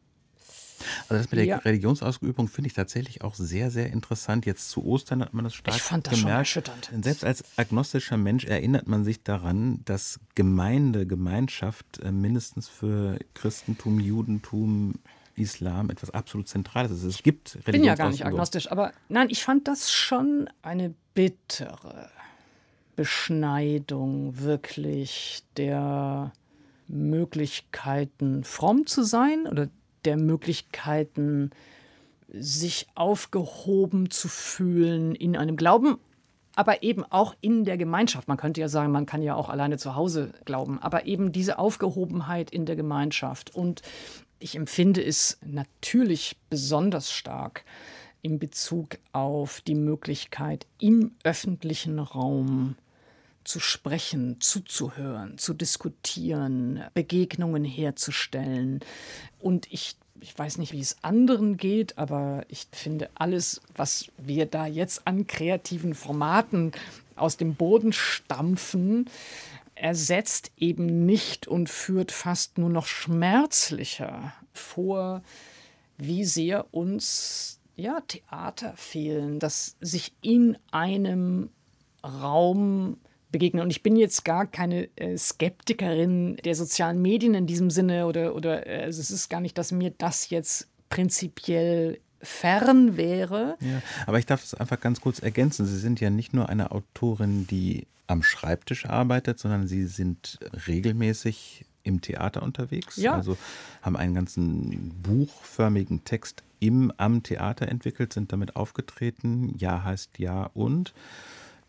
Also 1.09 1.21
das 1.23 1.31
mit 1.31 1.39
der 1.39 1.45
Ja. 1.45 1.57
Religionsausübung 1.57 2.47
finde 2.47 2.67
ich 2.67 2.73
tatsächlich 2.73 3.21
auch 3.23 3.35
sehr, 3.35 3.71
sehr 3.71 3.91
interessant. 3.91 4.45
Jetzt 4.45 4.69
zu 4.69 4.83
Ostern 4.85 5.21
hat 5.21 5.33
man 5.33 5.43
das 5.45 5.53
stark 5.55 5.75
Ich 5.75 5.81
fand 5.81 6.07
das 6.07 6.13
schon 6.13 6.23
gemerkt. 6.23 6.39
erschütternd. 6.39 6.89
Selbst 7.03 7.23
als 7.25 7.43
agnostischer 7.57 8.17
Mensch 8.17 8.45
erinnert 8.45 8.87
man 8.87 9.03
sich 9.03 9.23
daran, 9.23 9.81
dass 9.85 10.19
Gemeinde, 10.35 11.05
Gemeinschaft 11.05 11.99
äh, 12.03 12.11
mindestens 12.11 12.67
für 12.67 13.17
Christentum, 13.33 13.99
Judentum, 13.99 14.95
Islam 15.37 15.89
etwas 15.89 16.11
absolut 16.11 16.47
Zentrales 16.47 16.91
ist. 16.91 17.03
Es 17.03 17.21
gibt 17.23 17.55
Ich 17.59 17.65
bin 17.65 17.83
ja 17.83 17.95
gar 17.95 18.09
nicht 18.09 18.25
agnostisch, 18.25 18.71
aber 18.71 18.93
nein, 19.09 19.27
ich 19.29 19.43
fand 19.43 19.67
das 19.67 19.91
schon 19.91 20.49
eine 20.61 20.93
bittere 21.13 22.09
Beschneidung 22.95 24.39
wirklich 24.39 25.43
der 25.57 26.31
Möglichkeiten, 26.87 28.43
fromm 28.43 28.85
zu 28.87 29.03
sein 29.03 29.47
oder 29.47 29.67
der 30.05 30.17
Möglichkeiten, 30.17 31.51
sich 32.29 32.87
aufgehoben 32.95 34.09
zu 34.09 34.27
fühlen 34.27 35.15
in 35.15 35.37
einem 35.37 35.57
Glauben, 35.57 35.97
aber 36.55 36.83
eben 36.83 37.03
auch 37.03 37.35
in 37.41 37.65
der 37.65 37.77
Gemeinschaft. 37.77 38.27
Man 38.27 38.37
könnte 38.37 38.61
ja 38.61 38.67
sagen, 38.67 38.91
man 38.91 39.05
kann 39.05 39.21
ja 39.21 39.35
auch 39.35 39.49
alleine 39.49 39.77
zu 39.77 39.95
Hause 39.95 40.33
glauben, 40.45 40.79
aber 40.79 41.05
eben 41.05 41.31
diese 41.31 41.59
Aufgehobenheit 41.59 42.49
in 42.51 42.65
der 42.65 42.75
Gemeinschaft. 42.75 43.53
Und 43.53 43.81
ich 44.39 44.55
empfinde 44.55 45.03
es 45.03 45.37
natürlich 45.45 46.37
besonders 46.49 47.11
stark 47.11 47.65
in 48.21 48.39
Bezug 48.39 48.97
auf 49.11 49.61
die 49.61 49.75
Möglichkeit, 49.75 50.65
im 50.79 51.11
öffentlichen 51.23 51.99
Raum 51.99 52.75
zu 53.45 53.59
sprechen, 53.59 54.41
zuzuhören, 54.41 55.37
zu 55.37 55.53
diskutieren, 55.53 56.83
Begegnungen 56.93 57.63
herzustellen. 57.63 58.81
Und 59.39 59.71
ich, 59.71 59.95
ich 60.19 60.37
weiß 60.37 60.57
nicht, 60.57 60.73
wie 60.73 60.81
es 60.81 60.97
anderen 61.03 61.55
geht, 61.55 61.97
aber 61.97 62.43
ich 62.49 62.67
finde, 62.71 63.09
alles, 63.15 63.61
was 63.75 64.07
wir 64.17 64.45
da 64.45 64.65
jetzt 64.65 65.07
an 65.07 65.27
kreativen 65.27 65.93
Formaten 65.93 66.73
aus 67.15 67.37
dem 67.37 67.55
Boden 67.55 67.93
stampfen, 67.93 69.09
ersetzt 69.75 70.51
eben 70.57 71.05
nicht 71.05 71.47
und 71.47 71.69
führt 71.69 72.11
fast 72.11 72.57
nur 72.57 72.69
noch 72.69 72.87
schmerzlicher 72.87 74.33
vor, 74.53 75.21
wie 75.97 76.25
sehr 76.25 76.73
uns 76.73 77.59
ja, 77.75 78.01
Theater 78.01 78.73
fehlen, 78.77 79.39
dass 79.39 79.75
sich 79.81 80.13
in 80.21 80.57
einem 80.71 81.49
Raum 82.03 82.97
begegnen. 83.35 83.61
Und 83.61 83.69
ich 83.69 83.83
bin 83.83 83.97
jetzt 83.97 84.23
gar 84.23 84.45
keine 84.45 84.87
äh, 84.95 85.17
Skeptikerin 85.17 86.37
der 86.37 86.55
sozialen 86.55 87.01
Medien 87.01 87.33
in 87.33 87.47
diesem 87.47 87.69
Sinne 87.69 88.07
oder, 88.07 88.33
oder 88.33 88.65
äh, 88.65 88.83
also 88.83 89.01
es 89.01 89.11
ist 89.11 89.27
gar 89.27 89.41
nicht, 89.41 89.57
dass 89.57 89.73
mir 89.73 89.91
das 89.97 90.29
jetzt 90.29 90.69
prinzipiell 90.87 91.99
fern 92.21 92.95
wäre. 92.95 93.57
Ja, 93.59 93.81
aber 94.07 94.19
ich 94.19 94.25
darf 94.25 94.39
das 94.39 94.53
einfach 94.53 94.79
ganz 94.79 95.01
kurz 95.01 95.19
ergänzen. 95.19 95.65
Sie 95.65 95.77
sind 95.77 95.99
ja 95.99 96.09
nicht 96.09 96.33
nur 96.33 96.47
eine 96.47 96.71
Autorin, 96.71 97.45
die 97.45 97.87
am 98.07 98.23
Schreibtisch 98.23 98.85
arbeitet, 98.85 99.37
sondern 99.37 99.67
Sie 99.67 99.85
sind 99.85 100.39
regelmäßig 100.65 101.65
im 101.83 101.99
Theater 101.99 102.41
unterwegs. 102.41 102.95
Ja. 102.95 103.15
Also 103.15 103.37
haben 103.81 103.97
einen 103.97 104.13
ganzen 104.13 104.93
buchförmigen 105.03 106.05
Text 106.05 106.41
im 106.61 106.93
am 106.95 107.21
Theater 107.21 107.67
entwickelt, 107.67 108.13
sind 108.13 108.31
damit 108.31 108.55
aufgetreten. 108.55 109.53
Ja 109.57 109.83
heißt 109.83 110.19
Ja 110.19 110.49
und 110.53 110.93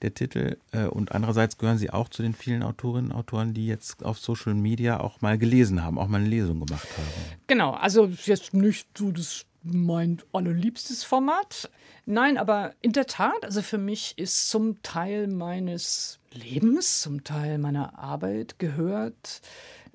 der 0.03 0.15
Titel. 0.15 0.57
Äh, 0.73 0.85
Und 0.87 1.13
andererseits 1.13 1.59
gehören 1.59 1.79
Sie 1.79 1.91
auch 1.91 2.09
zu 2.09 2.23
den 2.23 2.35
vielen 2.35 2.63
Autorinnen 2.63 3.11
und 3.11 3.17
Autoren, 3.17 3.55
die 3.55 3.67
jetzt 3.67 4.05
auf 4.05 4.19
Social 4.19 4.55
Media 4.55 5.01
auch 5.01 5.21
mal 5.21 5.39
gelesen 5.39 5.83
haben, 5.83 5.99
auch 5.99 6.09
mal 6.09 6.21
eine 6.21 6.29
Lesung 6.29 6.61
gemacht 6.61 6.89
haben. 6.97 7.37
Genau, 7.47 7.73
also 7.73 8.11
jetzt 8.25 8.55
nicht 8.55 8.89
so 8.97 9.11
das 9.11 9.47
mein 9.69 10.23
allerliebstes 10.33 11.03
Format. 11.03 11.71
Nein, 12.05 12.39
aber 12.39 12.73
in 12.83 12.93
der 12.93 13.07
Tat, 13.07 13.45
also 13.45 13.63
für 13.63 13.79
mich 13.79 14.15
ist 14.17 14.49
zum 14.49 14.81
Teil 14.83 15.27
meines 15.27 16.21
Lebens, 16.33 17.01
zum 17.01 17.25
Teil 17.25 17.59
meiner 17.59 17.99
Arbeit 17.99 18.61
gehört 18.61 19.41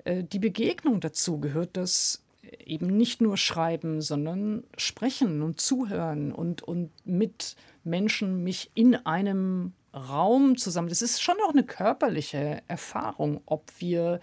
äh, 0.04 0.22
die 0.24 0.38
Begegnung 0.38 1.00
dazu, 1.00 1.40
gehört 1.40 1.76
das 1.76 2.22
eben 2.66 2.88
nicht 2.88 3.20
nur 3.20 3.36
schreiben, 3.36 4.02
sondern 4.02 4.64
sprechen 4.76 5.42
und 5.42 5.60
zuhören 5.60 6.32
und, 6.32 6.62
und 6.62 6.90
mit 7.04 7.56
Menschen 7.84 8.44
mich 8.44 8.70
in 8.74 8.94
einem 8.94 9.72
Raum 9.94 10.56
zusammen. 10.56 10.88
Das 10.88 11.02
ist 11.02 11.22
schon 11.22 11.36
auch 11.46 11.50
eine 11.50 11.64
körperliche 11.64 12.62
Erfahrung, 12.68 13.40
ob 13.46 13.70
wir, 13.78 14.20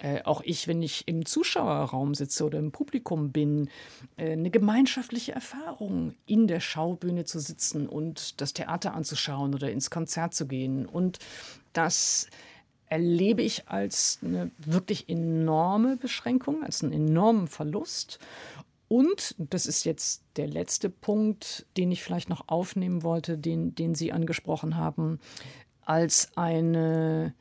äh, 0.00 0.22
auch 0.22 0.40
ich, 0.42 0.66
wenn 0.66 0.82
ich 0.82 1.06
im 1.06 1.26
Zuschauerraum 1.26 2.14
sitze 2.14 2.44
oder 2.44 2.58
im 2.58 2.72
Publikum 2.72 3.30
bin, 3.30 3.68
äh, 4.16 4.32
eine 4.32 4.50
gemeinschaftliche 4.50 5.32
Erfahrung, 5.32 6.14
in 6.26 6.46
der 6.46 6.60
Schaubühne 6.60 7.24
zu 7.24 7.38
sitzen 7.38 7.88
und 7.88 8.40
das 8.40 8.54
Theater 8.54 8.94
anzuschauen 8.94 9.54
oder 9.54 9.70
ins 9.70 9.90
Konzert 9.90 10.34
zu 10.34 10.46
gehen. 10.46 10.86
Und 10.86 11.18
das 11.72 12.28
erlebe 12.94 13.42
ich 13.42 13.68
als 13.68 14.20
eine 14.22 14.50
wirklich 14.58 15.08
enorme 15.08 15.96
Beschränkung, 15.96 16.62
als 16.62 16.82
einen 16.82 16.92
enormen 16.92 17.48
Verlust. 17.48 18.18
Und, 18.88 19.34
das 19.38 19.66
ist 19.66 19.84
jetzt 19.84 20.22
der 20.36 20.46
letzte 20.46 20.90
Punkt, 20.90 21.66
den 21.76 21.90
ich 21.90 22.02
vielleicht 22.02 22.28
noch 22.28 22.48
aufnehmen 22.48 23.02
wollte, 23.02 23.38
den, 23.38 23.74
den 23.74 23.94
Sie 23.94 24.12
angesprochen 24.12 24.76
haben, 24.76 25.20
als 25.82 26.30
eine 26.36 27.34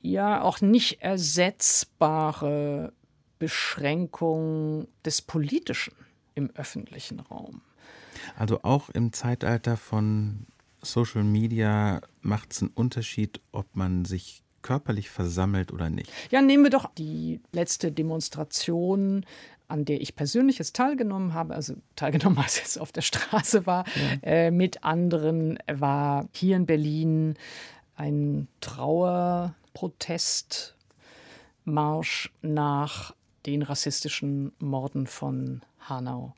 ja 0.00 0.42
auch 0.42 0.60
nicht 0.60 1.00
ersetzbare 1.00 2.92
Beschränkung 3.38 4.88
des 5.04 5.22
Politischen 5.22 5.94
im 6.34 6.50
öffentlichen 6.54 7.20
Raum. 7.20 7.62
Also 8.36 8.62
auch 8.62 8.90
im 8.90 9.12
Zeitalter 9.12 9.76
von 9.76 10.46
Social 10.82 11.24
Media 11.24 12.00
macht 12.20 12.52
es 12.52 12.62
einen 12.62 12.72
Unterschied, 12.74 13.40
ob 13.52 13.74
man 13.74 14.04
sich 14.04 14.42
körperlich 14.62 15.10
versammelt 15.10 15.72
oder 15.72 15.90
nicht. 15.90 16.10
Ja, 16.30 16.40
nehmen 16.40 16.62
wir 16.62 16.70
doch 16.70 16.92
die 16.94 17.40
letzte 17.52 17.92
Demonstration, 17.92 19.26
an 19.72 19.84
der 19.86 20.00
ich 20.00 20.14
persönlich 20.14 20.58
jetzt 20.58 20.76
teilgenommen 20.76 21.34
habe, 21.34 21.54
also 21.54 21.74
teilgenommen, 21.96 22.38
als 22.42 22.62
es 22.62 22.78
auf 22.78 22.92
der 22.92 23.00
Straße 23.00 23.66
war, 23.66 23.84
äh, 24.22 24.50
mit 24.50 24.84
anderen, 24.84 25.58
war 25.66 26.28
hier 26.32 26.56
in 26.56 26.66
Berlin 26.66 27.34
ein 27.96 28.48
Trauerprotest 28.60 30.76
Marsch 31.64 32.30
nach 32.42 33.14
den 33.46 33.62
rassistischen 33.62 34.52
Morden 34.58 35.06
von 35.06 35.62
Hanau. 35.80 36.34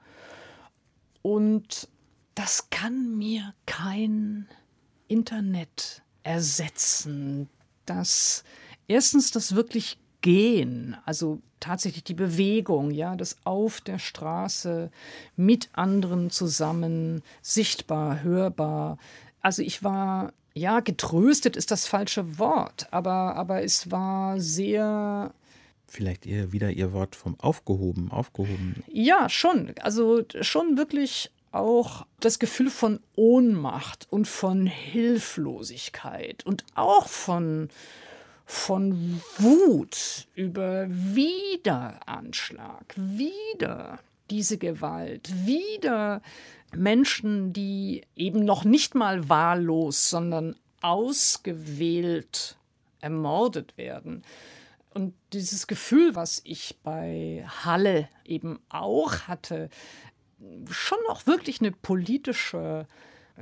Und 1.22 1.88
das 2.34 2.70
kann 2.70 3.18
mir 3.18 3.54
kein 3.66 4.48
Internet 5.08 6.02
ersetzen. 6.22 7.48
Das 7.84 8.44
erstens 8.86 9.30
das 9.30 9.54
wirklich 9.54 9.98
Gehen, 10.20 10.96
also 11.04 11.42
tatsächlich 11.64 12.04
die 12.04 12.14
Bewegung, 12.14 12.90
ja, 12.90 13.16
das 13.16 13.38
auf 13.44 13.80
der 13.80 13.98
Straße 13.98 14.90
mit 15.36 15.70
anderen 15.72 16.30
zusammen, 16.30 17.22
sichtbar, 17.42 18.22
hörbar. 18.22 18.98
Also 19.40 19.62
ich 19.62 19.82
war, 19.82 20.32
ja, 20.54 20.80
getröstet 20.80 21.56
ist 21.56 21.70
das 21.70 21.86
falsche 21.86 22.38
Wort, 22.38 22.88
aber, 22.90 23.36
aber 23.36 23.62
es 23.62 23.90
war 23.90 24.40
sehr 24.40 25.32
vielleicht 25.86 26.26
eher 26.26 26.52
wieder 26.52 26.70
Ihr 26.70 26.92
Wort 26.92 27.14
vom 27.14 27.38
aufgehoben, 27.38 28.10
aufgehoben. 28.10 28.82
Ja, 28.92 29.28
schon. 29.28 29.72
Also 29.80 30.22
schon 30.40 30.76
wirklich 30.76 31.30
auch 31.52 32.04
das 32.18 32.40
Gefühl 32.40 32.68
von 32.68 32.98
Ohnmacht 33.14 34.08
und 34.10 34.26
von 34.26 34.66
Hilflosigkeit 34.66 36.44
und 36.44 36.64
auch 36.74 37.06
von, 37.06 37.68
von 38.44 39.20
Wut 39.38 40.26
über 40.34 40.86
Wiederanschlag, 40.88 42.94
wieder 42.96 44.00
diese 44.30 44.58
Gewalt, 44.58 45.46
wieder 45.46 46.20
Menschen, 46.74 47.52
die 47.52 48.02
eben 48.16 48.44
noch 48.44 48.64
nicht 48.64 48.94
mal 48.94 49.28
wahllos, 49.28 50.10
sondern 50.10 50.56
ausgewählt 50.80 52.56
ermordet 53.00 53.76
werden. 53.76 54.22
Und 54.92 55.14
dieses 55.32 55.66
Gefühl, 55.66 56.14
was 56.14 56.40
ich 56.44 56.76
bei 56.82 57.44
Halle 57.64 58.08
eben 58.24 58.60
auch 58.68 59.22
hatte, 59.22 59.68
schon 60.70 60.98
auch 61.08 61.26
wirklich 61.26 61.60
eine 61.60 61.72
politische 61.72 62.86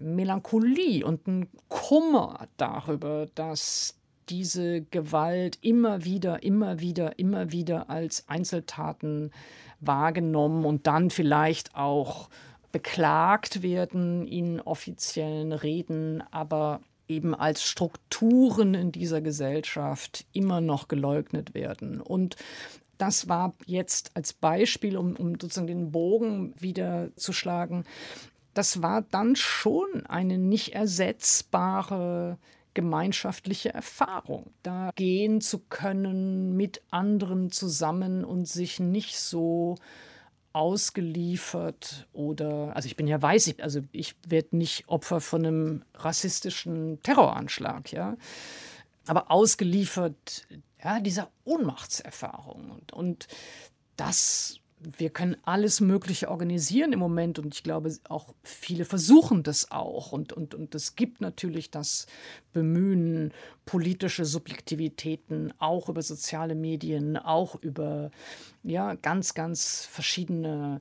Melancholie 0.00 1.04
und 1.04 1.26
ein 1.26 1.50
Kummer 1.68 2.48
darüber, 2.56 3.26
dass 3.34 3.98
diese 4.28 4.82
Gewalt 4.82 5.58
immer 5.62 6.04
wieder, 6.04 6.42
immer 6.42 6.80
wieder, 6.80 7.18
immer 7.18 7.52
wieder 7.52 7.90
als 7.90 8.28
Einzeltaten 8.28 9.30
wahrgenommen 9.80 10.64
und 10.64 10.86
dann 10.86 11.10
vielleicht 11.10 11.74
auch 11.74 12.28
beklagt 12.70 13.62
werden 13.62 14.26
in 14.26 14.60
offiziellen 14.60 15.52
Reden, 15.52 16.22
aber 16.30 16.80
eben 17.08 17.34
als 17.34 17.62
Strukturen 17.62 18.74
in 18.74 18.92
dieser 18.92 19.20
Gesellschaft 19.20 20.24
immer 20.32 20.60
noch 20.60 20.88
geleugnet 20.88 21.54
werden. 21.54 22.00
Und 22.00 22.36
das 22.98 23.28
war 23.28 23.54
jetzt 23.66 24.12
als 24.14 24.32
Beispiel, 24.32 24.96
um, 24.96 25.16
um 25.16 25.32
sozusagen 25.32 25.66
den 25.66 25.90
Bogen 25.90 26.54
wieder 26.58 27.10
zu 27.16 27.32
schlagen, 27.32 27.84
das 28.54 28.82
war 28.82 29.02
dann 29.02 29.36
schon 29.36 30.06
eine 30.06 30.38
nicht 30.38 30.74
ersetzbare 30.74 32.38
gemeinschaftliche 32.74 33.72
Erfahrung, 33.72 34.52
da 34.62 34.90
gehen 34.94 35.40
zu 35.40 35.58
können 35.58 36.56
mit 36.56 36.82
anderen 36.90 37.50
zusammen 37.50 38.24
und 38.24 38.48
sich 38.48 38.80
nicht 38.80 39.18
so 39.18 39.76
ausgeliefert 40.52 42.08
oder, 42.12 42.76
also 42.76 42.86
ich 42.86 42.96
bin 42.96 43.06
ja 43.06 43.20
weiß, 43.20 43.54
also 43.60 43.80
ich 43.92 44.16
werde 44.26 44.56
nicht 44.56 44.88
Opfer 44.88 45.20
von 45.20 45.46
einem 45.46 45.84
rassistischen 45.94 47.02
Terroranschlag, 47.02 47.92
ja, 47.92 48.16
aber 49.06 49.30
ausgeliefert, 49.30 50.46
ja, 50.82 51.00
dieser 51.00 51.30
Ohnmachtserfahrung 51.44 52.70
und, 52.70 52.92
und 52.92 53.28
das 53.96 54.58
wir 54.96 55.10
können 55.10 55.36
alles 55.44 55.80
Mögliche 55.80 56.30
organisieren 56.30 56.92
im 56.92 56.98
Moment 56.98 57.38
und 57.38 57.54
ich 57.54 57.62
glaube 57.62 57.94
auch 58.08 58.34
viele 58.42 58.84
versuchen 58.84 59.42
das 59.42 59.70
auch. 59.70 60.12
Und, 60.12 60.32
und, 60.32 60.54
und 60.54 60.74
es 60.74 60.96
gibt 60.96 61.20
natürlich 61.20 61.70
das 61.70 62.06
Bemühen, 62.52 63.32
politische 63.64 64.24
Subjektivitäten 64.24 65.52
auch 65.58 65.88
über 65.88 66.02
soziale 66.02 66.54
Medien, 66.54 67.16
auch 67.16 67.54
über 67.56 68.10
ja, 68.62 68.94
ganz, 68.94 69.34
ganz 69.34 69.84
verschiedene 69.84 70.80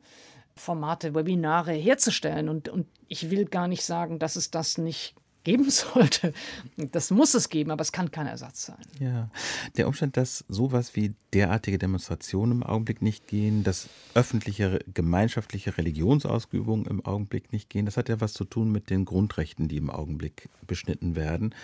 Formate, 0.56 1.16
Webinare 1.16 1.74
herzustellen. 1.74 2.50
Und, 2.50 2.70
und 2.70 2.88
ich 3.08 3.30
will 3.30 3.46
gar 3.46 3.68
nicht 3.68 3.84
sagen, 3.84 4.20
dass 4.20 4.36
es 4.36 4.52
das 4.52 4.78
nicht 4.78 5.16
geben 5.44 5.70
sollte. 5.70 6.34
Das 6.78 7.12
muss 7.12 7.34
es 7.34 7.50
geben, 7.50 7.72
aber 7.72 7.82
es 7.82 7.92
kann 7.92 8.12
kein 8.12 8.28
Ersatz 8.28 8.66
sein. 8.66 8.78
Ja, 9.00 9.30
der 9.78 9.88
Umstand, 9.88 10.18
dass 10.18 10.46
sowas 10.48 10.96
wie 10.96 11.14
derartige 11.34 11.78
Demonstrationen 11.78 12.62
im 12.62 12.64
Augenblick 12.64 13.02
nicht 13.02 13.28
gehen, 13.28 13.64
dass 13.64 13.90
öffentliche, 14.14 14.80
gemeinschaftliche 14.94 15.78
Religionsausübungen 15.78 16.86
im 16.86 17.06
Augenblick 17.06 17.52
nicht 17.52 17.70
gehen, 17.70 17.86
das 17.86 17.98
hat 17.98 18.10
ja 18.10 18.22
was 18.22 18.34
zu 18.34 18.46
tun 18.46 18.72
mit 18.72 18.90
den 18.90 19.06
Grundrechten, 19.06 19.68
die 19.68 19.78
im 19.78 19.90
Augenblick 19.90 20.50
beschnitten 20.68 21.16
werden. 21.16 21.56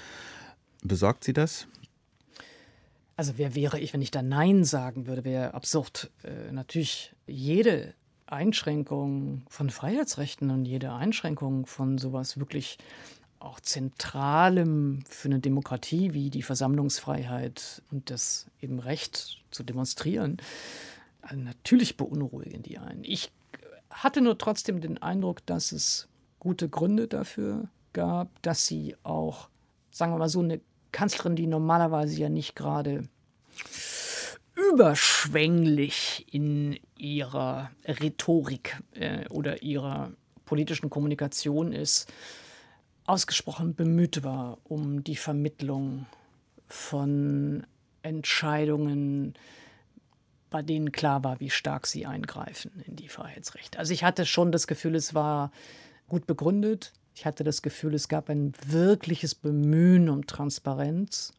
Besorgt 0.83 1.23
Sie 1.23 1.33
das? 1.33 1.67
Also 3.15 3.33
wer 3.37 3.55
wäre 3.55 3.79
ich, 3.79 3.93
wenn 3.93 4.01
ich 4.01 4.11
da 4.11 4.21
Nein 4.21 4.63
sagen 4.63 5.07
würde, 5.07 5.23
wäre 5.23 5.55
absurd. 5.55 6.11
Äh, 6.23 6.51
natürlich 6.51 7.15
jede 7.25 7.95
Einschränkung 8.27 9.41
von 9.49 9.69
Freiheitsrechten 9.69 10.51
und 10.51 10.65
jede 10.65 10.93
Einschränkung 10.93 11.65
von 11.65 11.97
sowas 11.97 12.37
wirklich 12.37 12.77
auch 13.47 13.59
Zentralem 13.59 15.03
für 15.09 15.29
eine 15.29 15.39
Demokratie 15.39 16.13
wie 16.13 16.29
die 16.29 16.43
Versammlungsfreiheit 16.43 17.81
und 17.91 18.09
das 18.09 18.47
eben 18.61 18.79
Recht 18.79 19.41
zu 19.51 19.63
demonstrieren, 19.63 20.37
also 21.21 21.41
natürlich 21.41 21.97
beunruhigen 21.97 22.61
die 22.63 22.77
einen. 22.77 23.03
Ich 23.03 23.31
hatte 23.89 24.21
nur 24.21 24.37
trotzdem 24.37 24.81
den 24.81 25.01
Eindruck, 25.01 25.45
dass 25.45 25.71
es 25.71 26.07
gute 26.39 26.69
Gründe 26.69 27.07
dafür 27.07 27.69
gab, 27.93 28.41
dass 28.41 28.65
sie 28.65 28.95
auch, 29.03 29.49
sagen 29.91 30.13
wir 30.13 30.17
mal 30.17 30.29
so, 30.29 30.41
eine 30.41 30.61
Kanzlerin, 30.91 31.35
die 31.35 31.47
normalerweise 31.47 32.19
ja 32.19 32.29
nicht 32.29 32.55
gerade 32.55 33.07
überschwänglich 34.55 36.25
in 36.31 36.79
ihrer 36.97 37.71
Rhetorik 37.85 38.81
äh, 38.93 39.27
oder 39.29 39.61
ihrer 39.63 40.11
politischen 40.45 40.89
Kommunikation 40.89 41.73
ist, 41.73 42.11
ausgesprochen 43.07 43.75
bemüht 43.75 44.23
war 44.23 44.57
um 44.63 45.03
die 45.03 45.15
Vermittlung 45.15 46.05
von 46.67 47.65
Entscheidungen, 48.03 49.33
bei 50.49 50.61
denen 50.61 50.91
klar 50.91 51.23
war, 51.23 51.39
wie 51.39 51.49
stark 51.49 51.87
sie 51.87 52.05
eingreifen 52.05 52.83
in 52.85 52.95
die 52.95 53.09
Freiheitsrechte. 53.09 53.79
Also 53.79 53.93
ich 53.93 54.03
hatte 54.03 54.25
schon 54.25 54.51
das 54.51 54.67
Gefühl, 54.67 54.95
es 54.95 55.13
war 55.13 55.51
gut 56.07 56.25
begründet. 56.25 56.93
Ich 57.15 57.25
hatte 57.25 57.43
das 57.43 57.61
Gefühl, 57.61 57.93
es 57.93 58.07
gab 58.07 58.29
ein 58.29 58.53
wirkliches 58.65 59.35
Bemühen 59.35 60.09
um 60.09 60.27
Transparenz. 60.27 61.33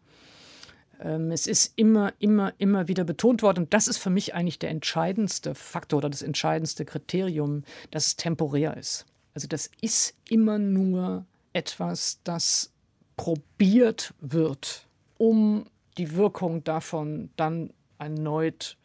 Ähm, 1.01 1.31
es 1.31 1.47
ist 1.47 1.73
immer, 1.77 2.13
immer, 2.19 2.53
immer 2.59 2.89
wieder 2.89 3.05
betont 3.05 3.43
worden, 3.43 3.65
und 3.65 3.75
das 3.75 3.89
ist 3.89 3.99
für 3.99 4.11
mich 4.11 4.35
eigentlich 4.35 4.59
der 4.59 4.71
entscheidendste 4.71 5.55
Faktor 5.55 5.99
oder 5.99 6.11
das 6.11 6.23
entscheidendste 6.23 6.85
Kriterium, 6.85 7.65
dass 7.91 8.07
es 8.07 8.17
temporär 8.17 8.77
ist. 8.77 9.07
Also 9.35 9.47
das 9.47 9.71
ist 9.81 10.15
immer 10.29 10.59
nur 10.59 11.25
etwas, 11.53 12.21
das 12.25 12.73
probiert 13.17 14.15
wird, 14.21 14.87
um 15.19 15.67
die 15.99 16.15
Wirkung 16.15 16.65
davon 16.65 17.31
dann 17.37 17.71
erneut 17.99 18.77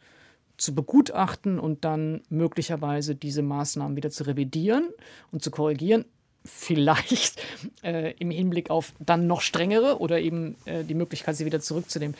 zu 0.56 0.74
begutachten 0.74 1.58
und 1.58 1.84
dann 1.84 2.22
möglicherweise 2.28 3.14
diese 3.14 3.42
Maßnahmen 3.42 3.96
wieder 3.96 4.10
zu 4.10 4.24
revidieren 4.24 4.88
und 5.32 5.42
zu 5.42 5.50
korrigieren. 5.50 6.04
Vielleicht 6.44 7.40
äh, 7.82 8.12
im 8.18 8.30
Hinblick 8.30 8.70
auf 8.70 8.92
dann 8.98 9.26
noch 9.26 9.40
strengere 9.40 10.00
oder 10.00 10.20
eben 10.20 10.56
äh, 10.64 10.84
die 10.84 10.94
Möglichkeit, 10.94 11.36
sie 11.36 11.46
wieder 11.46 11.60
zurückzunehmen. 11.60 12.16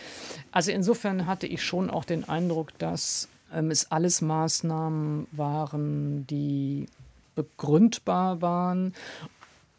Also 0.50 0.70
insofern 0.70 1.26
hatte 1.26 1.46
ich 1.46 1.62
schon 1.62 1.90
auch 1.90 2.04
den 2.04 2.28
Eindruck, 2.28 2.76
dass 2.78 3.28
ähm, 3.52 3.70
es 3.70 3.90
alles 3.90 4.22
Maßnahmen 4.22 5.26
waren, 5.32 6.26
die 6.26 6.86
begründbar 7.34 8.40
waren 8.40 8.94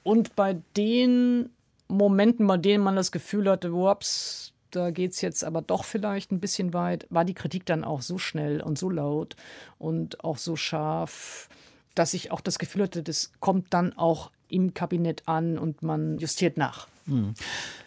und 0.06 0.36
bei 0.36 0.62
den 0.78 1.50
Momenten, 1.88 2.46
bei 2.46 2.58
denen 2.58 2.84
man 2.84 2.96
das 2.96 3.12
Gefühl 3.12 3.50
hatte, 3.50 3.74
ups, 3.74 4.54
da 4.70 4.92
geht 4.92 5.14
es 5.14 5.22
jetzt 5.22 5.44
aber 5.44 5.64
doch 5.64 5.84
vielleicht 5.84 6.32
ein 6.32 6.40
bisschen 6.40 6.74
weit, 6.74 7.08
war 7.10 7.26
die 7.26 7.34
Kritik 7.34 7.66
dann 7.66 7.84
auch 7.84 8.04
so 8.04 8.20
schnell 8.20 8.62
und 8.62 8.78
so 8.78 8.92
laut 8.92 9.36
und 9.80 10.24
auch 10.24 10.38
so 10.38 10.56
scharf, 10.56 11.50
dass 11.96 12.14
ich 12.14 12.32
auch 12.32 12.42
das 12.42 12.60
Gefühl 12.60 12.84
hatte, 12.84 13.02
das 13.02 13.32
kommt 13.40 13.74
dann 13.74 13.94
auch 13.94 14.30
im 14.48 14.76
Kabinett 14.76 15.24
an 15.26 15.58
und 15.58 15.82
man 15.82 16.20
justiert 16.20 16.56
nach. 16.56 16.88
Hm. 17.08 17.34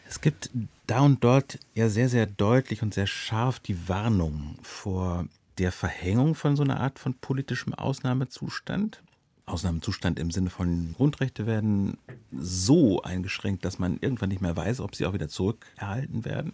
Es 0.08 0.20
gibt 0.20 0.50
da 0.88 1.02
und 1.02 1.22
dort 1.22 1.60
ja 1.74 1.88
sehr, 1.88 2.08
sehr 2.08 2.26
deutlich 2.26 2.82
und 2.82 2.94
sehr 2.94 3.06
scharf 3.06 3.60
die 3.60 3.88
Warnung 3.88 4.56
vor 4.62 5.28
der 5.58 5.70
Verhängung 5.70 6.34
von 6.34 6.56
so 6.56 6.64
einer 6.64 6.80
Art 6.80 6.98
von 6.98 7.14
politischem 7.14 7.74
Ausnahmezustand. 7.74 9.02
Ausnahmezustand 9.49 10.18
im 10.18 10.30
Sinne 10.30 10.51
von 10.51 10.94
Grundrechte 10.96 11.46
werden 11.46 11.99
so 12.32 13.03
eingeschränkt, 13.03 13.64
dass 13.64 13.78
man 13.78 13.99
irgendwann 14.01 14.28
nicht 14.28 14.42
mehr 14.42 14.57
weiß, 14.57 14.80
ob 14.80 14.94
sie 14.94 15.07
auch 15.07 15.12
wieder 15.14 15.28
zurückerhalten 15.28 16.24
werden. 16.24 16.53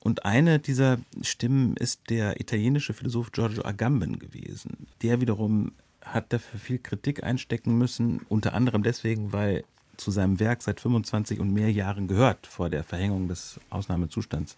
Und 0.00 0.24
eine 0.24 0.58
dieser 0.58 0.98
Stimmen 1.22 1.76
ist 1.76 2.10
der 2.10 2.40
italienische 2.40 2.94
Philosoph 2.94 3.32
Giorgio 3.32 3.64
Agamben 3.64 4.18
gewesen. 4.18 4.86
Der 5.02 5.20
wiederum 5.20 5.72
hat 6.02 6.32
dafür 6.32 6.60
viel 6.60 6.78
Kritik 6.78 7.22
einstecken 7.22 7.76
müssen, 7.76 8.20
unter 8.28 8.54
anderem 8.54 8.82
deswegen, 8.82 9.32
weil 9.32 9.64
zu 9.96 10.10
seinem 10.10 10.38
Werk 10.40 10.62
seit 10.62 10.80
25 10.80 11.40
und 11.40 11.52
mehr 11.52 11.72
Jahren 11.72 12.06
gehört, 12.06 12.46
vor 12.46 12.70
der 12.70 12.84
Verhängung 12.84 13.28
des 13.28 13.60
Ausnahmezustands 13.68 14.56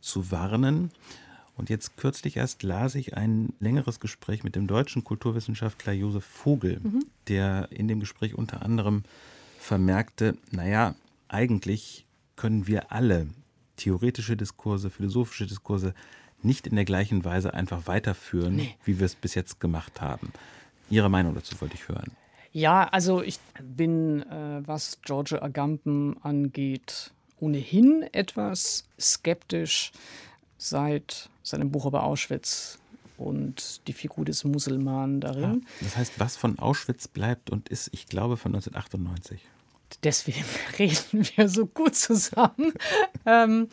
zu 0.00 0.30
warnen. 0.30 0.90
Und 1.56 1.70
jetzt 1.70 1.96
kürzlich 1.96 2.36
erst 2.36 2.62
las 2.62 2.94
ich 2.94 3.16
ein 3.16 3.52
längeres 3.60 4.00
Gespräch 4.00 4.42
mit 4.42 4.56
dem 4.56 4.66
deutschen 4.66 5.04
Kulturwissenschaftler 5.04 5.92
Josef 5.92 6.24
Vogel, 6.24 6.80
mhm. 6.82 7.04
der 7.28 7.68
in 7.70 7.86
dem 7.86 8.00
Gespräch 8.00 8.34
unter 8.34 8.62
anderem 8.62 9.04
vermerkte, 9.58 10.36
naja, 10.50 10.94
eigentlich 11.28 12.06
können 12.36 12.66
wir 12.66 12.92
alle 12.92 13.28
theoretische 13.76 14.36
Diskurse, 14.36 14.90
philosophische 14.90 15.46
Diskurse 15.46 15.94
nicht 16.42 16.66
in 16.66 16.76
der 16.76 16.84
gleichen 16.84 17.24
Weise 17.24 17.54
einfach 17.54 17.86
weiterführen, 17.86 18.56
nee. 18.56 18.76
wie 18.84 18.98
wir 18.98 19.06
es 19.06 19.14
bis 19.14 19.34
jetzt 19.34 19.60
gemacht 19.60 20.00
haben. 20.00 20.32
Ihre 20.90 21.08
Meinung 21.08 21.34
dazu 21.34 21.58
wollte 21.60 21.74
ich 21.74 21.88
hören. 21.88 22.12
Ja, 22.52 22.84
also 22.84 23.22
ich 23.22 23.40
bin, 23.60 24.22
äh, 24.22 24.62
was 24.64 25.00
Giorgio 25.02 25.40
Agamben 25.40 26.16
angeht, 26.22 27.12
ohnehin 27.40 28.04
etwas 28.12 28.84
skeptisch 29.00 29.92
seit 30.64 31.28
seinem 31.42 31.70
Buch 31.70 31.86
über 31.86 32.04
Auschwitz 32.04 32.78
und 33.16 33.86
die 33.86 33.92
Figur 33.92 34.24
des 34.24 34.44
Muselmanen 34.44 35.20
darin. 35.20 35.42
Ja, 35.62 35.68
das 35.80 35.96
heißt, 35.96 36.20
was 36.20 36.36
von 36.36 36.58
Auschwitz 36.58 37.06
bleibt 37.06 37.50
und 37.50 37.68
ist, 37.68 37.90
ich 37.92 38.06
glaube, 38.06 38.36
von 38.36 38.54
1998. 38.54 39.40
Deswegen 40.02 40.44
reden 40.78 41.26
wir 41.36 41.48
so 41.48 41.66
gut 41.66 41.94
zusammen. 41.94 42.72
ähm, 43.26 43.68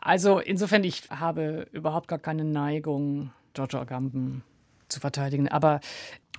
also 0.00 0.38
insofern, 0.38 0.84
ich 0.84 1.10
habe 1.10 1.66
überhaupt 1.72 2.08
gar 2.08 2.18
keine 2.18 2.44
Neigung, 2.44 3.32
Giorgio 3.52 3.80
Agamben 3.80 4.42
zu 4.88 5.00
verteidigen. 5.00 5.48
Aber 5.48 5.80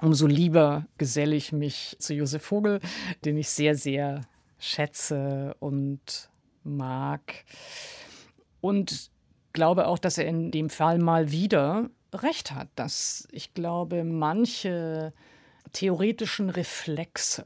umso 0.01 0.25
lieber 0.25 0.85
geselle 0.97 1.35
ich 1.35 1.51
mich 1.51 1.95
zu 1.99 2.13
Josef 2.13 2.43
Vogel, 2.43 2.79
den 3.25 3.37
ich 3.37 3.49
sehr, 3.49 3.75
sehr 3.75 4.21
schätze 4.57 5.55
und 5.59 6.29
mag. 6.63 7.45
Und 8.61 9.11
glaube 9.55 9.87
auch, 9.87 9.97
dass 9.97 10.19
er 10.19 10.27
in 10.27 10.51
dem 10.51 10.69
Fall 10.69 10.99
mal 10.99 11.31
wieder 11.31 11.89
recht 12.13 12.51
hat, 12.51 12.67
dass 12.75 13.27
ich 13.31 13.55
glaube, 13.55 14.03
manche 14.03 15.13
theoretischen 15.73 16.51
Reflexe, 16.51 17.45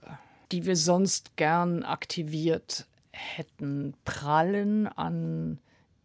die 0.52 0.66
wir 0.66 0.76
sonst 0.76 1.38
gern 1.38 1.84
aktiviert 1.84 2.88
hätten, 3.12 3.94
prallen 4.04 4.88
an 4.88 5.60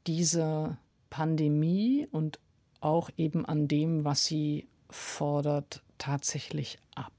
dieser 0.07 0.79
Pandemie 1.11 2.07
und 2.13 2.39
auch 2.81 3.11
eben 3.17 3.45
an 3.47 3.67
dem, 3.67 4.05
was 4.05 4.27
sie 4.27 4.69
fordert, 4.91 5.83
tatsächlich 5.99 6.79
ab. 6.95 7.13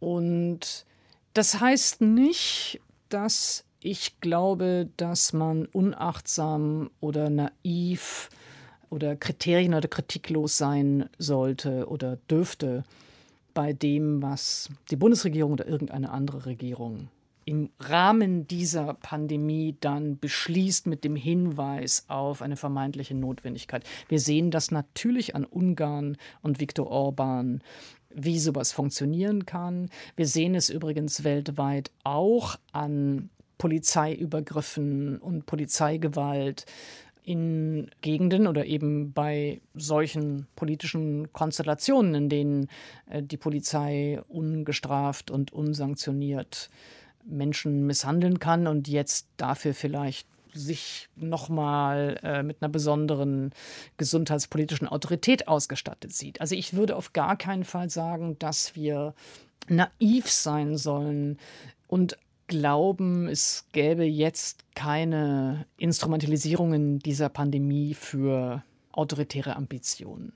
Und 0.00 0.86
das 1.34 1.60
heißt 1.60 2.00
nicht, 2.00 2.80
dass 3.10 3.65
ich 3.80 4.20
glaube, 4.20 4.88
dass 4.96 5.32
man 5.32 5.66
unachtsam 5.66 6.90
oder 7.00 7.30
naiv 7.30 8.30
oder 8.90 9.16
kriterien- 9.16 9.74
oder 9.74 9.88
kritiklos 9.88 10.58
sein 10.58 11.08
sollte 11.18 11.88
oder 11.88 12.16
dürfte 12.30 12.84
bei 13.54 13.72
dem, 13.72 14.22
was 14.22 14.68
die 14.90 14.96
Bundesregierung 14.96 15.52
oder 15.52 15.66
irgendeine 15.66 16.10
andere 16.10 16.46
Regierung 16.46 17.08
im 17.46 17.70
Rahmen 17.78 18.48
dieser 18.48 18.94
Pandemie 18.94 19.76
dann 19.80 20.18
beschließt 20.18 20.88
mit 20.88 21.04
dem 21.04 21.14
Hinweis 21.14 22.04
auf 22.08 22.42
eine 22.42 22.56
vermeintliche 22.56 23.14
Notwendigkeit. 23.14 23.84
Wir 24.08 24.18
sehen 24.18 24.50
das 24.50 24.72
natürlich 24.72 25.36
an 25.36 25.44
Ungarn 25.44 26.16
und 26.42 26.58
Viktor 26.60 26.88
Orban, 26.88 27.62
wie 28.12 28.40
sowas 28.40 28.72
funktionieren 28.72 29.46
kann. 29.46 29.90
Wir 30.16 30.26
sehen 30.26 30.56
es 30.56 30.70
übrigens 30.70 31.22
weltweit 31.22 31.92
auch 32.02 32.56
an 32.72 33.30
Polizeiübergriffen 33.58 35.18
und 35.18 35.46
Polizeigewalt 35.46 36.66
in 37.26 37.90
Gegenden 38.02 38.46
oder 38.46 38.66
eben 38.66 39.12
bei 39.12 39.60
solchen 39.74 40.46
politischen 40.54 41.32
Konstellationen, 41.32 42.14
in 42.14 42.28
denen 42.28 42.68
äh, 43.10 43.22
die 43.22 43.36
Polizei 43.36 44.20
ungestraft 44.28 45.30
und 45.30 45.52
unsanktioniert 45.52 46.70
Menschen 47.24 47.84
misshandeln 47.86 48.38
kann 48.38 48.68
und 48.68 48.86
jetzt 48.86 49.26
dafür 49.36 49.74
vielleicht 49.74 50.28
sich 50.52 51.08
nochmal 51.16 52.18
äh, 52.22 52.42
mit 52.44 52.62
einer 52.62 52.70
besonderen 52.70 53.52
gesundheitspolitischen 53.96 54.88
Autorität 54.88 55.48
ausgestattet 55.48 56.12
sieht. 56.12 56.40
Also 56.40 56.54
ich 56.54 56.74
würde 56.74 56.96
auf 56.96 57.12
gar 57.12 57.36
keinen 57.36 57.64
Fall 57.64 57.90
sagen, 57.90 58.38
dass 58.38 58.76
wir 58.76 59.14
naiv 59.68 60.30
sein 60.30 60.76
sollen 60.76 61.38
und 61.88 62.16
glauben, 62.46 63.28
es 63.28 63.66
gäbe 63.72 64.04
jetzt 64.04 64.64
keine 64.74 65.66
Instrumentalisierungen 65.76 66.98
dieser 66.98 67.28
Pandemie 67.28 67.94
für 67.94 68.62
autoritäre 68.92 69.56
Ambitionen. 69.56 70.32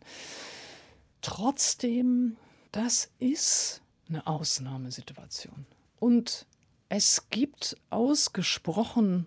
Trotzdem, 1.22 2.36
das 2.72 3.10
ist 3.18 3.82
eine 4.08 4.26
Ausnahmesituation. 4.26 5.66
Und 5.98 6.46
es 6.88 7.28
gibt 7.30 7.76
ausgesprochen 7.90 9.26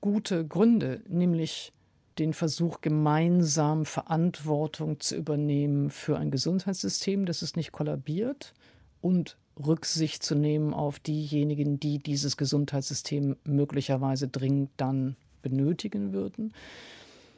gute 0.00 0.46
Gründe, 0.46 1.02
nämlich 1.08 1.72
den 2.18 2.34
Versuch, 2.34 2.80
gemeinsam 2.80 3.86
Verantwortung 3.86 5.00
zu 5.00 5.16
übernehmen 5.16 5.90
für 5.90 6.18
ein 6.18 6.30
Gesundheitssystem, 6.30 7.26
das 7.26 7.42
es 7.42 7.56
nicht 7.56 7.72
kollabiert 7.72 8.54
und 9.00 9.36
Rücksicht 9.64 10.22
zu 10.22 10.34
nehmen 10.34 10.72
auf 10.74 10.98
diejenigen, 10.98 11.80
die 11.80 11.98
dieses 11.98 12.36
Gesundheitssystem 12.36 13.36
möglicherweise 13.44 14.28
dringend 14.28 14.70
dann 14.76 15.16
benötigen 15.42 16.12
würden. 16.12 16.52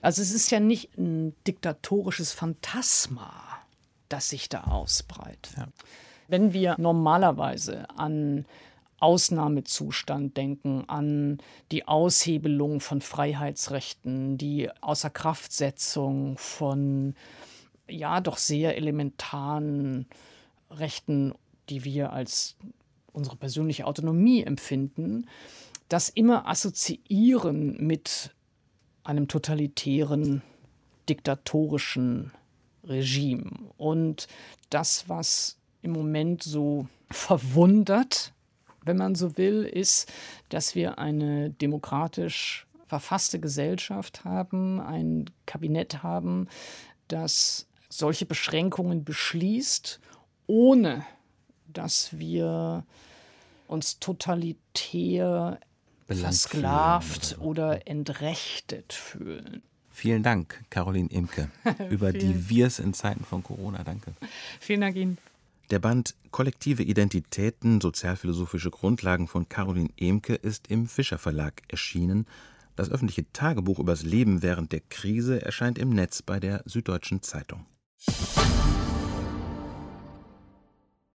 Also 0.03 0.23
es 0.23 0.33
ist 0.33 0.51
ja 0.51 0.61
nicht 0.61 0.97
ein 0.97 1.35
diktatorisches 1.47 2.33
Phantasma, 2.33 3.33
das 4.09 4.31
sich 4.31 4.49
da 4.49 4.65
ausbreitet. 4.65 5.55
Ja. 5.57 5.69
Wenn 6.29 6.53
wir 6.53 6.77
normalerweise 6.79 7.89
an 7.99 8.45
Ausnahmezustand 9.01 10.37
denken, 10.37 10.85
an 10.87 11.39
die 11.73 11.89
Aushebelung 11.89 12.81
von 12.81 13.01
Freiheitsrechten, 13.01 14.37
die 14.37 14.71
Außerkraftsetzung 14.83 16.37
von 16.39 17.15
ja 17.89 18.21
doch 18.21 18.37
sehr 18.37 18.77
elementaren 18.77 20.07
Rechten 20.71 21.35
die 21.71 21.85
wir 21.85 22.13
als 22.13 22.57
unsere 23.13 23.37
persönliche 23.37 23.87
Autonomie 23.87 24.43
empfinden, 24.43 25.27
das 25.89 26.09
immer 26.09 26.47
assoziieren 26.49 27.77
mit 27.79 28.35
einem 29.03 29.29
totalitären, 29.29 30.43
diktatorischen 31.09 32.33
Regime. 32.85 33.51
Und 33.77 34.29
das, 34.69 35.09
was 35.09 35.59
im 35.83 35.93
Moment 35.93 36.43
so 36.43 36.87
verwundert, 37.11 38.33
wenn 38.85 38.97
man 38.97 39.15
so 39.15 39.37
will, 39.37 39.65
ist, 39.65 40.11
dass 40.49 40.75
wir 40.75 40.99
eine 40.99 41.51
demokratisch 41.51 42.67
verfasste 42.87 43.41
Gesellschaft 43.41 44.25
haben, 44.25 44.81
ein 44.81 45.31
Kabinett 45.47 46.03
haben, 46.03 46.49
das 47.09 47.67
solche 47.89 48.27
Beschränkungen 48.27 49.05
beschließt, 49.05 50.01
ohne 50.47 51.05
dass 51.73 52.19
wir 52.19 52.85
uns 53.67 53.99
totalitär 53.99 55.59
versklavt 56.07 57.39
oder 57.41 57.87
entrechtet 57.87 58.93
fühlen. 58.93 59.63
Vielen 59.91 60.23
Dank, 60.23 60.65
Caroline 60.71 61.09
Imke, 61.11 61.51
über 61.91 62.13
die 62.13 62.49
Wirs 62.49 62.79
in 62.79 62.95
Zeiten 62.95 63.25
von 63.25 63.43
Corona. 63.43 63.85
Danke. 63.85 64.13
Vielen 64.59 64.81
Dank 64.81 64.97
Ihnen. 64.97 65.19
Der 65.71 65.79
Band 65.79 66.17
Kollektive 66.33 66.83
Identitäten, 66.83 67.81
sozialphilosophische 67.81 68.71
Grundlagen 68.71 69.29
von 69.29 69.49
Caroline 69.49 69.91
Emke 69.99 70.35
ist 70.35 70.69
im 70.69 70.87
Fischer 70.89 71.19
Verlag 71.19 71.63
erschienen. 71.69 72.27
Das 72.77 72.91
öffentliche 72.91 73.31
Tagebuch 73.33 73.79
übers 73.79 74.03
Leben 74.03 74.43
während 74.43 74.73
der 74.73 74.81
Krise 74.81 75.45
erscheint 75.45 75.79
im 75.79 75.91
Netz 75.91 76.23
bei 76.23 76.41
der 76.41 76.63
Süddeutschen 76.65 77.23
Zeitung. 77.23 77.67